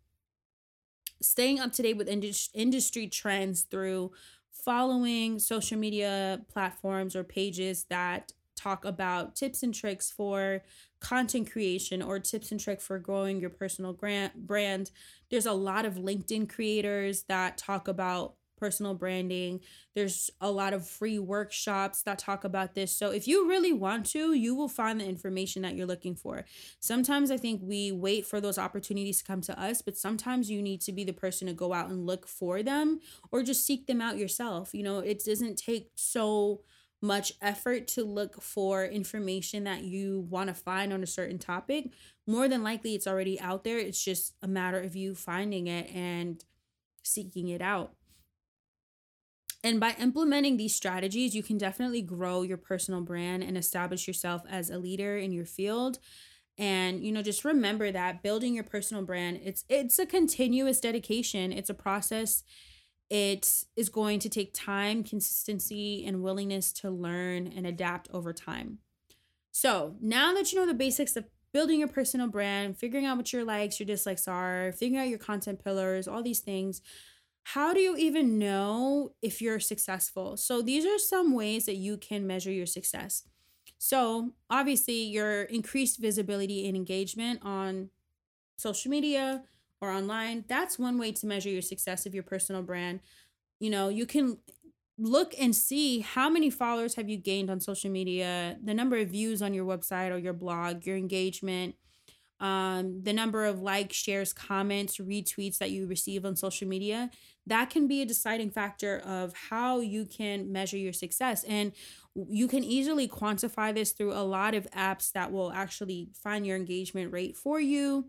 staying 1.24 1.60
up 1.60 1.72
to 1.72 1.82
date 1.82 1.96
with 1.96 2.08
industry 2.08 3.08
trends 3.08 3.62
through 3.62 4.12
following 4.50 5.38
social 5.38 5.78
media 5.78 6.40
platforms 6.52 7.14
or 7.14 7.24
pages 7.24 7.84
that 7.90 8.32
talk 8.56 8.84
about 8.84 9.34
tips 9.34 9.62
and 9.62 9.74
tricks 9.74 10.10
for 10.10 10.62
content 11.00 11.50
creation 11.50 12.00
or 12.00 12.18
tips 12.18 12.50
and 12.50 12.60
tricks 12.60 12.86
for 12.86 12.98
growing 12.98 13.40
your 13.40 13.50
personal 13.50 13.92
grant 13.92 14.46
brand. 14.46 14.90
There's 15.30 15.46
a 15.46 15.52
lot 15.52 15.84
of 15.84 15.94
LinkedIn 15.94 16.48
creators 16.48 17.24
that 17.24 17.58
talk 17.58 17.88
about 17.88 18.34
personal 18.56 18.94
branding. 18.94 19.60
There's 19.94 20.30
a 20.40 20.50
lot 20.50 20.72
of 20.72 20.86
free 20.86 21.18
workshops 21.18 22.02
that 22.02 22.18
talk 22.18 22.44
about 22.44 22.74
this. 22.74 22.92
So 22.92 23.10
if 23.10 23.28
you 23.28 23.48
really 23.48 23.72
want 23.72 24.06
to, 24.06 24.32
you 24.32 24.54
will 24.54 24.68
find 24.68 25.00
the 25.00 25.06
information 25.06 25.62
that 25.62 25.74
you're 25.74 25.86
looking 25.86 26.14
for. 26.14 26.44
Sometimes 26.80 27.30
I 27.30 27.36
think 27.36 27.60
we 27.62 27.92
wait 27.92 28.26
for 28.26 28.40
those 28.40 28.58
opportunities 28.58 29.18
to 29.18 29.24
come 29.24 29.40
to 29.42 29.60
us, 29.60 29.82
but 29.82 29.96
sometimes 29.96 30.50
you 30.50 30.62
need 30.62 30.80
to 30.82 30.92
be 30.92 31.04
the 31.04 31.12
person 31.12 31.46
to 31.48 31.52
go 31.52 31.72
out 31.72 31.90
and 31.90 32.06
look 32.06 32.26
for 32.26 32.62
them 32.62 33.00
or 33.30 33.42
just 33.42 33.66
seek 33.66 33.86
them 33.86 34.00
out 34.00 34.18
yourself. 34.18 34.74
You 34.74 34.82
know, 34.82 34.98
it 34.98 35.24
doesn't 35.24 35.56
take 35.56 35.90
so 35.94 36.62
much 37.04 37.34
effort 37.42 37.86
to 37.86 38.02
look 38.02 38.40
for 38.40 38.84
information 38.84 39.64
that 39.64 39.84
you 39.84 40.26
want 40.30 40.48
to 40.48 40.54
find 40.54 40.92
on 40.92 41.02
a 41.02 41.06
certain 41.06 41.38
topic. 41.38 41.90
More 42.26 42.48
than 42.48 42.62
likely, 42.62 42.94
it's 42.94 43.06
already 43.06 43.38
out 43.40 43.62
there. 43.62 43.78
It's 43.78 44.02
just 44.02 44.34
a 44.42 44.48
matter 44.48 44.80
of 44.80 44.96
you 44.96 45.14
finding 45.14 45.66
it 45.66 45.90
and 45.94 46.42
seeking 47.02 47.48
it 47.48 47.60
out. 47.60 47.92
And 49.64 49.80
by 49.80 49.96
implementing 49.98 50.58
these 50.58 50.76
strategies, 50.76 51.34
you 51.34 51.42
can 51.42 51.56
definitely 51.56 52.02
grow 52.02 52.42
your 52.42 52.58
personal 52.58 53.00
brand 53.00 53.42
and 53.42 53.56
establish 53.56 54.06
yourself 54.06 54.42
as 54.48 54.68
a 54.68 54.78
leader 54.78 55.16
in 55.16 55.32
your 55.32 55.46
field. 55.46 55.98
And 56.58 57.02
you 57.02 57.10
know, 57.10 57.22
just 57.22 57.46
remember 57.46 57.90
that 57.90 58.22
building 58.22 58.54
your 58.54 58.62
personal 58.62 59.02
brand, 59.02 59.40
it's 59.42 59.64
it's 59.70 59.98
a 59.98 60.06
continuous 60.06 60.80
dedication. 60.80 61.50
It's 61.50 61.70
a 61.70 61.74
process. 61.74 62.44
It 63.08 63.64
is 63.74 63.88
going 63.88 64.18
to 64.20 64.28
take 64.28 64.52
time, 64.54 65.02
consistency, 65.02 66.04
and 66.06 66.22
willingness 66.22 66.72
to 66.74 66.90
learn 66.90 67.46
and 67.46 67.66
adapt 67.66 68.08
over 68.12 68.32
time. 68.32 68.78
So, 69.50 69.96
now 70.00 70.34
that 70.34 70.52
you 70.52 70.58
know 70.58 70.66
the 70.66 70.74
basics 70.74 71.16
of 71.16 71.24
building 71.52 71.78
your 71.78 71.88
personal 71.88 72.28
brand, 72.28 72.76
figuring 72.76 73.06
out 73.06 73.16
what 73.16 73.32
your 73.32 73.44
likes, 73.44 73.80
your 73.80 73.86
dislikes 73.86 74.28
are, 74.28 74.72
figuring 74.72 75.00
out 75.02 75.08
your 75.08 75.18
content 75.18 75.64
pillars, 75.64 76.06
all 76.06 76.22
these 76.22 76.40
things, 76.40 76.82
how 77.44 77.74
do 77.74 77.80
you 77.80 77.96
even 77.96 78.38
know 78.38 79.14
if 79.22 79.40
you're 79.42 79.60
successful? 79.60 80.36
So, 80.36 80.62
these 80.62 80.86
are 80.86 80.98
some 80.98 81.32
ways 81.34 81.66
that 81.66 81.76
you 81.76 81.96
can 81.98 82.26
measure 82.26 82.50
your 82.52 82.66
success. 82.66 83.24
So, 83.78 84.32
obviously, 84.50 85.02
your 85.04 85.42
increased 85.44 86.00
visibility 86.00 86.66
and 86.66 86.76
engagement 86.76 87.40
on 87.42 87.90
social 88.56 88.90
media 88.90 89.44
or 89.80 89.90
online, 89.90 90.44
that's 90.48 90.78
one 90.78 90.98
way 90.98 91.12
to 91.12 91.26
measure 91.26 91.50
your 91.50 91.62
success 91.62 92.06
of 92.06 92.14
your 92.14 92.22
personal 92.22 92.62
brand. 92.62 93.00
You 93.60 93.70
know, 93.70 93.88
you 93.88 94.06
can 94.06 94.38
look 94.98 95.34
and 95.38 95.54
see 95.56 96.00
how 96.00 96.28
many 96.30 96.50
followers 96.50 96.94
have 96.94 97.08
you 97.08 97.16
gained 97.16 97.50
on 97.50 97.60
social 97.60 97.90
media, 97.90 98.58
the 98.62 98.74
number 98.74 98.96
of 98.96 99.08
views 99.10 99.42
on 99.42 99.54
your 99.54 99.66
website 99.66 100.12
or 100.12 100.18
your 100.18 100.32
blog, 100.32 100.86
your 100.86 100.96
engagement, 100.96 101.74
um, 102.40 103.02
the 103.02 103.12
number 103.12 103.44
of 103.44 103.60
likes, 103.60 103.96
shares, 103.96 104.32
comments, 104.32 104.98
retweets 104.98 105.58
that 105.58 105.70
you 105.70 105.86
receive 105.86 106.24
on 106.24 106.36
social 106.36 106.68
media 106.68 107.10
that 107.46 107.70
can 107.70 107.86
be 107.86 108.00
a 108.00 108.06
deciding 108.06 108.50
factor 108.50 108.98
of 109.00 109.34
how 109.50 109.80
you 109.80 110.06
can 110.06 110.50
measure 110.50 110.78
your 110.78 110.92
success. 110.92 111.44
And 111.44 111.72
you 112.14 112.48
can 112.48 112.64
easily 112.64 113.06
quantify 113.06 113.74
this 113.74 113.92
through 113.92 114.12
a 114.12 114.24
lot 114.24 114.54
of 114.54 114.70
apps 114.70 115.12
that 115.12 115.30
will 115.30 115.52
actually 115.52 116.08
find 116.22 116.46
your 116.46 116.56
engagement 116.56 117.12
rate 117.12 117.36
for 117.36 117.60
you. 117.60 118.06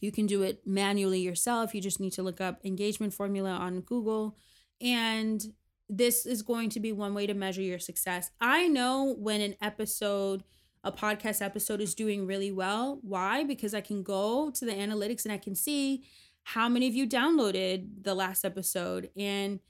You 0.00 0.10
can 0.10 0.26
do 0.26 0.42
it 0.42 0.62
manually 0.66 1.20
yourself. 1.20 1.74
You 1.74 1.80
just 1.80 2.00
need 2.00 2.12
to 2.14 2.22
look 2.22 2.40
up 2.40 2.58
engagement 2.64 3.14
formula 3.14 3.50
on 3.50 3.80
Google. 3.82 4.36
And 4.80 5.42
this 5.88 6.24
is 6.24 6.42
going 6.42 6.70
to 6.70 6.80
be 6.80 6.92
one 6.92 7.14
way 7.14 7.26
to 7.26 7.34
measure 7.34 7.62
your 7.62 7.78
success. 7.78 8.30
I 8.40 8.66
know 8.66 9.14
when 9.18 9.40
an 9.40 9.56
episode, 9.60 10.42
a 10.82 10.92
podcast 10.92 11.42
episode, 11.42 11.80
is 11.80 11.94
doing 11.94 12.26
really 12.26 12.50
well. 12.52 12.98
Why? 13.02 13.44
Because 13.44 13.74
I 13.74 13.80
can 13.80 14.02
go 14.02 14.50
to 14.50 14.64
the 14.64 14.72
analytics 14.72 15.24
and 15.24 15.32
I 15.32 15.38
can 15.38 15.54
see 15.54 16.04
how 16.42 16.68
many 16.68 16.88
of 16.88 16.94
you 16.94 17.06
downloaded 17.06 18.02
the 18.02 18.14
last 18.14 18.44
episode. 18.44 19.10
And 19.16 19.60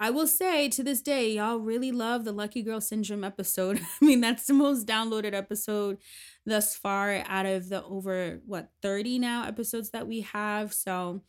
I 0.00 0.10
will 0.10 0.26
say 0.26 0.68
to 0.70 0.82
this 0.82 1.00
day, 1.00 1.30
y'all 1.32 1.58
really 1.58 1.92
love 1.92 2.24
the 2.24 2.32
Lucky 2.32 2.62
Girl 2.62 2.80
Syndrome 2.80 3.24
episode. 3.24 3.80
I 4.02 4.04
mean, 4.04 4.20
that's 4.20 4.46
the 4.46 4.52
most 4.52 4.86
downloaded 4.86 5.34
episode 5.34 5.98
thus 6.44 6.76
far 6.76 7.22
out 7.26 7.46
of 7.46 7.68
the 7.68 7.84
over, 7.84 8.40
what, 8.44 8.70
30 8.82 9.18
now 9.18 9.46
episodes 9.46 9.90
that 9.90 10.08
we 10.08 10.22
have. 10.22 10.74
So, 10.74 11.22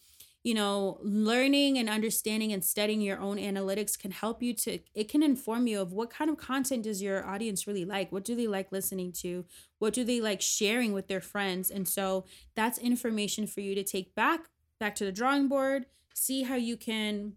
you 0.45 0.53
know, 0.53 0.99
learning 1.01 1.79
and 1.79 1.89
understanding 1.89 2.53
and 2.53 2.63
studying 2.63 3.01
your 3.01 3.19
own 3.19 3.37
analytics 3.37 3.97
can 3.97 4.11
help 4.11 4.43
you 4.43 4.53
to, 4.53 4.77
it 4.93 5.09
can 5.09 5.23
inform 5.23 5.65
you 5.65 5.81
of 5.81 5.91
what 5.91 6.11
kind 6.11 6.29
of 6.29 6.37
content 6.37 6.83
does 6.83 7.01
your 7.01 7.25
audience 7.25 7.65
really 7.65 7.83
like? 7.83 8.11
What 8.11 8.23
do 8.23 8.35
they 8.35 8.45
like 8.45 8.71
listening 8.71 9.11
to? 9.13 9.43
What 9.79 9.91
do 9.91 10.03
they 10.03 10.21
like 10.21 10.41
sharing 10.41 10.93
with 10.93 11.07
their 11.07 11.19
friends? 11.19 11.71
And 11.71 11.87
so 11.87 12.25
that's 12.55 12.77
information 12.77 13.47
for 13.47 13.61
you 13.61 13.73
to 13.73 13.83
take 13.83 14.13
back 14.13 14.41
back 14.79 14.93
to 14.97 15.05
the 15.05 15.11
drawing 15.11 15.47
board, 15.47 15.87
see 16.13 16.43
how 16.43 16.55
you 16.55 16.77
can 16.77 17.33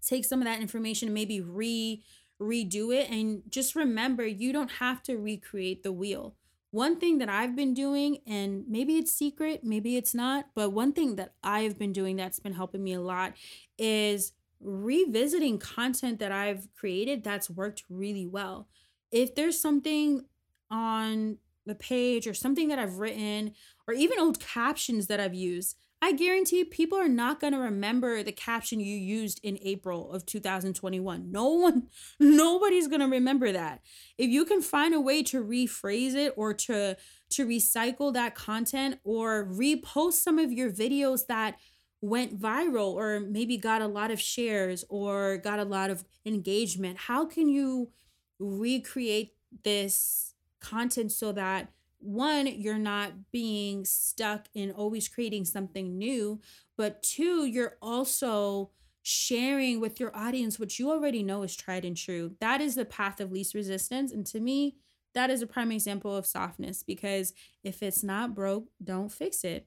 take 0.00 0.24
some 0.24 0.40
of 0.40 0.46
that 0.46 0.62
information 0.62 1.08
and 1.08 1.14
maybe 1.14 1.42
re 1.42 2.02
redo 2.40 2.94
it 2.94 3.10
and 3.10 3.42
just 3.50 3.74
remember 3.74 4.24
you 4.24 4.50
don't 4.50 4.70
have 4.70 5.02
to 5.02 5.18
recreate 5.18 5.82
the 5.82 5.92
wheel. 5.92 6.36
One 6.70 6.98
thing 7.00 7.18
that 7.18 7.30
I've 7.30 7.56
been 7.56 7.72
doing 7.72 8.18
and 8.26 8.64
maybe 8.68 8.98
it's 8.98 9.12
secret, 9.12 9.64
maybe 9.64 9.96
it's 9.96 10.14
not, 10.14 10.46
but 10.54 10.70
one 10.70 10.92
thing 10.92 11.16
that 11.16 11.32
I've 11.42 11.78
been 11.78 11.92
doing 11.92 12.16
that's 12.16 12.40
been 12.40 12.52
helping 12.52 12.84
me 12.84 12.92
a 12.92 13.00
lot 13.00 13.32
is 13.78 14.32
revisiting 14.60 15.58
content 15.58 16.18
that 16.18 16.32
I've 16.32 16.68
created 16.74 17.24
that's 17.24 17.48
worked 17.48 17.84
really 17.88 18.26
well. 18.26 18.68
If 19.10 19.34
there's 19.34 19.58
something 19.58 20.26
on 20.70 21.38
the 21.64 21.74
page 21.74 22.26
or 22.26 22.34
something 22.34 22.68
that 22.68 22.78
I've 22.78 22.98
written 22.98 23.54
or 23.86 23.94
even 23.94 24.18
old 24.18 24.40
captions 24.40 25.06
that 25.06 25.20
I've 25.20 25.34
used 25.34 25.76
I 26.00 26.12
guarantee 26.12 26.64
people 26.64 26.96
are 26.96 27.08
not 27.08 27.40
going 27.40 27.52
to 27.52 27.58
remember 27.58 28.22
the 28.22 28.32
caption 28.32 28.78
you 28.78 28.96
used 28.96 29.40
in 29.42 29.58
April 29.62 30.12
of 30.12 30.24
2021. 30.26 31.30
No 31.32 31.48
one, 31.48 31.88
nobody's 32.20 32.86
going 32.86 33.00
to 33.00 33.08
remember 33.08 33.50
that. 33.52 33.82
If 34.16 34.30
you 34.30 34.44
can 34.44 34.62
find 34.62 34.94
a 34.94 35.00
way 35.00 35.22
to 35.24 35.44
rephrase 35.44 36.14
it 36.14 36.34
or 36.36 36.54
to 36.54 36.96
to 37.30 37.46
recycle 37.46 38.12
that 38.14 38.34
content 38.34 39.00
or 39.04 39.46
repost 39.46 40.14
some 40.14 40.38
of 40.38 40.50
your 40.52 40.70
videos 40.70 41.26
that 41.26 41.58
went 42.00 42.40
viral 42.40 42.92
or 42.92 43.20
maybe 43.20 43.56
got 43.56 43.82
a 43.82 43.86
lot 43.86 44.10
of 44.10 44.20
shares 44.20 44.84
or 44.88 45.36
got 45.38 45.58
a 45.58 45.64
lot 45.64 45.90
of 45.90 46.04
engagement 46.24 46.96
how 46.96 47.26
can 47.26 47.48
you 47.48 47.90
recreate 48.38 49.32
this 49.64 50.34
content 50.60 51.10
so 51.10 51.32
that 51.32 51.72
one 52.00 52.46
you're 52.46 52.78
not 52.78 53.12
being 53.32 53.84
stuck 53.84 54.46
in 54.54 54.70
always 54.70 55.08
creating 55.08 55.44
something 55.44 55.98
new 55.98 56.40
but 56.76 57.02
two 57.02 57.44
you're 57.44 57.76
also 57.82 58.70
sharing 59.02 59.80
with 59.80 59.98
your 59.98 60.14
audience 60.14 60.58
what 60.58 60.78
you 60.78 60.90
already 60.90 61.22
know 61.22 61.42
is 61.42 61.56
tried 61.56 61.82
and 61.84 61.96
true. 61.96 62.32
That 62.40 62.60
is 62.60 62.74
the 62.74 62.84
path 62.84 63.20
of 63.20 63.32
least 63.32 63.54
resistance 63.54 64.12
and 64.12 64.26
to 64.26 64.38
me 64.38 64.76
that 65.14 65.30
is 65.30 65.40
a 65.40 65.46
prime 65.46 65.72
example 65.72 66.14
of 66.14 66.26
softness 66.26 66.82
because 66.82 67.32
if 67.64 67.82
it's 67.82 68.04
not 68.04 68.34
broke 68.34 68.66
don't 68.84 69.10
fix 69.10 69.44
it. 69.44 69.66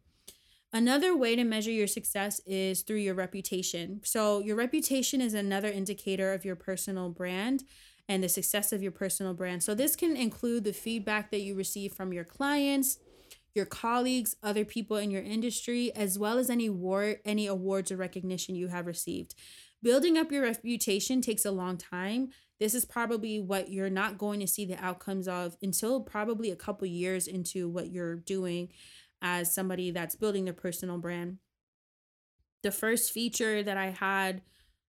Another 0.74 1.18
way 1.18 1.36
to 1.36 1.44
measure 1.44 1.72
your 1.72 1.88
success 1.88 2.40
is 2.46 2.84
through 2.84 2.98
your 2.98 3.16
reputation. 3.16 4.00
So, 4.06 4.40
your 4.40 4.56
reputation 4.56 5.20
is 5.20 5.34
another 5.34 5.68
indicator 5.68 6.32
of 6.32 6.46
your 6.46 6.56
personal 6.56 7.10
brand 7.10 7.66
and 8.12 8.22
the 8.22 8.30
success 8.30 8.74
of 8.74 8.84
your 8.84 8.92
personal 8.92 9.34
brand. 9.34 9.64
So, 9.64 9.74
this 9.74 9.96
can 9.96 10.18
include 10.18 10.66
the 10.66 10.74
feedback 10.74 11.32
that 11.32 11.40
you 11.40 11.56
receive 11.56 11.94
from 11.94 12.12
your 12.12 12.26
clients, 12.26 13.00
your 13.56 13.66
colleagues, 13.66 14.36
other 14.44 14.66
people 14.66 14.98
in 14.98 15.12
your 15.12 15.22
industry, 15.22 15.96
as 15.96 16.20
well 16.20 16.38
as 16.38 16.50
any 16.50 16.66
award, 16.66 17.20
any 17.24 17.48
awards 17.48 17.90
or 17.90 17.96
recognition 17.96 18.54
you 18.56 18.68
have 18.68 18.86
received. 18.86 19.34
Building 19.82 20.18
up 20.18 20.30
your 20.30 20.44
reputation 20.44 21.22
takes 21.22 21.46
a 21.46 21.52
long 21.52 21.78
time. 21.78 22.32
This 22.60 22.76
is 22.76 22.84
probably 22.84 23.40
what 23.40 23.72
you're 23.72 23.90
not 23.90 24.18
going 24.18 24.42
to 24.42 24.48
see 24.48 24.66
the 24.66 24.84
outcomes 24.84 25.30
of 25.30 25.56
until 25.62 26.02
probably 26.02 26.52
a 26.52 26.56
couple 26.58 26.88
years 26.88 27.28
into 27.28 27.70
what 27.70 27.92
you're 27.92 28.18
doing 28.18 28.70
as 29.22 29.54
somebody 29.54 29.90
that's 29.90 30.16
building 30.16 30.44
their 30.44 30.54
personal 30.54 30.98
brand. 30.98 31.38
The 32.62 32.72
first 32.72 33.14
feature 33.14 33.64
that 33.64 33.78
I 33.78 33.92
had, 33.92 34.42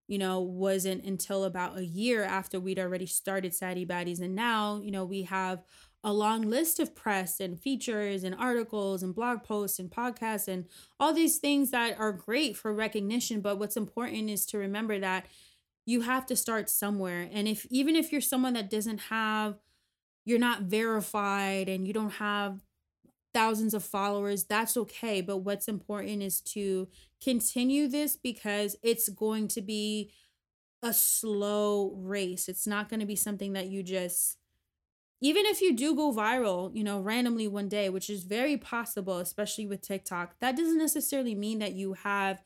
you 0.09 0.19
know, 0.19 0.41
wasn't 0.41 1.05
until 1.05 1.45
about 1.45 1.79
a 1.79 1.85
year 1.85 2.23
after 2.23 2.61
we'd 2.61 2.79
already 2.79 3.07
started 3.07 3.55
Saddie 3.55 3.87
Baddies. 3.87 4.21
And 4.21 4.35
now, 4.35 4.81
you 4.83 4.91
know, 4.91 5.05
we 5.05 5.23
have 5.23 5.63
a 6.05 6.13
long 6.13 6.43
list 6.43 6.81
of 6.81 6.95
press 6.95 7.39
and 7.39 7.61
features 7.61 8.25
and 8.25 8.35
articles 8.35 9.03
and 9.03 9.15
blog 9.15 9.45
posts 9.45 9.79
and 9.79 9.91
podcasts 9.91 10.49
and 10.49 10.67
all 10.99 11.13
these 11.13 11.39
things 11.39 11.71
that 11.71 11.99
are 11.99 12.13
great 12.13 12.57
for 12.57 12.75
recognition. 12.75 13.41
But 13.41 13.59
what's 13.59 13.77
important 13.77 14.29
is 14.29 14.45
to 14.47 14.59
remember 14.59 14.99
that 14.99 15.27
you 15.87 16.03
have 16.03 16.27
to 16.27 16.37
start 16.37 16.69
somewhere. 16.69 17.29
And 17.33 17.47
if 17.49 17.67
even 17.71 17.97
if 17.97 18.13
you're 18.13 18.21
someone 18.21 18.55
that 18.55 18.71
doesn't 18.71 18.99
have, 18.99 19.57
you're 20.25 20.39
not 20.39 20.63
verified 20.63 21.69
and 21.69 21.87
you 21.87 21.93
don't 21.93 22.13
have 22.13 22.61
thousands 23.35 23.75
of 23.75 23.85
followers, 23.85 24.45
that's 24.45 24.77
okay. 24.77 25.21
But 25.21 25.39
what's 25.39 25.69
important 25.69 26.23
is 26.23 26.41
to 26.43 26.89
continue 27.23 27.89
this 27.89 28.17
because 28.17 28.77
it's 28.83 29.09
going 29.09 29.49
to 29.49 29.63
be 29.63 30.13
a 30.83 30.93
slow 30.93 31.93
race. 31.97 32.49
It's 32.49 32.67
not 32.67 32.89
going 32.89 33.01
to 33.01 33.07
be 33.07 33.17
something 33.17 33.53
that 33.53 33.69
you 33.69 33.83
just, 33.83 34.39
even 35.21 35.47
if 35.47 35.61
you 35.61 35.77
do 35.77 35.95
go 35.95 36.13
viral, 36.13 36.75
you 36.75 36.85
know, 36.85 37.01
randomly 37.01 37.47
one 37.49 37.69
day, 37.69 37.89
which 37.89 38.11
is 38.11 38.25
very 38.25 38.57
possible, 38.57 39.19
especially 39.19 39.67
with 39.67 39.81
TikTok, 39.81 40.35
that 40.41 40.57
doesn't 40.57 40.79
necessarily 40.79 41.35
mean 41.35 41.61
that 41.61 41.75
you 41.75 41.93
have 41.95 42.43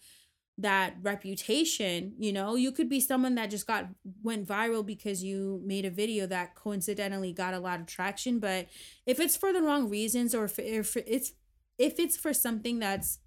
that 0.58 0.94
reputation 1.02 2.14
you 2.18 2.32
know? 2.32 2.54
You 2.54 2.72
could 2.72 2.88
be 2.88 3.00
someone 3.00 3.34
that 3.34 3.50
just 3.50 3.66
got 3.66 3.88
went 4.22 4.46
viral 4.46 4.84
because 4.84 5.22
you 5.22 5.60
made 5.64 5.84
a 5.84 5.90
video 5.90 6.26
that 6.26 6.54
coincidentally 6.54 7.32
got 7.32 7.54
a 7.54 7.58
lot 7.58 7.80
of 7.80 7.86
traction 7.86 8.38
but 8.38 8.66
if 9.06 9.20
it's 9.20 9.36
for 9.36 9.52
the 9.52 9.62
wrong 9.62 9.88
reasons 9.88 10.34
or 10.34 10.44
if, 10.44 10.58
if 10.58 10.96
it's 10.96 11.32
if 11.78 11.98
it's 11.98 12.16
for 12.16 12.32
something 12.32 12.78
that's 12.78 13.18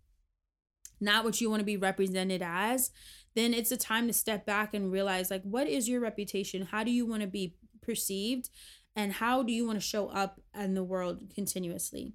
not 1.02 1.24
what 1.24 1.40
you 1.40 1.50
want 1.50 1.62
to 1.62 1.66
be 1.66 1.78
represented 1.78 2.42
as 2.42 2.92
then 3.36 3.54
it's 3.54 3.72
a 3.72 3.78
time 3.78 4.08
to 4.08 4.14
step 4.14 4.46
back 4.46 4.74
and 4.74 4.92
realize 4.92 5.32
like 5.32 5.44
what 5.44 5.68
is 5.68 5.88
your 5.88 6.02
reputation? 6.02 6.66
How 6.66 6.84
do 6.84 6.92
you 6.92 7.06
want 7.06 7.22
to 7.22 7.28
be 7.28 7.56
perceived? 7.82 8.50
And 8.96 9.14
how 9.14 9.44
do 9.44 9.54
you 9.54 9.66
want 9.66 9.80
to 9.80 9.86
show 9.86 10.10
up 10.10 10.42
in 10.58 10.74
the 10.74 10.84
world 10.84 11.32
continuously 11.34 12.14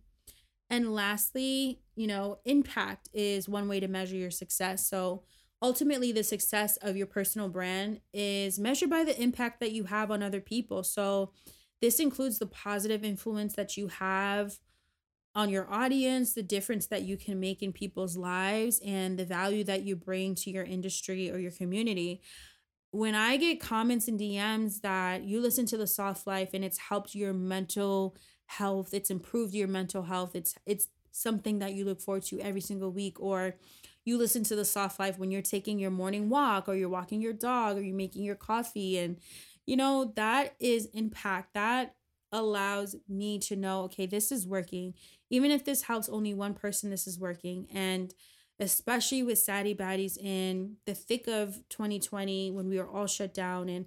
and 0.74 0.92
lastly, 0.92 1.78
you 1.94 2.08
know, 2.08 2.38
impact 2.44 3.08
is 3.14 3.48
one 3.48 3.68
way 3.68 3.78
to 3.78 3.86
measure 3.86 4.16
your 4.16 4.32
success. 4.32 4.88
So 4.88 5.22
ultimately, 5.62 6.10
the 6.10 6.24
success 6.24 6.76
of 6.78 6.96
your 6.96 7.06
personal 7.06 7.48
brand 7.48 8.00
is 8.12 8.58
measured 8.58 8.90
by 8.90 9.04
the 9.04 9.20
impact 9.22 9.60
that 9.60 9.70
you 9.70 9.84
have 9.84 10.10
on 10.10 10.20
other 10.20 10.40
people. 10.40 10.82
So 10.82 11.30
this 11.80 12.00
includes 12.00 12.40
the 12.40 12.46
positive 12.46 13.04
influence 13.04 13.54
that 13.54 13.76
you 13.76 13.86
have 13.86 14.58
on 15.36 15.48
your 15.48 15.72
audience, 15.72 16.34
the 16.34 16.42
difference 16.42 16.88
that 16.88 17.02
you 17.02 17.16
can 17.16 17.38
make 17.38 17.62
in 17.62 17.72
people's 17.72 18.16
lives, 18.16 18.80
and 18.84 19.16
the 19.16 19.24
value 19.24 19.62
that 19.62 19.84
you 19.84 19.94
bring 19.94 20.34
to 20.34 20.50
your 20.50 20.64
industry 20.64 21.30
or 21.30 21.38
your 21.38 21.52
community. 21.52 22.20
When 22.90 23.14
I 23.14 23.36
get 23.36 23.60
comments 23.60 24.08
and 24.08 24.18
DMs 24.18 24.80
that 24.80 25.22
you 25.22 25.40
listen 25.40 25.66
to 25.66 25.76
the 25.76 25.86
soft 25.86 26.26
life 26.26 26.50
and 26.52 26.64
it's 26.64 26.78
helped 26.78 27.14
your 27.14 27.32
mental 27.32 28.16
health 28.46 28.92
it's 28.92 29.10
improved 29.10 29.54
your 29.54 29.68
mental 29.68 30.02
health 30.02 30.34
it's 30.34 30.54
it's 30.66 30.88
something 31.10 31.60
that 31.60 31.72
you 31.72 31.84
look 31.84 32.00
forward 32.00 32.22
to 32.22 32.40
every 32.40 32.60
single 32.60 32.90
week 32.90 33.18
or 33.20 33.54
you 34.04 34.18
listen 34.18 34.42
to 34.44 34.56
the 34.56 34.64
soft 34.64 34.98
life 34.98 35.18
when 35.18 35.30
you're 35.30 35.40
taking 35.40 35.78
your 35.78 35.90
morning 35.90 36.28
walk 36.28 36.68
or 36.68 36.74
you're 36.74 36.88
walking 36.88 37.20
your 37.20 37.32
dog 37.32 37.76
or 37.76 37.80
you're 37.80 37.96
making 37.96 38.24
your 38.24 38.34
coffee 38.34 38.98
and 38.98 39.18
you 39.66 39.76
know 39.76 40.12
that 40.16 40.54
is 40.60 40.86
impact 40.92 41.54
that 41.54 41.94
allows 42.34 42.96
me 43.08 43.38
to 43.38 43.56
know 43.56 43.82
okay 43.82 44.06
this 44.06 44.32
is 44.32 44.46
working. 44.46 44.94
Even 45.30 45.50
if 45.50 45.64
this 45.64 45.82
helps 45.82 46.08
only 46.08 46.34
one 46.34 46.54
person 46.54 46.90
this 46.90 47.06
is 47.06 47.18
working. 47.18 47.66
And 47.72 48.12
especially 48.60 49.22
with 49.22 49.38
Saddie 49.38 49.74
Baddies 49.74 50.18
in 50.18 50.76
the 50.84 50.94
thick 50.94 51.26
of 51.26 51.60
2020 51.70 52.50
when 52.50 52.68
we 52.68 52.78
were 52.78 52.88
all 52.88 53.06
shut 53.06 53.34
down 53.34 53.68
and 53.68 53.86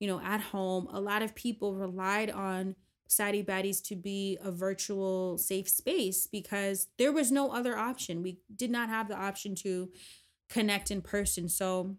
you 0.00 0.08
know 0.08 0.20
at 0.20 0.40
home 0.40 0.88
a 0.92 1.00
lot 1.00 1.22
of 1.22 1.34
people 1.34 1.74
relied 1.74 2.30
on 2.30 2.74
Saddie 3.08 3.42
Baddies 3.42 3.82
to 3.88 3.96
be 3.96 4.38
a 4.42 4.52
virtual 4.52 5.38
safe 5.38 5.68
space 5.68 6.26
because 6.26 6.88
there 6.98 7.12
was 7.12 7.32
no 7.32 7.50
other 7.50 7.76
option. 7.76 8.22
We 8.22 8.38
did 8.54 8.70
not 8.70 8.90
have 8.90 9.08
the 9.08 9.16
option 9.16 9.54
to 9.56 9.90
connect 10.50 10.90
in 10.90 11.00
person. 11.00 11.48
So 11.48 11.96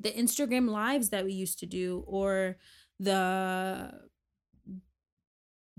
the 0.00 0.12
Instagram 0.12 0.70
lives 0.70 1.10
that 1.10 1.24
we 1.24 1.32
used 1.32 1.58
to 1.58 1.66
do 1.66 2.04
or 2.06 2.56
the 2.98 3.92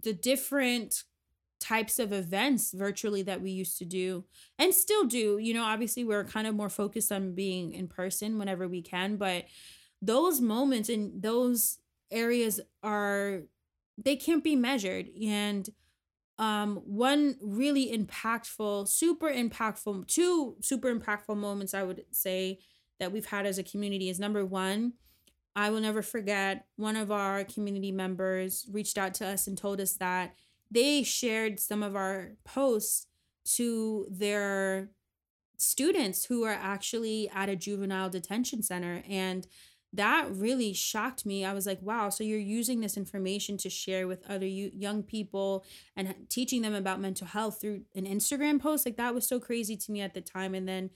the 0.01 0.13
different 0.13 1.03
types 1.59 1.97
of 1.97 2.11
events 2.11 2.73
virtually 2.73 3.23
that 3.23 3.41
we 3.41 3.49
used 3.49 3.77
to 3.77 3.85
do 3.85 4.25
and 4.59 4.73
still 4.73 5.05
do 5.05 5.37
you 5.37 5.53
know 5.53 5.63
obviously 5.63 6.03
we're 6.03 6.25
kind 6.25 6.45
of 6.45 6.53
more 6.53 6.69
focused 6.69 7.11
on 7.11 7.33
being 7.33 7.71
in 7.71 7.87
person 7.87 8.37
whenever 8.37 8.67
we 8.67 8.81
can 8.81 9.15
but 9.15 9.45
those 10.01 10.41
moments 10.41 10.89
and 10.89 11.23
those 11.23 11.79
areas 12.11 12.59
are 12.83 13.43
they 13.97 14.15
can't 14.15 14.43
be 14.43 14.55
measured 14.55 15.07
and 15.23 15.69
um 16.37 16.77
one 16.85 17.35
really 17.41 17.95
impactful 17.97 18.87
super 18.87 19.29
impactful 19.29 20.05
two 20.07 20.55
super 20.61 20.93
impactful 20.93 21.35
moments 21.35 21.73
i 21.73 21.83
would 21.83 22.03
say 22.11 22.59
that 22.99 23.11
we've 23.11 23.27
had 23.27 23.45
as 23.45 23.57
a 23.57 23.63
community 23.63 24.09
is 24.09 24.19
number 24.19 24.45
one 24.45 24.93
i 25.55 25.69
will 25.69 25.79
never 25.79 26.01
forget 26.01 26.65
one 26.75 26.97
of 26.97 27.11
our 27.11 27.43
community 27.45 27.91
members 27.91 28.67
reached 28.71 28.97
out 28.97 29.13
to 29.13 29.25
us 29.25 29.47
and 29.47 29.57
told 29.57 29.79
us 29.79 29.93
that 29.93 30.35
they 30.69 31.03
shared 31.03 31.59
some 31.59 31.83
of 31.83 31.95
our 31.95 32.33
posts 32.43 33.07
to 33.45 34.07
their 34.09 34.89
students 35.57 36.25
who 36.25 36.43
are 36.43 36.57
actually 36.59 37.29
at 37.33 37.49
a 37.49 37.55
juvenile 37.55 38.09
detention 38.09 38.61
center 38.61 39.03
and 39.07 39.47
that 39.97 40.27
really 40.31 40.73
shocked 40.73 41.25
me. 41.25 41.43
I 41.43 41.53
was 41.53 41.65
like, 41.65 41.81
wow, 41.81 42.09
so 42.09 42.23
you're 42.23 42.39
using 42.39 42.79
this 42.79 42.97
information 42.97 43.57
to 43.57 43.69
share 43.69 44.07
with 44.07 44.29
other 44.29 44.45
young 44.47 45.03
people 45.03 45.65
and 45.95 46.13
teaching 46.29 46.61
them 46.61 46.73
about 46.73 46.99
mental 46.99 47.27
health 47.27 47.59
through 47.59 47.81
an 47.95 48.05
Instagram 48.05 48.59
post. 48.59 48.85
Like, 48.85 48.97
that 48.97 49.13
was 49.13 49.27
so 49.27 49.39
crazy 49.39 49.75
to 49.77 49.91
me 49.91 50.01
at 50.01 50.13
the 50.13 50.21
time. 50.21 50.55
And 50.55 50.67
then 50.67 50.89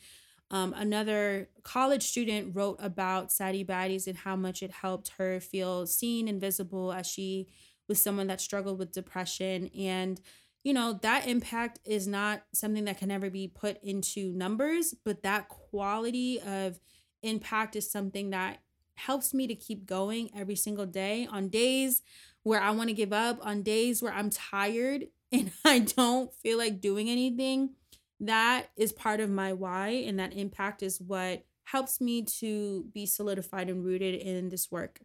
um, 0.52 0.74
another 0.74 1.50
college 1.64 2.04
student 2.04 2.56
wrote 2.56 2.78
about 2.80 3.32
Saddie 3.32 3.66
Baddies 3.66 4.08
and 4.08 4.18
how 4.18 4.36
much 4.36 4.64
it 4.64 4.72
helped 4.72 5.12
her 5.18 5.40
feel 5.40 5.86
seen 5.86 6.28
and 6.28 6.42
visible 6.42 6.92
as 6.92 7.06
she 7.06 7.48
was 7.88 8.02
someone 8.02 8.28
that 8.28 8.42
struggled 8.42 8.80
with 8.80 8.92
depression. 8.92 9.70
And, 9.78 10.20
you 10.64 10.74
know, 10.74 11.00
that 11.02 11.28
impact 11.28 11.80
is 11.86 12.08
not 12.08 12.44
something 12.54 12.86
that 12.86 12.98
can 12.98 13.12
ever 13.12 13.30
be 13.30 13.48
put 13.48 13.82
into 13.84 14.32
numbers, 14.34 14.96
but 15.06 15.24
that 15.24 15.50
quality 15.50 16.40
of 16.42 16.80
impact 17.22 17.76
is 17.76 17.92
something 17.92 18.30
that 18.30 18.60
helps 19.00 19.34
me 19.34 19.48
to 19.48 19.56
keep 19.56 19.86
going 19.86 20.30
every 20.36 20.56
single 20.56 20.86
day 20.86 21.28
on 21.32 21.50
days 21.50 22.02
where 22.44 22.62
I 22.62 22.72
want 22.72 22.90
to 22.90 22.94
give 22.94 23.14
up, 23.14 23.40
on 23.46 23.64
days 23.64 24.02
where 24.02 24.14
I'm 24.14 24.30
tired 24.30 25.06
and 25.32 25.52
I 25.66 25.80
don't 25.80 26.34
feel 26.34 26.58
like 26.58 26.82
doing 26.82 27.10
anything. 27.10 27.72
That 28.20 28.70
is 28.76 28.92
part 28.92 29.20
of 29.22 29.30
my 29.30 29.54
why, 29.54 29.90
and 30.06 30.20
that 30.20 30.34
impact 30.34 30.84
is 30.84 31.00
what 31.00 31.46
helps 31.64 32.02
me 32.02 32.24
to 32.24 32.86
be 32.94 33.06
solidified 33.06 33.70
and 33.70 33.86
rooted 33.86 34.16
in 34.16 34.50
this 34.50 34.72
work. 34.72 35.00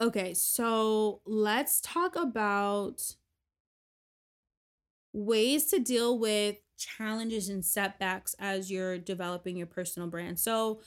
Okay, 0.00 0.32
so 0.32 1.20
let's 1.26 1.80
talk 1.82 2.16
about 2.16 3.02
ways 5.12 5.66
to 5.66 5.78
deal 5.78 6.18
with 6.18 6.56
challenges 6.78 7.48
and 7.48 7.64
setbacks 7.64 8.34
as 8.38 8.70
you're 8.70 8.98
developing 8.98 9.56
your 9.56 9.66
personal 9.66 10.08
brand. 10.08 10.38
So, 10.38 10.80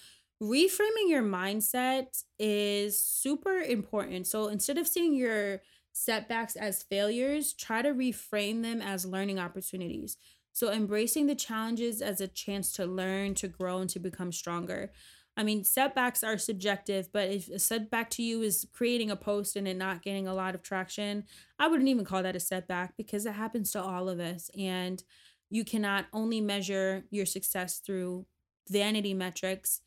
reframing 0.43 1.09
your 1.09 1.23
mindset 1.23 2.23
is 2.37 3.01
super 3.01 3.59
important. 3.59 4.27
So, 4.27 4.47
instead 4.49 4.77
of 4.77 4.87
seeing 4.87 5.13
your 5.15 5.61
setbacks 5.93 6.55
as 6.55 6.83
failures, 6.83 7.53
try 7.53 7.81
to 7.81 7.89
reframe 7.93 8.61
them 8.61 8.81
as 8.81 9.05
learning 9.05 9.39
opportunities. 9.39 10.17
So, 10.51 10.71
embracing 10.71 11.27
the 11.27 11.35
challenges 11.35 12.01
as 12.01 12.21
a 12.21 12.27
chance 12.27 12.71
to 12.73 12.85
learn, 12.85 13.35
to 13.35 13.47
grow, 13.47 13.79
and 13.79 13.89
to 13.91 13.99
become 13.99 14.31
stronger. 14.31 14.91
I 15.35 15.43
mean, 15.43 15.63
setbacks 15.63 16.23
are 16.23 16.37
subjective, 16.37 17.09
but 17.11 17.29
if 17.29 17.49
a 17.49 17.57
setback 17.57 18.11
to 18.11 18.23
you 18.23 18.43
is 18.43 18.67
creating 18.71 19.09
a 19.09 19.15
post 19.15 19.55
and 19.55 19.67
it 19.67 19.77
not 19.77 20.03
getting 20.03 20.27
a 20.27 20.33
lot 20.35 20.53
of 20.53 20.61
traction, 20.61 21.25
I 21.57 21.67
wouldn't 21.67 21.89
even 21.89 22.05
call 22.05 22.21
that 22.21 22.35
a 22.35 22.39
setback 22.39 22.95
because 22.97 23.25
it 23.25 23.33
happens 23.33 23.71
to 23.71 23.81
all 23.81 24.09
of 24.09 24.19
us. 24.19 24.51
And 24.57 25.03
you 25.49 25.65
cannot 25.65 26.05
only 26.13 26.39
measure 26.39 27.05
your 27.09 27.25
success 27.25 27.79
through 27.79 28.27
vanity 28.69 29.13
metrics. 29.15 29.81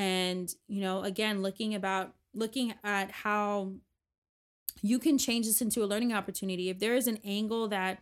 And, 0.00 0.50
you 0.66 0.80
know, 0.80 1.02
again, 1.02 1.42
looking 1.42 1.74
about 1.74 2.14
looking 2.32 2.72
at 2.82 3.10
how 3.10 3.72
you 4.80 4.98
can 4.98 5.18
change 5.18 5.44
this 5.44 5.60
into 5.60 5.84
a 5.84 5.86
learning 5.86 6.14
opportunity. 6.14 6.70
If 6.70 6.78
there 6.78 6.94
is 6.94 7.06
an 7.06 7.18
angle 7.22 7.68
that 7.68 7.98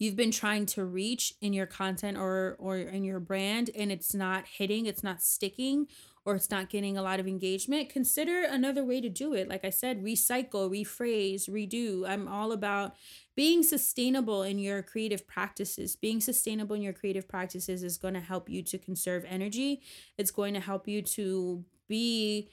you've 0.00 0.16
been 0.16 0.32
trying 0.32 0.66
to 0.66 0.84
reach 0.84 1.34
in 1.40 1.52
your 1.52 1.66
content 1.66 2.18
or 2.18 2.56
or 2.58 2.76
in 2.76 3.04
your 3.04 3.20
brand 3.20 3.70
and 3.76 3.92
it's 3.92 4.14
not 4.14 4.48
hitting, 4.48 4.86
it's 4.86 5.04
not 5.04 5.22
sticking 5.22 5.86
or 6.26 6.34
it's 6.34 6.50
not 6.50 6.68
getting 6.68 6.98
a 6.98 7.02
lot 7.02 7.20
of 7.20 7.28
engagement, 7.28 7.88
consider 7.88 8.42
another 8.42 8.84
way 8.84 9.00
to 9.00 9.08
do 9.08 9.32
it. 9.32 9.48
Like 9.48 9.64
I 9.64 9.70
said, 9.70 10.02
recycle, 10.02 10.68
rephrase, 10.68 11.48
redo. 11.48 12.06
I'm 12.06 12.26
all 12.26 12.50
about 12.50 12.96
being 13.36 13.62
sustainable 13.62 14.42
in 14.42 14.58
your 14.58 14.82
creative 14.82 15.24
practices. 15.28 15.94
Being 15.94 16.20
sustainable 16.20 16.74
in 16.74 16.82
your 16.82 16.92
creative 16.92 17.28
practices 17.28 17.84
is 17.84 17.96
going 17.96 18.14
to 18.14 18.20
help 18.20 18.48
you 18.48 18.62
to 18.64 18.76
conserve 18.76 19.24
energy. 19.28 19.82
It's 20.18 20.32
going 20.32 20.54
to 20.54 20.60
help 20.60 20.88
you 20.88 21.00
to 21.02 21.64
be 21.88 22.50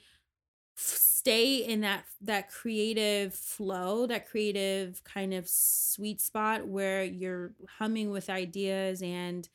stay 0.76 1.56
in 1.56 1.80
that 1.80 2.04
that 2.20 2.50
creative 2.50 3.32
flow 3.32 4.06
that 4.06 4.28
creative 4.28 5.02
kind 5.04 5.32
of 5.32 5.48
sweet 5.48 6.20
spot 6.20 6.66
where 6.66 7.04
you're 7.04 7.52
humming 7.78 8.10
with 8.10 8.28
ideas 8.28 9.00
and 9.00 9.48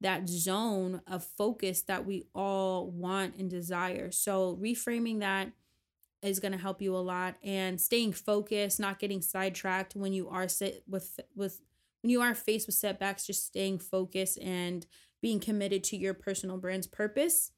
that 0.00 0.28
zone 0.28 1.00
of 1.06 1.24
focus 1.24 1.82
that 1.82 2.06
we 2.06 2.24
all 2.34 2.90
want 2.90 3.36
and 3.36 3.50
desire 3.50 4.10
so 4.10 4.58
reframing 4.62 5.20
that 5.20 5.50
is 6.22 6.40
going 6.40 6.52
to 6.52 6.58
help 6.58 6.82
you 6.82 6.94
a 6.94 6.98
lot 6.98 7.36
and 7.42 7.80
staying 7.80 8.12
focused 8.12 8.80
not 8.80 8.98
getting 8.98 9.22
sidetracked 9.22 9.94
when 9.94 10.12
you 10.12 10.28
are 10.28 10.48
sit 10.48 10.82
with 10.88 11.18
with 11.34 11.60
when 12.02 12.10
you 12.10 12.20
are 12.20 12.34
faced 12.34 12.66
with 12.66 12.76
setbacks 12.76 13.26
just 13.26 13.46
staying 13.46 13.78
focused 13.78 14.38
and 14.38 14.86
being 15.20 15.40
committed 15.40 15.82
to 15.82 15.96
your 15.96 16.14
personal 16.14 16.58
brand's 16.58 16.86
purpose 16.86 17.50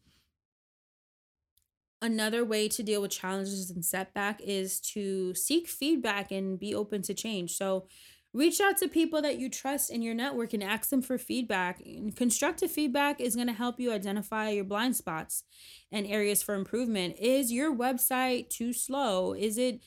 another 2.03 2.45
way 2.45 2.69
to 2.69 2.83
deal 2.83 3.03
with 3.03 3.11
challenges 3.11 3.71
and 3.71 3.85
setback 3.85 4.41
is 4.43 4.81
to 4.81 5.35
seek 5.35 5.69
feedback 5.69 6.31
and 6.31 6.59
be 6.59 6.75
open 6.75 7.03
to 7.03 7.15
change. 7.15 7.53
So 7.53 7.87
reach 8.33 8.61
out 8.61 8.77
to 8.79 8.89
people 8.89 9.23
that 9.23 9.39
you 9.39 9.49
trust 9.49 9.91
in 9.91 10.03
your 10.03 10.15
network 10.15 10.53
and 10.53 10.63
ask 10.63 10.91
them 10.91 11.03
for 11.03 11.19
feedback. 11.19 11.83
Constructive 12.17 12.71
feedback 12.71 13.21
is 13.21 13.35
going 13.35 13.49
to 13.49 13.53
help 13.53 13.81
you 13.81 13.93
identify 13.93 14.51
your 14.51 14.65
blind 14.65 14.97
spots 14.97 15.45
and 15.91 16.07
areas 16.07 16.43
for 16.43 16.55
improvement. 16.55 17.17
Is 17.19 17.53
your 17.53 17.75
website 17.75 18.49
too 18.51 18.73
slow? 18.73 19.35
Is 19.35 19.59
it 19.59 19.81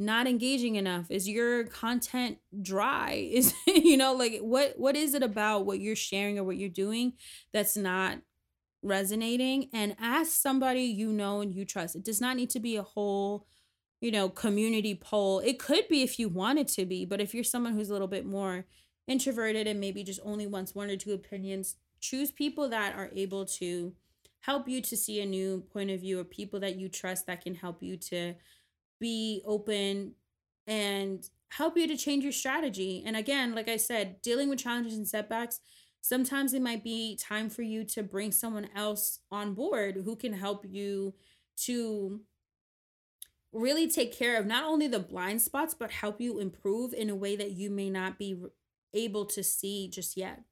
not 0.00 0.28
engaging 0.28 0.76
enough 0.76 1.10
is 1.10 1.28
your 1.28 1.64
content 1.64 2.38
dry 2.62 3.14
is 3.32 3.52
you 3.66 3.96
know 3.96 4.14
like 4.14 4.38
what 4.38 4.74
what 4.76 4.94
is 4.94 5.12
it 5.12 5.24
about 5.24 5.66
what 5.66 5.80
you're 5.80 5.96
sharing 5.96 6.38
or 6.38 6.44
what 6.44 6.56
you're 6.56 6.68
doing 6.68 7.12
that's 7.52 7.76
not 7.76 8.16
resonating 8.82 9.68
and 9.72 9.96
ask 10.00 10.32
somebody 10.32 10.82
you 10.82 11.12
know 11.12 11.40
and 11.40 11.54
you 11.54 11.64
trust. 11.64 11.96
It 11.96 12.04
does 12.04 12.20
not 12.20 12.36
need 12.36 12.50
to 12.50 12.60
be 12.60 12.76
a 12.76 12.82
whole, 12.82 13.46
you 14.00 14.10
know, 14.10 14.28
community 14.28 14.94
poll. 14.94 15.40
It 15.40 15.58
could 15.58 15.88
be 15.88 16.02
if 16.02 16.18
you 16.18 16.28
want 16.28 16.58
it 16.58 16.68
to 16.68 16.86
be, 16.86 17.04
but 17.04 17.20
if 17.20 17.34
you're 17.34 17.44
someone 17.44 17.74
who's 17.74 17.90
a 17.90 17.92
little 17.92 18.08
bit 18.08 18.26
more 18.26 18.64
introverted 19.06 19.66
and 19.66 19.80
maybe 19.80 20.04
just 20.04 20.20
only 20.24 20.46
wants 20.46 20.74
one 20.74 20.90
or 20.90 20.96
two 20.96 21.12
opinions, 21.12 21.76
choose 22.00 22.30
people 22.30 22.68
that 22.68 22.94
are 22.94 23.10
able 23.14 23.44
to 23.44 23.94
help 24.40 24.68
you 24.68 24.80
to 24.80 24.96
see 24.96 25.20
a 25.20 25.26
new 25.26 25.64
point 25.72 25.90
of 25.90 26.00
view 26.00 26.20
or 26.20 26.24
people 26.24 26.60
that 26.60 26.76
you 26.76 26.88
trust 26.88 27.26
that 27.26 27.42
can 27.42 27.54
help 27.54 27.82
you 27.82 27.96
to 27.96 28.34
be 29.00 29.42
open 29.44 30.14
and 30.66 31.28
help 31.50 31.76
you 31.76 31.88
to 31.88 31.96
change 31.96 32.22
your 32.22 32.32
strategy. 32.32 33.02
And 33.04 33.16
again, 33.16 33.54
like 33.54 33.68
I 33.68 33.76
said, 33.78 34.20
dealing 34.22 34.48
with 34.48 34.60
challenges 34.60 34.96
and 34.96 35.08
setbacks 35.08 35.60
sometimes 36.00 36.54
it 36.54 36.62
might 36.62 36.84
be 36.84 37.16
time 37.16 37.50
for 37.50 37.62
you 37.62 37.84
to 37.84 38.02
bring 38.02 38.32
someone 38.32 38.68
else 38.74 39.20
on 39.30 39.54
board 39.54 39.96
who 40.04 40.16
can 40.16 40.32
help 40.32 40.64
you 40.68 41.14
to 41.56 42.20
really 43.52 43.88
take 43.88 44.16
care 44.16 44.36
of 44.36 44.46
not 44.46 44.64
only 44.64 44.86
the 44.86 44.98
blind 44.98 45.42
spots 45.42 45.74
but 45.74 45.90
help 45.90 46.20
you 46.20 46.38
improve 46.38 46.92
in 46.92 47.10
a 47.10 47.16
way 47.16 47.36
that 47.36 47.52
you 47.52 47.70
may 47.70 47.90
not 47.90 48.18
be 48.18 48.36
able 48.94 49.24
to 49.26 49.42
see 49.42 49.88
just 49.88 50.16
yet. 50.16 50.42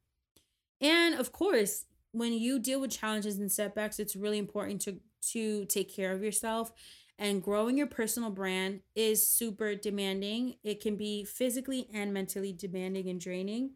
And 0.81 1.15
of 1.15 1.31
course, 1.31 1.85
when 2.11 2.33
you 2.33 2.59
deal 2.59 2.81
with 2.81 2.91
challenges 2.91 3.37
and 3.37 3.51
setbacks, 3.51 3.99
it's 3.99 4.15
really 4.15 4.37
important 4.37 4.81
to 4.81 4.99
to 5.33 5.65
take 5.65 5.93
care 5.93 6.13
of 6.13 6.23
yourself 6.23 6.71
and 7.19 7.41
growing 7.41 7.77
your 7.77 7.87
personal 7.87 8.29
brand 8.29 8.81
is 8.95 9.27
super 9.27 9.73
demanding. 9.75 10.55
It 10.63 10.81
can 10.81 10.95
be 10.95 11.23
physically 11.23 11.87
and 11.93 12.13
mentally 12.13 12.53
demanding 12.53 13.09
and 13.09 13.19
draining. 13.19 13.71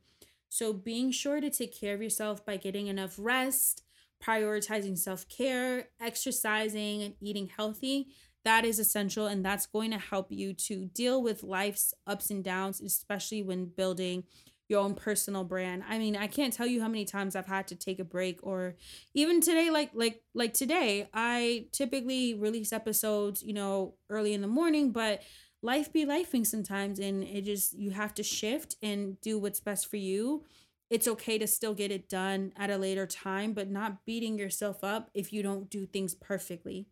So, 0.49 0.73
being 0.73 1.11
sure 1.11 1.41
to 1.41 1.49
take 1.49 1.77
care 1.77 1.95
of 1.95 2.01
yourself 2.01 2.45
by 2.45 2.57
getting 2.57 2.87
enough 2.87 3.15
rest, 3.17 3.83
prioritizing 4.23 4.97
self 4.97 5.27
care, 5.27 5.87
exercising, 5.99 7.01
and 7.01 7.15
eating 7.19 7.49
healthy, 7.55 8.09
that 8.43 8.65
is 8.65 8.79
essential. 8.79 9.27
And 9.27 9.45
that's 9.45 9.65
going 9.65 9.91
to 9.91 9.97
help 9.97 10.31
you 10.31 10.53
to 10.53 10.85
deal 10.85 11.21
with 11.21 11.43
life's 11.43 11.93
ups 12.07 12.29
and 12.29 12.43
downs, 12.43 12.81
especially 12.81 13.43
when 13.43 13.65
building 13.65 14.23
your 14.67 14.79
own 14.79 14.95
personal 14.95 15.43
brand. 15.43 15.83
I 15.87 15.99
mean, 15.99 16.15
I 16.15 16.27
can't 16.27 16.53
tell 16.53 16.65
you 16.65 16.81
how 16.81 16.87
many 16.87 17.03
times 17.03 17.35
I've 17.35 17.45
had 17.45 17.67
to 17.67 17.75
take 17.75 17.99
a 17.99 18.05
break 18.05 18.39
or 18.41 18.75
even 19.13 19.41
today 19.41 19.69
like 19.69 19.91
like 19.93 20.21
like 20.33 20.53
today, 20.53 21.09
I 21.13 21.67
typically 21.73 22.35
release 22.35 22.71
episodes, 22.71 23.43
you 23.43 23.53
know, 23.53 23.95
early 24.09 24.33
in 24.33 24.41
the 24.41 24.47
morning, 24.47 24.91
but 24.91 25.23
life 25.61 25.91
be 25.93 26.05
lifing 26.05 26.45
sometimes 26.45 26.99
and 26.99 27.23
it 27.23 27.45
just 27.45 27.73
you 27.77 27.91
have 27.91 28.13
to 28.15 28.23
shift 28.23 28.75
and 28.81 29.19
do 29.21 29.37
what's 29.37 29.59
best 29.59 29.87
for 29.87 29.97
you 29.97 30.43
it's 30.89 31.07
okay 31.07 31.37
to 31.37 31.47
still 31.47 31.73
get 31.73 31.91
it 31.91 32.09
done 32.09 32.51
at 32.57 32.69
a 32.69 32.77
later 32.77 33.05
time 33.05 33.53
but 33.53 33.69
not 33.69 34.05
beating 34.05 34.37
yourself 34.37 34.83
up 34.83 35.09
if 35.13 35.31
you 35.31 35.43
don't 35.43 35.69
do 35.69 35.85
things 35.85 36.15
perfectly 36.15 36.87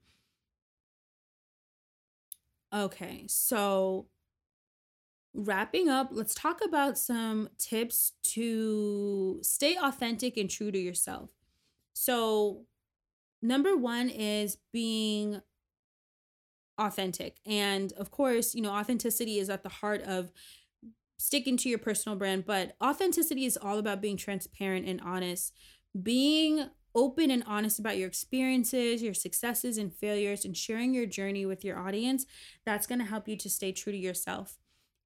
okay 2.74 3.26
so 3.28 4.08
wrapping 5.34 5.90
up 5.90 6.10
let's 6.12 6.34
talk 6.34 6.60
about 6.64 6.98
some 6.98 7.50
tips 7.58 8.14
to 8.24 9.40
stay 9.42 9.78
authentic 9.78 10.38
and 10.38 10.50
true 10.50 10.72
to 10.72 10.80
yourself 10.80 11.30
so 11.94 12.66
number 13.42 13.76
one 13.76 14.10
is 14.10 14.58
being 14.72 15.42
authentic. 16.80 17.40
And 17.46 17.92
of 17.94 18.10
course, 18.10 18.56
you 18.56 18.62
know, 18.62 18.72
authenticity 18.72 19.38
is 19.38 19.50
at 19.50 19.64
the 19.64 19.70
heart 19.70 20.02
of 20.04 20.32
sticking 21.18 21.58
to 21.58 21.70
your 21.70 21.78
personal 21.80 22.18
brand, 22.18 22.46
but 22.46 22.76
authenticity 22.82 23.46
is 23.46 23.58
all 23.58 23.78
about 23.78 24.02
being 24.02 24.18
transparent 24.18 24.88
and 24.88 25.02
honest, 25.02 25.54
being 26.02 26.70
open 26.96 27.32
and 27.32 27.44
honest 27.46 27.80
about 27.80 27.98
your 27.98 28.08
experiences, 28.08 29.02
your 29.02 29.14
successes 29.14 29.78
and 29.78 29.94
failures, 29.94 30.46
and 30.46 30.56
sharing 30.56 30.94
your 30.94 31.06
journey 31.06 31.46
with 31.46 31.64
your 31.64 31.78
audience. 31.78 32.26
That's 32.66 32.88
going 32.88 33.00
to 33.00 33.06
help 33.06 33.28
you 33.28 33.38
to 33.38 33.50
stay 33.50 33.72
true 33.72 33.92
to 33.94 33.98
yourself. 33.98 34.58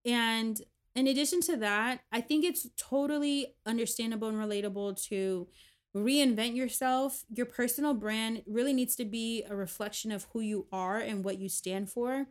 And 0.05 0.61
in 0.95 1.07
addition 1.07 1.41
to 1.41 1.57
that, 1.57 2.01
I 2.11 2.21
think 2.21 2.45
it's 2.45 2.67
totally 2.77 3.55
understandable 3.65 4.27
and 4.27 4.37
relatable 4.37 5.01
to 5.09 5.47
reinvent 5.95 6.55
yourself. 6.55 7.23
Your 7.33 7.45
personal 7.45 7.93
brand 7.93 8.43
really 8.47 8.73
needs 8.73 8.95
to 8.97 9.05
be 9.05 9.43
a 9.49 9.55
reflection 9.55 10.11
of 10.11 10.27
who 10.33 10.41
you 10.41 10.67
are 10.71 10.99
and 10.99 11.23
what 11.23 11.39
you 11.39 11.49
stand 11.49 11.89
for. 11.89 12.27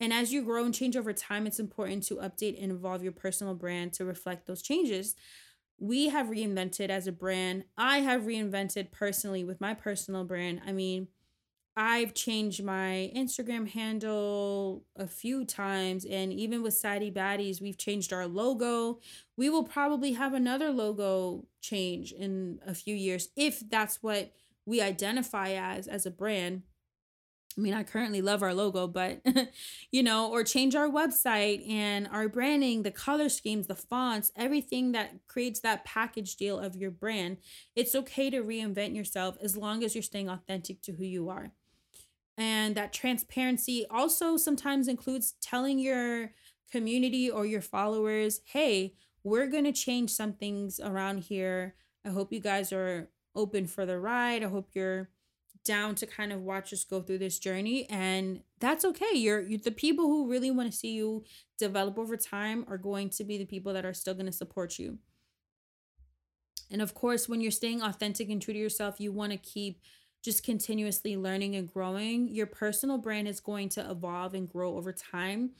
And 0.00 0.12
as 0.12 0.32
you 0.32 0.42
grow 0.42 0.64
and 0.64 0.74
change 0.74 0.96
over 0.96 1.12
time, 1.12 1.46
it's 1.46 1.60
important 1.60 2.02
to 2.04 2.16
update 2.16 2.60
and 2.60 2.72
evolve 2.72 3.04
your 3.04 3.12
personal 3.12 3.54
brand 3.54 3.92
to 3.94 4.04
reflect 4.04 4.46
those 4.46 4.62
changes. 4.62 5.14
We 5.82 6.10
have 6.10 6.28
reinvented 6.28 6.90
as 6.90 7.08
a 7.08 7.12
brand. 7.12 7.64
I 7.76 7.98
have 7.98 8.22
reinvented 8.22 8.92
personally 8.92 9.42
with 9.42 9.60
my 9.60 9.74
personal 9.74 10.22
brand. 10.22 10.60
I 10.64 10.70
mean, 10.70 11.08
I've 11.76 12.14
changed 12.14 12.62
my 12.62 13.10
Instagram 13.16 13.68
handle 13.68 14.84
a 14.94 15.08
few 15.08 15.44
times, 15.44 16.04
and 16.04 16.32
even 16.32 16.62
with 16.62 16.74
Saddie 16.74 17.10
Baddies, 17.10 17.60
we've 17.60 17.78
changed 17.78 18.12
our 18.12 18.28
logo. 18.28 19.00
We 19.36 19.50
will 19.50 19.64
probably 19.64 20.12
have 20.12 20.34
another 20.34 20.70
logo 20.70 21.46
change 21.60 22.12
in 22.12 22.60
a 22.64 22.74
few 22.74 22.94
years 22.94 23.30
if 23.34 23.68
that's 23.68 24.04
what 24.04 24.32
we 24.64 24.80
identify 24.80 25.48
as 25.54 25.88
as 25.88 26.06
a 26.06 26.12
brand. 26.12 26.62
I 27.56 27.60
mean, 27.60 27.74
I 27.74 27.82
currently 27.82 28.22
love 28.22 28.42
our 28.42 28.54
logo, 28.54 28.86
but 28.86 29.20
you 29.90 30.02
know, 30.02 30.30
or 30.30 30.44
change 30.44 30.74
our 30.74 30.88
website 30.88 31.68
and 31.68 32.08
our 32.08 32.28
branding, 32.28 32.82
the 32.82 32.90
color 32.90 33.28
schemes, 33.28 33.66
the 33.66 33.74
fonts, 33.74 34.32
everything 34.36 34.92
that 34.92 35.12
creates 35.28 35.60
that 35.60 35.84
package 35.84 36.36
deal 36.36 36.58
of 36.58 36.76
your 36.76 36.90
brand. 36.90 37.38
It's 37.76 37.94
okay 37.94 38.30
to 38.30 38.42
reinvent 38.42 38.96
yourself 38.96 39.36
as 39.42 39.56
long 39.56 39.84
as 39.84 39.94
you're 39.94 40.02
staying 40.02 40.28
authentic 40.28 40.82
to 40.82 40.92
who 40.92 41.04
you 41.04 41.28
are. 41.28 41.52
And 42.38 42.74
that 42.76 42.92
transparency 42.92 43.86
also 43.90 44.36
sometimes 44.36 44.88
includes 44.88 45.34
telling 45.42 45.78
your 45.78 46.32
community 46.70 47.30
or 47.30 47.44
your 47.44 47.60
followers, 47.60 48.40
hey, 48.46 48.94
we're 49.24 49.46
going 49.46 49.64
to 49.64 49.72
change 49.72 50.10
some 50.10 50.32
things 50.32 50.80
around 50.80 51.24
here. 51.24 51.74
I 52.04 52.08
hope 52.08 52.32
you 52.32 52.40
guys 52.40 52.72
are 52.72 53.10
open 53.34 53.66
for 53.66 53.86
the 53.86 53.98
ride. 53.98 54.42
I 54.42 54.48
hope 54.48 54.70
you're 54.74 55.10
down 55.64 55.94
to 55.94 56.06
kind 56.06 56.32
of 56.32 56.42
watch 56.42 56.72
us 56.72 56.84
go 56.84 57.00
through 57.00 57.18
this 57.18 57.38
journey 57.38 57.86
and 57.88 58.42
that's 58.58 58.84
okay. 58.84 59.14
You're, 59.14 59.40
you're 59.40 59.60
the 59.60 59.70
people 59.70 60.06
who 60.06 60.30
really 60.30 60.50
want 60.50 60.70
to 60.70 60.76
see 60.76 60.92
you 60.92 61.24
develop 61.58 61.98
over 61.98 62.16
time 62.16 62.64
are 62.68 62.78
going 62.78 63.10
to 63.10 63.24
be 63.24 63.38
the 63.38 63.44
people 63.44 63.72
that 63.74 63.84
are 63.84 63.94
still 63.94 64.14
going 64.14 64.26
to 64.26 64.32
support 64.32 64.78
you. 64.78 64.98
And 66.70 66.82
of 66.82 66.94
course 66.94 67.28
when 67.28 67.40
you're 67.40 67.50
staying 67.50 67.82
authentic 67.82 68.28
and 68.28 68.40
true 68.40 68.54
to 68.54 68.60
yourself 68.60 69.00
you 69.00 69.12
want 69.12 69.32
to 69.32 69.38
keep 69.38 69.80
just 70.22 70.44
continuously 70.44 71.16
learning 71.16 71.56
and 71.56 71.72
growing. 71.72 72.28
Your 72.28 72.46
personal 72.46 72.98
brand 72.98 73.26
is 73.26 73.40
going 73.40 73.68
to 73.70 73.90
evolve 73.90 74.34
and 74.34 74.48
grow 74.48 74.76
over 74.76 74.92
time 74.92 75.50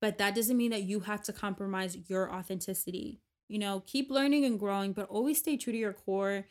but 0.00 0.18
that 0.18 0.34
doesn't 0.34 0.56
mean 0.56 0.70
that 0.70 0.84
you 0.84 1.00
have 1.00 1.22
to 1.24 1.32
compromise 1.32 1.98
your 2.08 2.32
authenticity. 2.32 3.20
You 3.48 3.58
know 3.58 3.82
keep 3.86 4.10
learning 4.10 4.44
and 4.44 4.60
growing 4.60 4.92
but 4.92 5.08
always 5.08 5.38
stay 5.38 5.56
true 5.56 5.72
to 5.72 5.78
your 5.78 5.92
core 5.92 6.46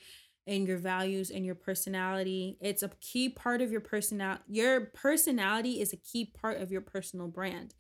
and 0.50 0.68
your 0.68 0.80
values 0.80 1.32
and 1.32 1.46
your 1.46 1.56
personality. 1.56 2.58
It's 2.62 2.84
a 2.84 2.92
key 3.02 3.30
part 3.30 3.62
of 3.62 3.72
your 3.72 3.82
personality. 3.82 4.44
Your 4.50 4.88
personality 4.88 5.82
is 5.82 5.94
a 5.94 5.98
key 5.98 6.26
part 6.26 6.62
of 6.62 6.72
your 6.74 6.82
personal 6.82 7.30
brand. 7.30 7.76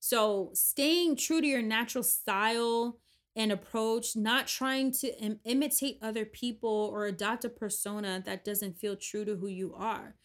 So, 0.00 0.50
staying 0.54 1.16
true 1.16 1.40
to 1.40 1.46
your 1.46 1.62
natural 1.62 2.04
style 2.04 2.98
and 3.36 3.52
approach, 3.52 4.16
not 4.16 4.46
trying 4.46 4.92
to 4.92 5.14
Im- 5.22 5.40
imitate 5.44 5.98
other 6.02 6.24
people 6.24 6.90
or 6.92 7.06
adopt 7.06 7.44
a 7.44 7.50
persona 7.50 8.22
that 8.26 8.44
doesn't 8.44 8.78
feel 8.78 8.96
true 8.96 9.24
to 9.24 9.36
who 9.36 9.46
you 9.48 9.74
are. 9.74 10.16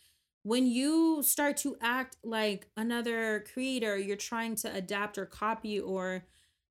When 0.43 0.67
you 0.67 1.23
start 1.23 1.57
to 1.57 1.75
act 1.81 2.17
like 2.23 2.69
another 2.77 3.45
creator, 3.53 3.97
you're 3.97 4.15
trying 4.15 4.55
to 4.57 4.73
adapt 4.73 5.17
or 5.17 5.25
copy 5.25 5.79
or 5.79 6.25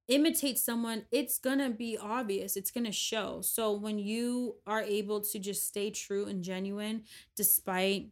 imitate 0.08 0.58
someone, 0.58 1.04
it's 1.10 1.38
gonna 1.38 1.70
be 1.70 1.96
obvious, 1.96 2.56
it's 2.56 2.70
gonna 2.70 2.92
show. 2.92 3.40
So 3.40 3.72
when 3.72 3.98
you 3.98 4.56
are 4.66 4.82
able 4.82 5.20
to 5.20 5.38
just 5.38 5.66
stay 5.66 5.90
true 5.90 6.26
and 6.26 6.44
genuine, 6.44 7.04
despite 7.36 8.08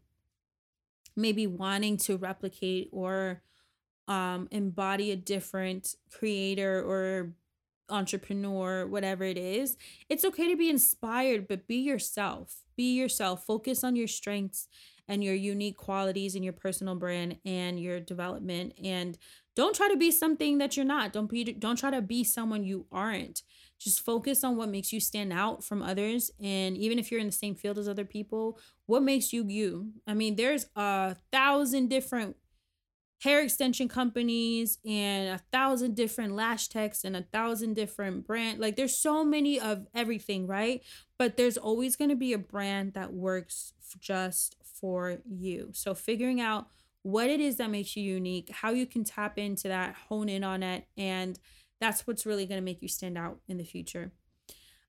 maybe 1.16 1.46
wanting 1.46 1.96
to 1.98 2.16
replicate 2.16 2.88
or 2.92 3.42
um, 4.08 4.48
embody 4.50 5.10
a 5.10 5.16
different 5.16 5.94
creator 6.10 6.82
or 6.82 7.32
entrepreneur, 7.88 8.86
whatever 8.86 9.24
it 9.24 9.36
is, 9.38 9.76
it's 10.08 10.24
okay 10.24 10.48
to 10.48 10.56
be 10.56 10.70
inspired, 10.70 11.46
but 11.46 11.66
be 11.66 11.76
yourself. 11.76 12.62
Be 12.76 12.94
yourself. 12.94 13.44
Focus 13.44 13.84
on 13.84 13.96
your 13.96 14.08
strengths 14.08 14.68
and 15.08 15.22
your 15.22 15.34
unique 15.34 15.76
qualities 15.76 16.34
in 16.34 16.42
your 16.42 16.52
personal 16.52 16.94
brand 16.94 17.36
and 17.44 17.78
your 17.78 18.00
development 18.00 18.72
and 18.82 19.18
don't 19.54 19.76
try 19.76 19.88
to 19.88 19.96
be 19.96 20.10
something 20.10 20.58
that 20.58 20.76
you're 20.76 20.86
not. 20.86 21.12
Don't 21.12 21.28
be 21.28 21.44
don't 21.44 21.78
try 21.78 21.90
to 21.90 22.02
be 22.02 22.24
someone 22.24 22.64
you 22.64 22.86
aren't. 22.90 23.42
Just 23.78 24.00
focus 24.00 24.44
on 24.44 24.56
what 24.56 24.68
makes 24.68 24.92
you 24.92 25.00
stand 25.00 25.32
out 25.32 25.64
from 25.64 25.82
others. 25.82 26.30
And 26.40 26.76
even 26.76 26.98
if 26.98 27.10
you're 27.10 27.20
in 27.20 27.26
the 27.26 27.32
same 27.32 27.54
field 27.54 27.78
as 27.78 27.88
other 27.88 28.04
people 28.04 28.58
what 28.86 29.02
makes 29.02 29.32
you 29.32 29.44
you? 29.46 29.92
I 30.06 30.14
mean 30.14 30.36
there's 30.36 30.66
a 30.76 31.16
thousand 31.30 31.88
different 31.88 32.36
hair 33.22 33.40
extension 33.40 33.88
companies 33.88 34.78
and 34.84 35.28
a 35.28 35.38
thousand 35.52 35.94
different 35.94 36.34
lash 36.34 36.68
techs 36.68 37.04
and 37.04 37.14
a 37.14 37.22
thousand 37.22 37.74
different 37.74 38.26
brand 38.26 38.58
like 38.58 38.74
there's 38.74 38.98
so 38.98 39.24
many 39.24 39.60
of 39.60 39.86
everything 39.94 40.46
right? 40.46 40.82
But 41.18 41.36
there's 41.36 41.56
always 41.56 41.94
going 41.94 42.10
to 42.10 42.16
be 42.16 42.32
a 42.32 42.38
brand 42.38 42.94
that 42.94 43.12
works 43.12 43.74
just 44.00 44.56
for 44.62 45.18
you. 45.24 45.70
So 45.72 45.94
figuring 45.94 46.40
out 46.40 46.66
what 47.02 47.28
it 47.28 47.40
is 47.40 47.56
that 47.56 47.70
makes 47.70 47.96
you 47.96 48.02
unique, 48.02 48.50
how 48.50 48.70
you 48.70 48.86
can 48.86 49.04
tap 49.04 49.38
into 49.38 49.68
that, 49.68 49.94
hone 50.08 50.28
in 50.28 50.44
on 50.44 50.62
it, 50.62 50.86
and 50.96 51.38
that's 51.80 52.06
what's 52.06 52.26
really 52.26 52.46
going 52.46 52.60
to 52.60 52.64
make 52.64 52.80
you 52.80 52.88
stand 52.88 53.18
out 53.18 53.40
in 53.48 53.58
the 53.58 53.64
future. 53.64 54.12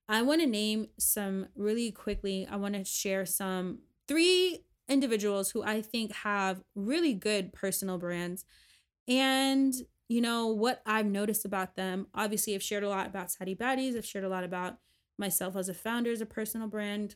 I 0.08 0.22
want 0.22 0.42
to 0.42 0.48
name 0.48 0.90
some 1.00 1.48
really 1.56 1.92
quickly. 1.92 2.48
I 2.50 2.58
want 2.58 2.76
to 2.76 2.84
share 2.84 3.26
some 3.26 3.80
three 4.08 4.66
individuals 4.88 5.52
who 5.52 5.64
I 5.64 5.82
think 5.82 6.14
have 6.14 6.64
really 6.76 7.14
good 7.14 7.54
personal 7.54 7.98
brands. 7.98 8.46
And, 9.08 9.74
you 10.10 10.22
know, 10.22 10.48
what 10.48 10.82
I've 10.86 11.06
noticed 11.06 11.46
about 11.46 11.76
them, 11.76 12.08
obviously, 12.14 12.54
I've 12.54 12.64
shared 12.64 12.84
a 12.84 12.90
lot 12.90 13.08
about 13.08 13.32
Saddie 13.32 13.56
Baddies, 13.56 13.98
I've 13.98 14.06
shared 14.06 14.26
a 14.26 14.30
lot 14.30 14.44
about 14.44 14.78
myself 15.18 15.56
as 15.56 15.70
a 15.70 15.74
founder 15.74 16.12
as 16.12 16.22
a 16.22 16.26
personal 16.26 16.68
brand. 16.68 17.16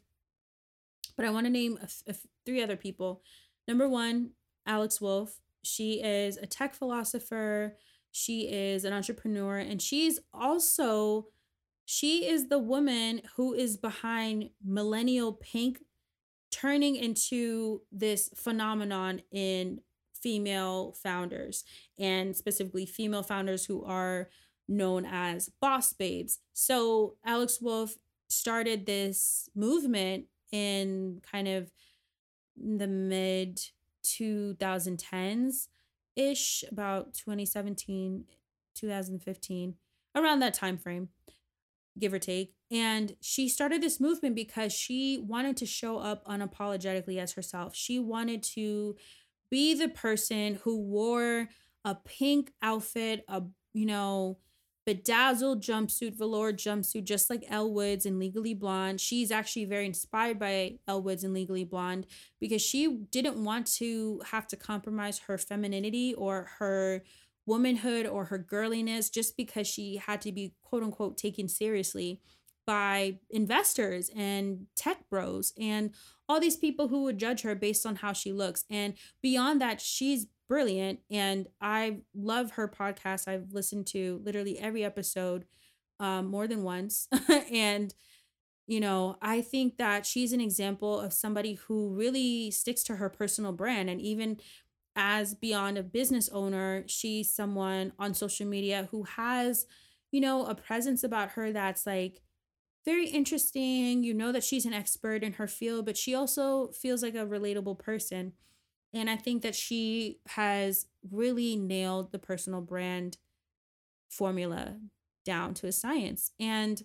But 1.15 1.25
I 1.25 1.29
want 1.29 1.45
to 1.45 1.51
name 1.51 1.77
a, 1.81 2.11
a, 2.11 2.15
three 2.45 2.61
other 2.61 2.77
people. 2.77 3.21
Number 3.67 3.87
one 3.87 4.31
Alex 4.67 5.01
Wolf. 5.01 5.39
She 5.63 6.03
is 6.03 6.37
a 6.37 6.45
tech 6.45 6.75
philosopher, 6.75 7.77
she 8.11 8.41
is 8.51 8.85
an 8.85 8.93
entrepreneur, 8.93 9.57
and 9.57 9.81
she's 9.81 10.19
also 10.33 11.27
she 11.89 12.27
is 12.27 12.49
the 12.49 12.59
woman 12.59 13.21
who 13.37 13.53
is 13.53 13.77
behind 13.77 14.49
millennial 14.63 15.31
pink 15.31 15.79
turning 16.51 16.97
into 16.97 17.81
this 17.93 18.29
phenomenon 18.35 19.21
in 19.31 19.79
female 20.13 20.93
founders 21.01 21.63
and 21.97 22.35
specifically 22.35 22.85
female 22.85 23.23
founders 23.23 23.65
who 23.65 23.85
are 23.85 24.29
known 24.67 25.05
as 25.05 25.49
boss 25.61 25.93
babes. 25.93 26.39
So 26.51 27.15
Alex 27.25 27.61
Wolf 27.61 27.95
started 28.27 28.85
this 28.85 29.49
movement 29.55 30.25
in 30.51 31.21
kind 31.31 31.47
of 31.47 31.71
the 32.57 32.87
mid 32.87 33.61
2010s 34.19 35.67
ish, 36.15 36.63
about 36.71 37.13
2017, 37.13 38.25
2015, 38.75 39.75
around 40.15 40.39
that 40.39 40.53
time 40.53 40.77
frame, 40.77 41.09
give 41.97 42.13
or 42.13 42.19
take. 42.19 42.53
And 42.71 43.15
she 43.21 43.47
started 43.47 43.81
this 43.81 43.99
movement 43.99 44.35
because 44.35 44.73
she 44.73 45.23
wanted 45.25 45.57
to 45.57 45.65
show 45.65 45.99
up 45.99 46.25
unapologetically 46.25 47.17
as 47.17 47.33
herself. 47.33 47.75
She 47.75 47.99
wanted 47.99 48.43
to 48.43 48.95
be 49.49 49.73
the 49.73 49.89
person 49.89 50.55
who 50.63 50.79
wore 50.79 51.49
a 51.85 51.95
pink 51.95 52.51
outfit, 52.61 53.23
a 53.27 53.43
you 53.73 53.85
know, 53.85 54.39
bedazzled 54.87 55.61
jumpsuit, 55.61 56.17
velour 56.17 56.53
jumpsuit, 56.53 57.03
just 57.03 57.29
like 57.29 57.43
Elle 57.49 57.73
Woods 57.73 58.05
in 58.05 58.17
Legally 58.19 58.53
Blonde. 58.53 59.01
She's 59.01 59.31
actually 59.31 59.65
very 59.65 59.85
inspired 59.85 60.39
by 60.39 60.79
Elle 60.87 61.01
Woods 61.01 61.25
in 61.25 61.33
Legally 61.33 61.65
Blonde 61.65 62.07
because 62.39 62.61
she 62.61 62.87
didn't 63.11 63.43
want 63.43 63.67
to 63.75 64.21
have 64.31 64.47
to 64.47 64.55
compromise 64.55 65.19
her 65.27 65.37
femininity 65.37 66.13
or 66.13 66.51
her 66.59 67.03
womanhood 67.45 68.05
or 68.05 68.25
her 68.25 68.39
girliness 68.39 69.11
just 69.11 69.35
because 69.35 69.67
she 69.67 69.97
had 69.97 70.21
to 70.21 70.31
be 70.31 70.53
quote 70.63 70.83
unquote 70.83 71.17
taken 71.17 71.49
seriously 71.49 72.21
by 72.65 73.19
investors 73.29 74.09
and 74.15 74.67
tech 74.77 75.09
bros 75.09 75.51
and 75.59 75.91
all 76.29 76.39
these 76.39 76.57
people 76.57 76.87
who 76.87 77.03
would 77.03 77.17
judge 77.17 77.41
her 77.41 77.55
based 77.55 77.85
on 77.85 77.97
how 77.97 78.13
she 78.13 78.31
looks. 78.31 78.63
And 78.69 78.93
beyond 79.21 79.59
that, 79.59 79.81
she's 79.81 80.27
brilliant 80.47 80.99
and 81.11 81.47
I 81.61 81.99
love 82.15 82.51
her 82.51 82.67
podcast. 82.67 83.27
I've 83.27 83.51
listened 83.51 83.87
to 83.87 84.21
literally 84.23 84.59
every 84.59 84.83
episode 84.83 85.45
um, 85.99 86.27
more 86.27 86.47
than 86.47 86.63
once. 86.63 87.07
and 87.51 87.93
you 88.67 88.79
know, 88.79 89.17
I 89.21 89.41
think 89.41 89.77
that 89.77 90.05
she's 90.05 90.33
an 90.33 90.41
example 90.41 90.99
of 90.99 91.13
somebody 91.13 91.53
who 91.53 91.95
really 91.95 92.51
sticks 92.51 92.83
to 92.83 92.97
her 92.97 93.09
personal 93.09 93.53
brand 93.53 93.89
and 93.89 94.01
even 94.01 94.37
as 94.95 95.35
beyond 95.35 95.77
a 95.77 95.83
business 95.83 96.29
owner, 96.29 96.83
she's 96.87 97.33
someone 97.33 97.93
on 97.99 98.13
social 98.13 98.47
media 98.47 98.87
who 98.91 99.03
has, 99.03 99.65
you 100.11 100.21
know, 100.21 100.45
a 100.45 100.55
presence 100.55 101.03
about 101.03 101.31
her 101.31 101.51
that's 101.51 101.85
like 101.85 102.21
very 102.85 103.07
interesting. 103.09 104.03
You 104.03 104.13
know 104.13 104.31
that 104.31 104.43
she's 104.43 104.65
an 104.65 104.73
expert 104.73 105.23
in 105.23 105.33
her 105.33 105.47
field, 105.47 105.85
but 105.85 105.97
she 105.97 106.15
also 106.15 106.69
feels 106.69 107.03
like 107.03 107.15
a 107.15 107.25
relatable 107.25 107.79
person. 107.79 108.33
And 108.97 109.09
I 109.09 109.15
think 109.15 109.43
that 109.43 109.55
she 109.55 110.19
has 110.27 110.87
really 111.09 111.55
nailed 111.55 112.11
the 112.11 112.19
personal 112.19 112.61
brand 112.61 113.17
formula 114.09 114.77
down 115.23 115.53
to 115.55 115.67
a 115.67 115.71
science. 115.71 116.31
And 116.39 116.81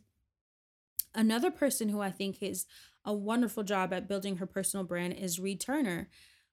another 1.14 1.50
person 1.50 1.88
who 1.88 2.00
I 2.00 2.10
think 2.10 2.42
is 2.42 2.66
a 3.04 3.12
wonderful 3.12 3.62
job 3.62 3.92
at 3.92 4.08
building 4.08 4.36
her 4.36 4.46
personal 4.46 4.84
brand 4.84 5.14
is 5.14 5.40
Ri 5.40 5.56
Turner. 5.56 6.08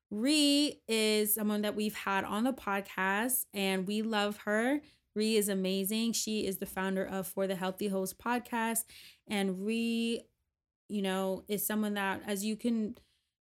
Ri 0.10 0.82
is 0.88 1.36
someone 1.36 1.62
that 1.62 1.76
we've 1.76 1.96
had 1.96 2.24
on 2.24 2.44
the 2.44 2.54
podcast 2.54 3.46
and 3.54 3.86
we 3.86 4.02
love 4.02 4.38
her. 4.46 4.82
Ri 5.16 5.36
is 5.36 5.50
amazing. 5.50 6.14
She 6.14 6.46
is 6.46 6.58
the 6.58 6.66
founder 6.66 7.06
of 7.06 7.28
For 7.28 7.48
the 7.48 7.56
Healthy 7.56 7.90
Hoes 7.90 8.14
podcast. 8.14 8.86
And 9.28 9.66
Ri, 9.66 10.22
you 10.88 11.02
know, 11.02 11.44
is 11.48 11.66
someone 11.66 11.96
that, 11.96 12.22
as 12.26 12.44
you 12.46 12.56
can 12.56 12.96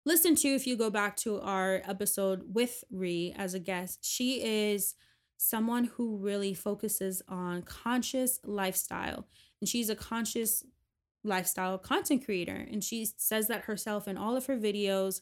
listen 0.06 0.36
to 0.36 0.48
if 0.48 0.66
you 0.66 0.76
go 0.76 0.88
back 0.88 1.16
to 1.16 1.40
our 1.40 1.82
episode 1.84 2.54
with 2.54 2.84
Ri 2.90 3.34
as 3.36 3.52
a 3.54 3.58
guest. 3.58 4.04
She 4.04 4.42
is 4.42 4.94
someone 5.36 5.90
who 5.96 6.16
really 6.16 6.54
focuses 6.54 7.22
on 7.28 7.62
conscious 7.62 8.38
lifestyle. 8.44 9.26
And 9.60 9.68
she's 9.68 9.90
a 9.90 9.96
conscious 9.96 10.64
lifestyle 11.24 11.76
content 11.76 12.24
creator. 12.24 12.66
And 12.70 12.84
she 12.84 13.08
says 13.16 13.48
that 13.48 13.62
herself 13.62 14.06
in 14.06 14.16
all 14.16 14.36
of 14.36 14.46
her 14.46 14.56
videos. 14.56 15.20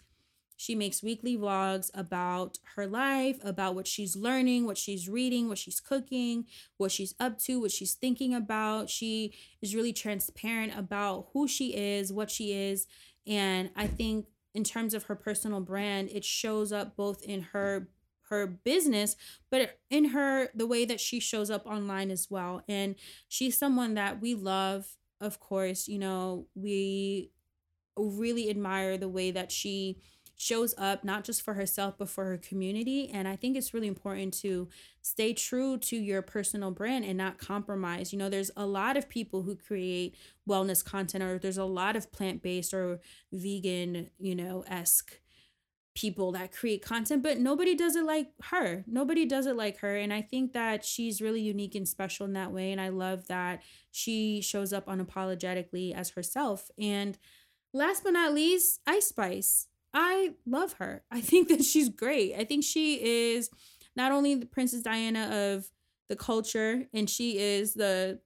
She 0.57 0.77
makes 0.77 1.03
weekly 1.03 1.37
vlogs 1.37 1.91
about 1.95 2.59
her 2.77 2.87
life, 2.87 3.39
about 3.43 3.75
what 3.75 3.89
she's 3.89 4.15
learning, 4.15 4.67
what 4.67 4.79
she's 4.79 5.09
reading, 5.09 5.49
what 5.49 5.59
she's 5.59 5.81
cooking, 5.81 6.45
what 6.77 6.93
she's 6.93 7.15
up 7.19 7.39
to, 7.41 7.59
what 7.59 7.73
she's 7.73 7.95
thinking 7.95 8.35
about. 8.35 8.89
She 8.89 9.35
is 9.63 9.75
really 9.75 9.93
transparent 9.93 10.79
about 10.79 11.29
who 11.33 11.49
she 11.49 11.75
is, 11.75 12.13
what 12.13 12.31
she 12.31 12.53
is. 12.53 12.87
And 13.27 13.71
I 13.75 13.87
think 13.89 14.27
in 14.55 14.65
terms 14.65 14.95
of 14.95 15.05
her 15.05 15.17
personal 15.17 15.61
brand, 15.61 16.11
it 16.13 16.25
shows 16.25 16.73
up 16.73 16.97
both 16.97 17.23
in 17.23 17.43
her 17.53 17.89
her 18.29 18.47
business 18.47 19.17
but 19.51 19.79
in 19.91 20.07
her 20.07 20.49
the 20.55 20.67
way 20.67 20.87
that 20.87 20.99
she 20.99 21.21
shows 21.21 21.51
up 21.51 21.67
online 21.67 22.11
as 22.11 22.29
well. 22.31 22.63
And 22.69 22.95
she's 23.29 23.59
someone 23.59 23.95
that 23.95 24.21
we 24.21 24.35
love 24.35 24.97
of 25.21 25.39
course 25.41 25.87
you 25.89 25.99
know 25.99 26.47
we 26.55 27.31
really 27.97 28.51
admire 28.51 28.99
the 28.99 29.09
way 29.09 29.31
that 29.31 29.53
she 29.53 29.99
shows 30.37 30.75
up 30.77 31.05
not 31.05 31.25
just 31.25 31.43
for 31.43 31.55
herself 31.55 31.95
but 31.99 32.09
for 32.09 32.25
her 32.25 32.37
community 32.37 33.09
and 33.13 33.29
i 33.29 33.37
think 33.37 33.57
it's 33.57 33.73
really 33.73 33.87
important 33.87 34.35
to 34.35 34.69
stay 35.03 35.33
true 35.33 35.79
to 35.79 35.97
your 35.97 36.23
personal 36.23 36.71
brand 36.71 37.05
and 37.05 37.17
not 37.17 37.39
compromise 37.39 38.13
you 38.13 38.19
know 38.19 38.29
there's 38.29 38.51
a 38.57 38.67
lot 38.67 38.97
of 38.97 39.09
people 39.09 39.43
who 39.43 39.55
create 39.55 40.17
wellness 40.49 40.85
content 40.85 41.23
or 41.23 41.39
there's 41.39 41.59
a 41.59 41.65
lot 41.65 41.97
of 41.97 42.11
plant-based 42.13 42.75
or 42.75 43.01
vegan 43.33 44.11
you 44.19 44.35
know 44.35 44.65
esque 44.67 45.21
people 45.95 46.33
that 46.33 46.53
create 46.53 46.85
content, 46.85 47.23
but 47.23 47.39
nobody 47.39 47.75
does 47.75 47.95
it 47.95 48.05
like 48.05 48.33
her. 48.51 48.85
Nobody 48.87 49.25
does 49.25 49.47
it 49.47 49.57
like 49.57 49.79
her. 49.79 49.97
And 49.97 50.13
I 50.13 50.23
think 50.23 50.53
that 50.53 50.85
she's 50.85 51.23
really 51.23 51.41
unique 51.41 51.75
and 51.75 51.89
special 51.89 52.27
in 52.27 52.33
that 52.33 52.53
way. 52.53 52.73
And 52.73 52.81
I 52.81 52.89
love 52.89 53.29
that 53.29 53.63
she 53.93 54.41
shows 54.41 54.73
up 54.73 54.87
unapologetically 54.87 55.95
as 55.95 56.11
herself. 56.11 56.71
And 56.79 57.17
last 57.73 58.03
but 58.03 58.13
not 58.13 58.35
least, 58.35 58.81
Ice 58.87 59.09
Spice. 59.09 59.69
I 59.95 60.33
love 60.45 60.75
her. 60.75 61.05
I 61.11 61.21
think 61.21 61.49
that 61.49 61.65
she's 61.65 61.89
great. 61.89 62.35
I 62.37 62.45
think 62.45 62.65
she 62.65 63.33
is 63.33 63.49
not 63.97 64.13
only 64.13 64.35
the 64.35 64.47
Princess 64.47 64.83
Diana 64.83 65.55
of 65.55 65.71
the 66.09 66.17
culture, 66.17 66.85
and 66.93 67.09
she 67.09 67.39
is 67.39 67.75
the, 67.75 68.19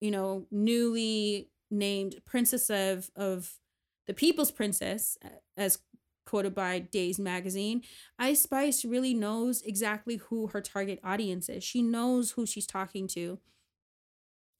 you 0.00 0.10
know, 0.10 0.46
newly 0.50 1.50
named 1.70 2.16
princess 2.24 2.70
of 2.70 3.10
of 3.16 3.58
the 4.06 4.14
people's 4.14 4.52
princess 4.52 5.18
as 5.56 5.78
quoted 6.26 6.54
by 6.54 6.78
Days 6.78 7.18
magazine, 7.18 7.82
Ice 8.18 8.42
Spice 8.42 8.84
really 8.84 9.14
knows 9.14 9.62
exactly 9.62 10.16
who 10.16 10.48
her 10.48 10.60
target 10.60 11.00
audience 11.04 11.48
is. 11.48 11.62
She 11.62 11.82
knows 11.82 12.32
who 12.32 12.46
she's 12.46 12.66
talking 12.66 13.06
to. 13.08 13.38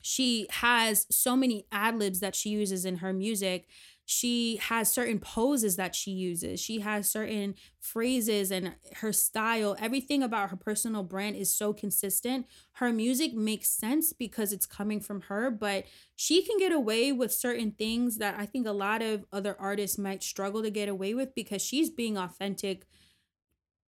She 0.03 0.47
has 0.51 1.07
so 1.11 1.35
many 1.35 1.66
ad 1.72 1.99
libs 1.99 2.20
that 2.20 2.35
she 2.35 2.51
uses 2.51 2.85
in 2.85 2.97
her 2.97 3.12
music 3.12 3.66
she 4.07 4.57
has 4.57 4.93
certain 4.93 5.19
poses 5.19 5.77
that 5.77 5.95
she 5.95 6.11
uses 6.11 6.61
she 6.61 6.81
has 6.81 7.11
certain 7.11 7.55
phrases 7.81 8.51
and 8.51 8.75
her 8.97 9.13
style 9.13 9.77
everything 9.81 10.23
about 10.23 10.51
her 10.51 10.57
personal 10.57 11.03
brand 11.03 11.37
is 11.37 11.55
so 11.55 11.73
consistent 11.73 12.47
her 12.75 12.93
music 12.93 13.33
makes 13.35 13.69
sense 13.69 14.13
because 14.13 14.53
it's 14.53 14.67
coming 14.67 15.01
from 15.01 15.23
her 15.23 15.51
but 15.51 15.85
she 16.17 16.43
can 16.43 16.59
get 16.59 16.73
away 16.73 17.13
with 17.13 17.33
certain 17.33 17.71
things 17.71 18.19
that 18.19 18.35
i 18.39 18.45
think 18.45 18.67
a 18.67 18.73
lot 18.73 19.01
of 19.01 19.25
other 19.33 19.57
artists 19.59 19.97
might 19.99 20.23
struggle 20.23 20.63
to 20.63 20.71
get 20.71 20.89
away 20.89 21.15
with 21.15 21.35
because 21.35 21.63
she's 21.63 21.89
being 21.91 22.19
authentic 22.19 22.87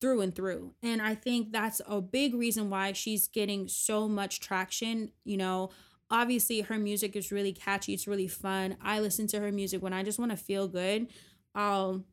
through 0.00 0.20
and 0.20 0.34
through. 0.34 0.74
And 0.82 1.02
I 1.02 1.14
think 1.14 1.52
that's 1.52 1.80
a 1.86 2.00
big 2.00 2.34
reason 2.34 2.70
why 2.70 2.92
she's 2.92 3.26
getting 3.28 3.68
so 3.68 4.08
much 4.08 4.40
traction. 4.40 5.10
You 5.24 5.36
know, 5.36 5.70
obviously 6.10 6.60
her 6.62 6.78
music 6.78 7.16
is 7.16 7.32
really 7.32 7.52
catchy 7.52 7.94
it's 7.94 8.06
really 8.06 8.28
fun. 8.28 8.76
I 8.82 9.00
listen 9.00 9.26
to 9.28 9.40
her 9.40 9.52
music 9.52 9.82
when 9.82 9.92
i 9.92 10.02
just 10.02 10.18
want 10.18 10.30
to 10.30 10.36
feel 10.36 10.68
good 10.68 11.08
i'll 11.54 12.04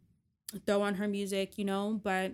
throw 0.66 0.82
on 0.82 0.96
her 0.96 1.08
music 1.08 1.58
you 1.58 1.66
know 1.66 2.00
but 2.04 2.34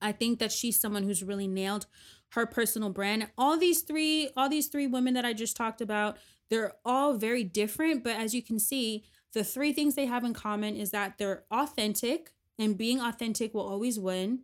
i 0.00 0.12
think 0.12 0.38
that 0.38 0.52
she's 0.52 0.80
someone 0.80 1.02
who's 1.02 1.22
really 1.22 1.48
nailed 1.48 1.86
her 2.30 2.46
personal 2.46 2.90
brand. 2.90 3.28
All 3.38 3.56
these 3.56 3.82
three 3.82 4.30
all 4.36 4.48
these 4.48 4.66
three 4.68 4.86
women 4.86 5.14
that 5.14 5.24
i 5.24 5.32
just 5.32 5.56
talked 5.56 5.80
about 5.80 6.18
they're 6.50 6.74
all 6.84 7.14
very 7.14 7.44
different 7.44 8.04
but 8.04 8.16
as 8.16 8.34
you 8.34 8.42
can 8.42 8.58
see 8.58 9.04
the 9.34 9.44
three 9.44 9.72
things 9.72 9.94
they 9.94 10.06
have 10.06 10.24
in 10.24 10.32
common 10.32 10.76
is 10.76 10.92
that 10.92 11.18
they're 11.18 11.44
authentic 11.50 12.32
and 12.58 12.78
being 12.78 13.00
authentic 13.00 13.52
will 13.52 13.68
always 13.68 13.98
win. 13.98 14.40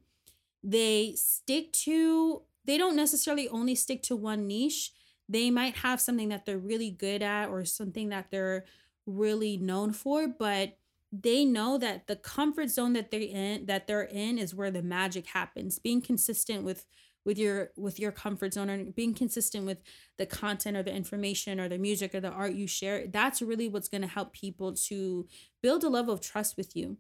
They 0.62 1.14
stick 1.16 1.72
to 1.84 2.42
they 2.66 2.76
don't 2.76 2.96
necessarily 2.96 3.48
only 3.48 3.74
stick 3.74 4.02
to 4.04 4.16
one 4.16 4.46
niche 4.46 4.92
they 5.30 5.50
might 5.50 5.76
have 5.76 6.00
something 6.00 6.28
that 6.30 6.44
they're 6.44 6.58
really 6.58 6.90
good 6.90 7.22
at 7.22 7.48
or 7.48 7.64
something 7.64 8.08
that 8.08 8.26
they're 8.30 8.64
really 9.06 9.56
known 9.56 9.92
for, 9.92 10.26
but 10.26 10.76
they 11.12 11.44
know 11.44 11.78
that 11.78 12.06
the 12.06 12.16
comfort 12.16 12.68
zone 12.70 12.92
that 12.94 13.10
they're 13.10 13.20
in 13.20 13.66
that 13.66 13.86
they're 13.86 14.02
in 14.02 14.38
is 14.38 14.54
where 14.54 14.70
the 14.70 14.82
magic 14.82 15.28
happens. 15.28 15.78
Being 15.78 16.02
consistent 16.02 16.64
with 16.64 16.84
with 17.24 17.38
your 17.38 17.70
with 17.76 17.98
your 18.00 18.12
comfort 18.12 18.54
zone 18.54 18.68
and 18.70 18.94
being 18.94 19.14
consistent 19.14 19.66
with 19.66 19.78
the 20.16 20.26
content 20.26 20.76
or 20.76 20.82
the 20.82 20.94
information 20.94 21.60
or 21.60 21.68
the 21.68 21.78
music 21.78 22.14
or 22.14 22.20
the 22.20 22.30
art 22.30 22.54
you 22.54 22.66
share 22.66 23.06
that's 23.06 23.42
really 23.42 23.68
what's 23.68 23.88
going 23.88 24.00
to 24.00 24.08
help 24.08 24.32
people 24.32 24.72
to 24.72 25.26
build 25.62 25.84
a 25.84 25.88
level 25.88 26.14
of 26.14 26.20
trust 26.20 26.56
with 26.56 26.74
you 26.74 26.96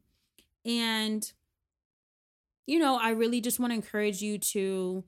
and 0.64 1.32
you 2.66 2.78
know 2.78 2.98
i 3.00 3.10
really 3.10 3.40
just 3.40 3.58
want 3.58 3.70
to 3.70 3.74
encourage 3.74 4.20
you 4.20 4.36
to 4.38 5.04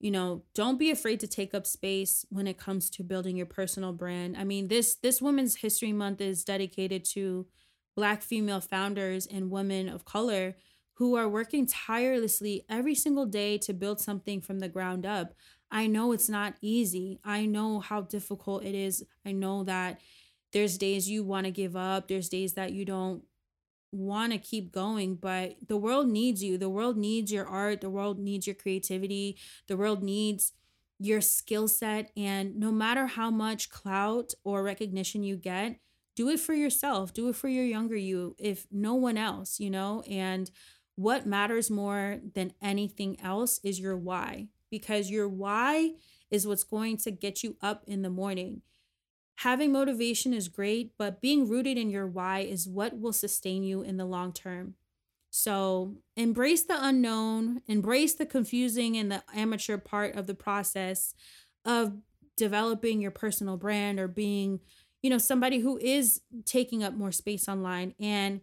you 0.00 0.10
know 0.10 0.42
don't 0.54 0.78
be 0.78 0.90
afraid 0.90 1.20
to 1.20 1.26
take 1.26 1.54
up 1.54 1.66
space 1.66 2.24
when 2.30 2.46
it 2.46 2.58
comes 2.58 2.90
to 2.90 3.02
building 3.02 3.36
your 3.36 3.46
personal 3.46 3.92
brand. 3.92 4.36
I 4.36 4.44
mean 4.44 4.68
this 4.68 4.94
this 4.96 5.22
women's 5.22 5.56
history 5.56 5.92
month 5.92 6.20
is 6.20 6.44
dedicated 6.44 7.04
to 7.12 7.46
black 7.96 8.22
female 8.22 8.60
founders 8.60 9.26
and 9.26 9.50
women 9.50 9.88
of 9.88 10.04
color 10.04 10.56
who 10.94 11.16
are 11.16 11.28
working 11.28 11.66
tirelessly 11.66 12.64
every 12.68 12.94
single 12.94 13.26
day 13.26 13.58
to 13.58 13.72
build 13.72 14.00
something 14.00 14.40
from 14.40 14.60
the 14.60 14.68
ground 14.68 15.04
up. 15.04 15.34
I 15.70 15.88
know 15.88 16.12
it's 16.12 16.28
not 16.28 16.54
easy. 16.60 17.18
I 17.24 17.46
know 17.46 17.80
how 17.80 18.02
difficult 18.02 18.64
it 18.64 18.74
is. 18.74 19.04
I 19.26 19.32
know 19.32 19.64
that 19.64 20.00
there's 20.52 20.78
days 20.78 21.10
you 21.10 21.24
want 21.24 21.44
to 21.44 21.50
give 21.50 21.76
up 21.76 22.08
there's 22.08 22.28
days 22.30 22.54
that 22.54 22.72
you 22.72 22.84
don't 22.84 23.22
want 23.94 24.32
to 24.32 24.38
keep 24.38 24.72
going, 24.72 25.16
but 25.16 25.56
the 25.66 25.76
world 25.76 26.08
needs 26.08 26.42
you. 26.42 26.58
The 26.58 26.68
world 26.68 26.96
needs 26.96 27.32
your 27.32 27.46
art. 27.46 27.80
The 27.80 27.90
world 27.90 28.18
needs 28.18 28.46
your 28.46 28.54
creativity. 28.54 29.38
The 29.66 29.76
world 29.76 30.02
needs 30.02 30.52
your 30.98 31.20
skill 31.20 31.68
set. 31.68 32.10
And 32.16 32.56
no 32.56 32.70
matter 32.70 33.06
how 33.06 33.30
much 33.30 33.70
clout 33.70 34.34
or 34.44 34.62
recognition 34.62 35.22
you 35.22 35.36
get, 35.36 35.78
do 36.16 36.28
it 36.28 36.40
for 36.40 36.54
yourself. 36.54 37.12
Do 37.12 37.28
it 37.28 37.36
for 37.36 37.48
your 37.48 37.64
younger 37.64 37.96
you, 37.96 38.36
if 38.38 38.66
no 38.70 38.94
one 38.94 39.16
else, 39.16 39.58
you 39.58 39.70
know? 39.70 40.02
And 40.08 40.50
what 40.96 41.26
matters 41.26 41.70
more 41.70 42.20
than 42.34 42.52
anything 42.62 43.20
else 43.20 43.58
is 43.64 43.80
your 43.80 43.96
why, 43.96 44.48
because 44.70 45.10
your 45.10 45.28
why 45.28 45.94
is 46.30 46.46
what's 46.46 46.64
going 46.64 46.96
to 46.98 47.10
get 47.10 47.42
you 47.42 47.56
up 47.60 47.84
in 47.86 48.02
the 48.02 48.10
morning. 48.10 48.62
Having 49.38 49.72
motivation 49.72 50.32
is 50.32 50.48
great, 50.48 50.92
but 50.96 51.20
being 51.20 51.48
rooted 51.48 51.76
in 51.76 51.90
your 51.90 52.06
why 52.06 52.40
is 52.40 52.68
what 52.68 52.98
will 52.98 53.12
sustain 53.12 53.62
you 53.62 53.82
in 53.82 53.96
the 53.96 54.04
long 54.04 54.32
term. 54.32 54.74
So 55.30 55.96
embrace 56.16 56.62
the 56.62 56.78
unknown, 56.78 57.62
embrace 57.66 58.14
the 58.14 58.26
confusing 58.26 58.96
and 58.96 59.10
the 59.10 59.24
amateur 59.34 59.78
part 59.78 60.14
of 60.14 60.28
the 60.28 60.34
process 60.34 61.14
of 61.64 61.96
developing 62.36 63.00
your 63.00 63.10
personal 63.10 63.56
brand 63.56 63.98
or 63.98 64.06
being, 64.06 64.60
you 65.02 65.10
know, 65.10 65.18
somebody 65.18 65.58
who 65.58 65.76
is 65.78 66.20
taking 66.44 66.84
up 66.84 66.94
more 66.94 67.10
space 67.10 67.48
online. 67.48 67.94
And 67.98 68.42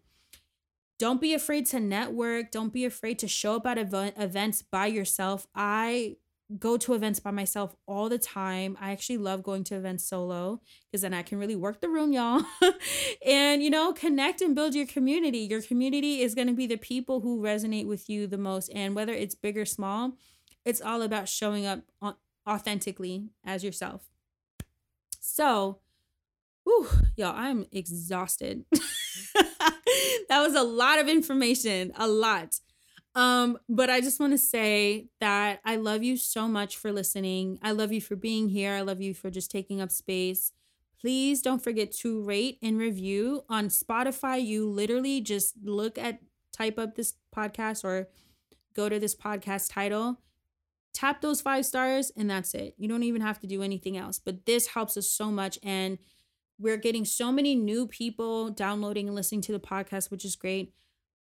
don't 0.99 1.21
be 1.21 1.33
afraid 1.33 1.65
to 1.67 1.79
network. 1.79 2.51
Don't 2.51 2.73
be 2.73 2.85
afraid 2.85 3.19
to 3.19 3.27
show 3.27 3.55
up 3.55 3.65
at 3.65 3.77
ev- 3.77 4.13
events 4.17 4.61
by 4.61 4.87
yourself. 4.87 5.47
I 5.55 6.17
go 6.60 6.78
to 6.78 6.93
events 6.93 7.20
by 7.20 7.32
myself 7.32 7.76
all 7.88 8.10
the 8.10 8.18
time. 8.18 8.78
I 8.80 8.91
actually 8.91 9.18
love 9.18 9.43
going 9.43 9.64
to 9.66 9.76
events 9.76 10.04
solo 10.08 10.62
because 10.86 11.02
then 11.02 11.14
I 11.14 11.22
can 11.22 11.39
really 11.39 11.56
work 11.56 11.82
the 11.82 11.89
room, 11.89 12.12
y'all. 12.14 12.43
and, 13.26 13.64
you 13.64 13.70
know, 13.70 13.93
connect 13.93 14.41
and 14.41 14.56
build 14.56 14.76
your 14.76 14.86
community. 14.86 15.39
Your 15.39 15.62
community 15.62 16.22
is 16.22 16.36
going 16.36 16.47
to 16.47 16.54
be 16.54 16.68
the 16.68 16.78
people 16.78 17.22
who 17.22 17.41
resonate 17.41 17.88
with 17.88 18.10
you 18.10 18.28
the 18.28 18.38
most. 18.38 18.70
And 18.74 18.95
whether 18.95 19.14
it's 19.14 19.36
big 19.36 19.58
or 19.58 19.66
small, 19.66 20.14
it's 20.66 20.82
all 20.82 21.02
about 21.02 21.28
showing 21.28 21.66
up 21.66 21.82
authentically 22.47 23.30
as 23.45 23.64
yourself. 23.64 24.10
So, 25.20 25.80
whew, 26.64 26.88
y'all, 27.16 27.36
I'm 27.36 27.66
exhausted. 27.72 28.66
that 30.30 30.41
was 30.41 30.56
a 30.56 30.64
lot 30.64 30.99
of 30.99 31.08
information, 31.08 31.91
a 31.95 32.08
lot. 32.08 32.60
Um, 33.14 33.57
but 33.68 33.89
I 33.89 33.99
just 33.99 34.20
want 34.20 34.32
to 34.34 34.38
say 34.38 35.07
that 35.20 35.59
I 35.66 35.76
love 35.76 36.01
you 36.01 36.16
so 36.16 36.47
much 36.47 36.78
for 36.78 36.91
listening. 36.93 37.59
I 37.62 37.72
love 37.72 37.91
you 37.91 37.99
for 38.01 38.16
being 38.16 38.47
here. 38.49 38.74
I 38.74 38.82
love 38.82 39.01
you 39.01 39.14
for 39.14 39.30
just 39.30 39.51
taking 39.51 39.82
up 39.82 39.91
space. 39.91 40.53
please 41.01 41.41
don't 41.41 41.64
forget 41.64 41.91
to 41.91 42.22
rate 42.22 42.59
and 42.62 42.78
review 42.78 43.43
on 43.49 43.70
Spotify. 43.70 44.43
You 44.43 44.70
literally 44.70 45.20
just 45.22 45.55
look 45.64 45.97
at, 45.97 46.20
type 46.53 46.78
up 46.78 46.95
this 46.95 47.14
podcast 47.36 47.84
or 47.84 48.07
go 48.76 48.88
to 48.88 48.99
this 48.99 49.16
podcast 49.16 49.74
title, 49.74 50.20
tap 50.93 51.22
those 51.22 51.41
five 51.41 51.66
stars, 51.66 52.12
and 52.16 52.30
that's 52.30 52.53
it. 52.53 52.76
You 52.78 52.88
don't 52.88 53.03
even 53.03 53.22
have 53.22 53.39
to 53.39 53.47
do 53.47 53.64
anything 53.64 53.97
else. 53.97 54.20
But 54.20 54.45
this 54.45 54.68
helps 54.68 54.95
us 54.95 55.09
so 55.09 55.32
much. 55.32 55.57
And 55.64 55.97
we're 56.59 56.78
getting 56.78 57.05
so 57.05 57.32
many 57.32 57.55
new 57.55 57.88
people 57.88 58.51
downloading 58.51 59.07
and 59.07 59.16
listening 59.16 59.41
to 59.41 59.51
the 59.51 59.59
podcast, 59.59 60.12
which 60.12 60.24
is 60.24 60.36
great. 60.36 60.74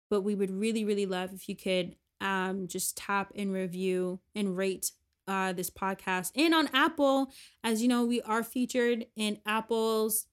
But 0.10 0.22
we 0.22 0.36
would 0.36 0.52
really, 0.52 0.84
really 0.86 1.06
love 1.06 1.34
if 1.34 1.48
you 1.48 1.56
could 1.56 1.96
um, 2.22 2.68
just 2.68 2.98
tap 2.98 3.32
and 3.36 3.54
review 3.54 4.20
and 4.36 4.58
rate 4.58 4.92
uh, 5.28 5.54
this 5.54 5.70
podcast. 5.70 6.32
And 6.36 6.54
on 6.54 6.70
Apple, 6.74 7.32
as 7.64 7.82
you 7.82 7.88
know, 7.88 8.06
we 8.06 8.22
are 8.22 8.44
featured 8.44 9.06
in 9.16 9.40
Apple's 9.46 10.26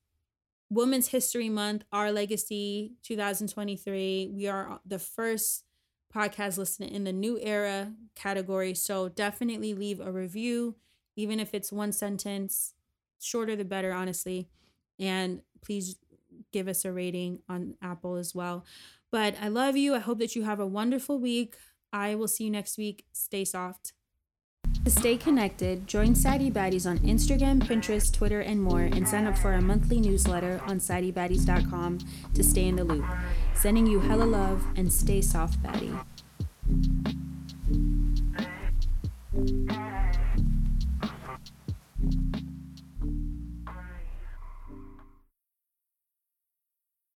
Women's 0.71 1.09
History 1.09 1.49
Month, 1.49 1.85
Our 1.93 2.11
Legacy 2.11 2.95
2023. 3.03 4.31
We 4.35 4.49
are 4.49 4.81
the 4.87 4.99
first 4.99 5.65
podcast 6.15 6.57
listed 6.57 6.91
in 6.91 7.05
the 7.05 7.13
new 7.13 7.39
era 7.41 7.93
category. 8.15 8.75
So 8.75 9.09
definitely 9.09 9.75
leave 9.75 10.01
a 10.01 10.11
review, 10.11 10.77
even 11.15 11.39
if 11.39 11.55
it's 11.55 11.71
one 11.71 11.93
sentence. 11.93 12.73
Shorter 13.21 13.55
the 13.55 13.65
better, 13.65 13.93
honestly. 13.93 14.49
And 14.99 15.43
please 15.65 15.97
give 16.53 16.69
us 16.69 16.85
a 16.85 16.93
rating 16.93 17.41
on 17.49 17.75
Apple 17.83 18.17
as 18.17 18.35
well. 18.35 18.65
But 19.17 19.35
I 19.41 19.49
love 19.49 19.79
you. 19.79 19.95
I 19.95 20.01
hope 20.01 20.19
that 20.19 20.37
you 20.37 20.43
have 20.43 20.61
a 20.61 20.67
wonderful 20.67 21.19
week. 21.19 21.57
I 21.91 22.15
will 22.15 22.29
see 22.29 22.45
you 22.45 22.51
next 22.51 22.77
week. 22.77 23.07
Stay 23.15 23.47
soft. 23.47 23.95
To 24.85 24.91
stay 24.91 25.17
connected, 25.17 25.87
join 25.87 26.15
Saddie 26.15 26.51
Baddies 26.51 26.87
on 26.87 26.99
Instagram, 26.99 27.63
Pinterest, 27.63 28.13
Twitter, 28.13 28.41
and 28.41 28.61
more, 28.61 28.83
and 28.83 29.09
sign 29.09 29.27
up 29.27 29.39
for 29.39 29.55
our 29.55 29.63
monthly 29.63 30.03
newsletter 30.03 30.61
on 30.67 30.81
SaddieBaddies.com 30.81 32.01
to 32.35 32.45
stay 32.45 32.67
in 32.67 32.77
the 32.77 32.85
loop. 32.85 33.07
Sending 33.55 33.87
you 33.87 34.01
hella 34.01 34.25
love 34.25 34.63
and 34.77 34.93
stay 34.93 35.23
soft, 35.23 35.63
Baddie. 35.63 35.99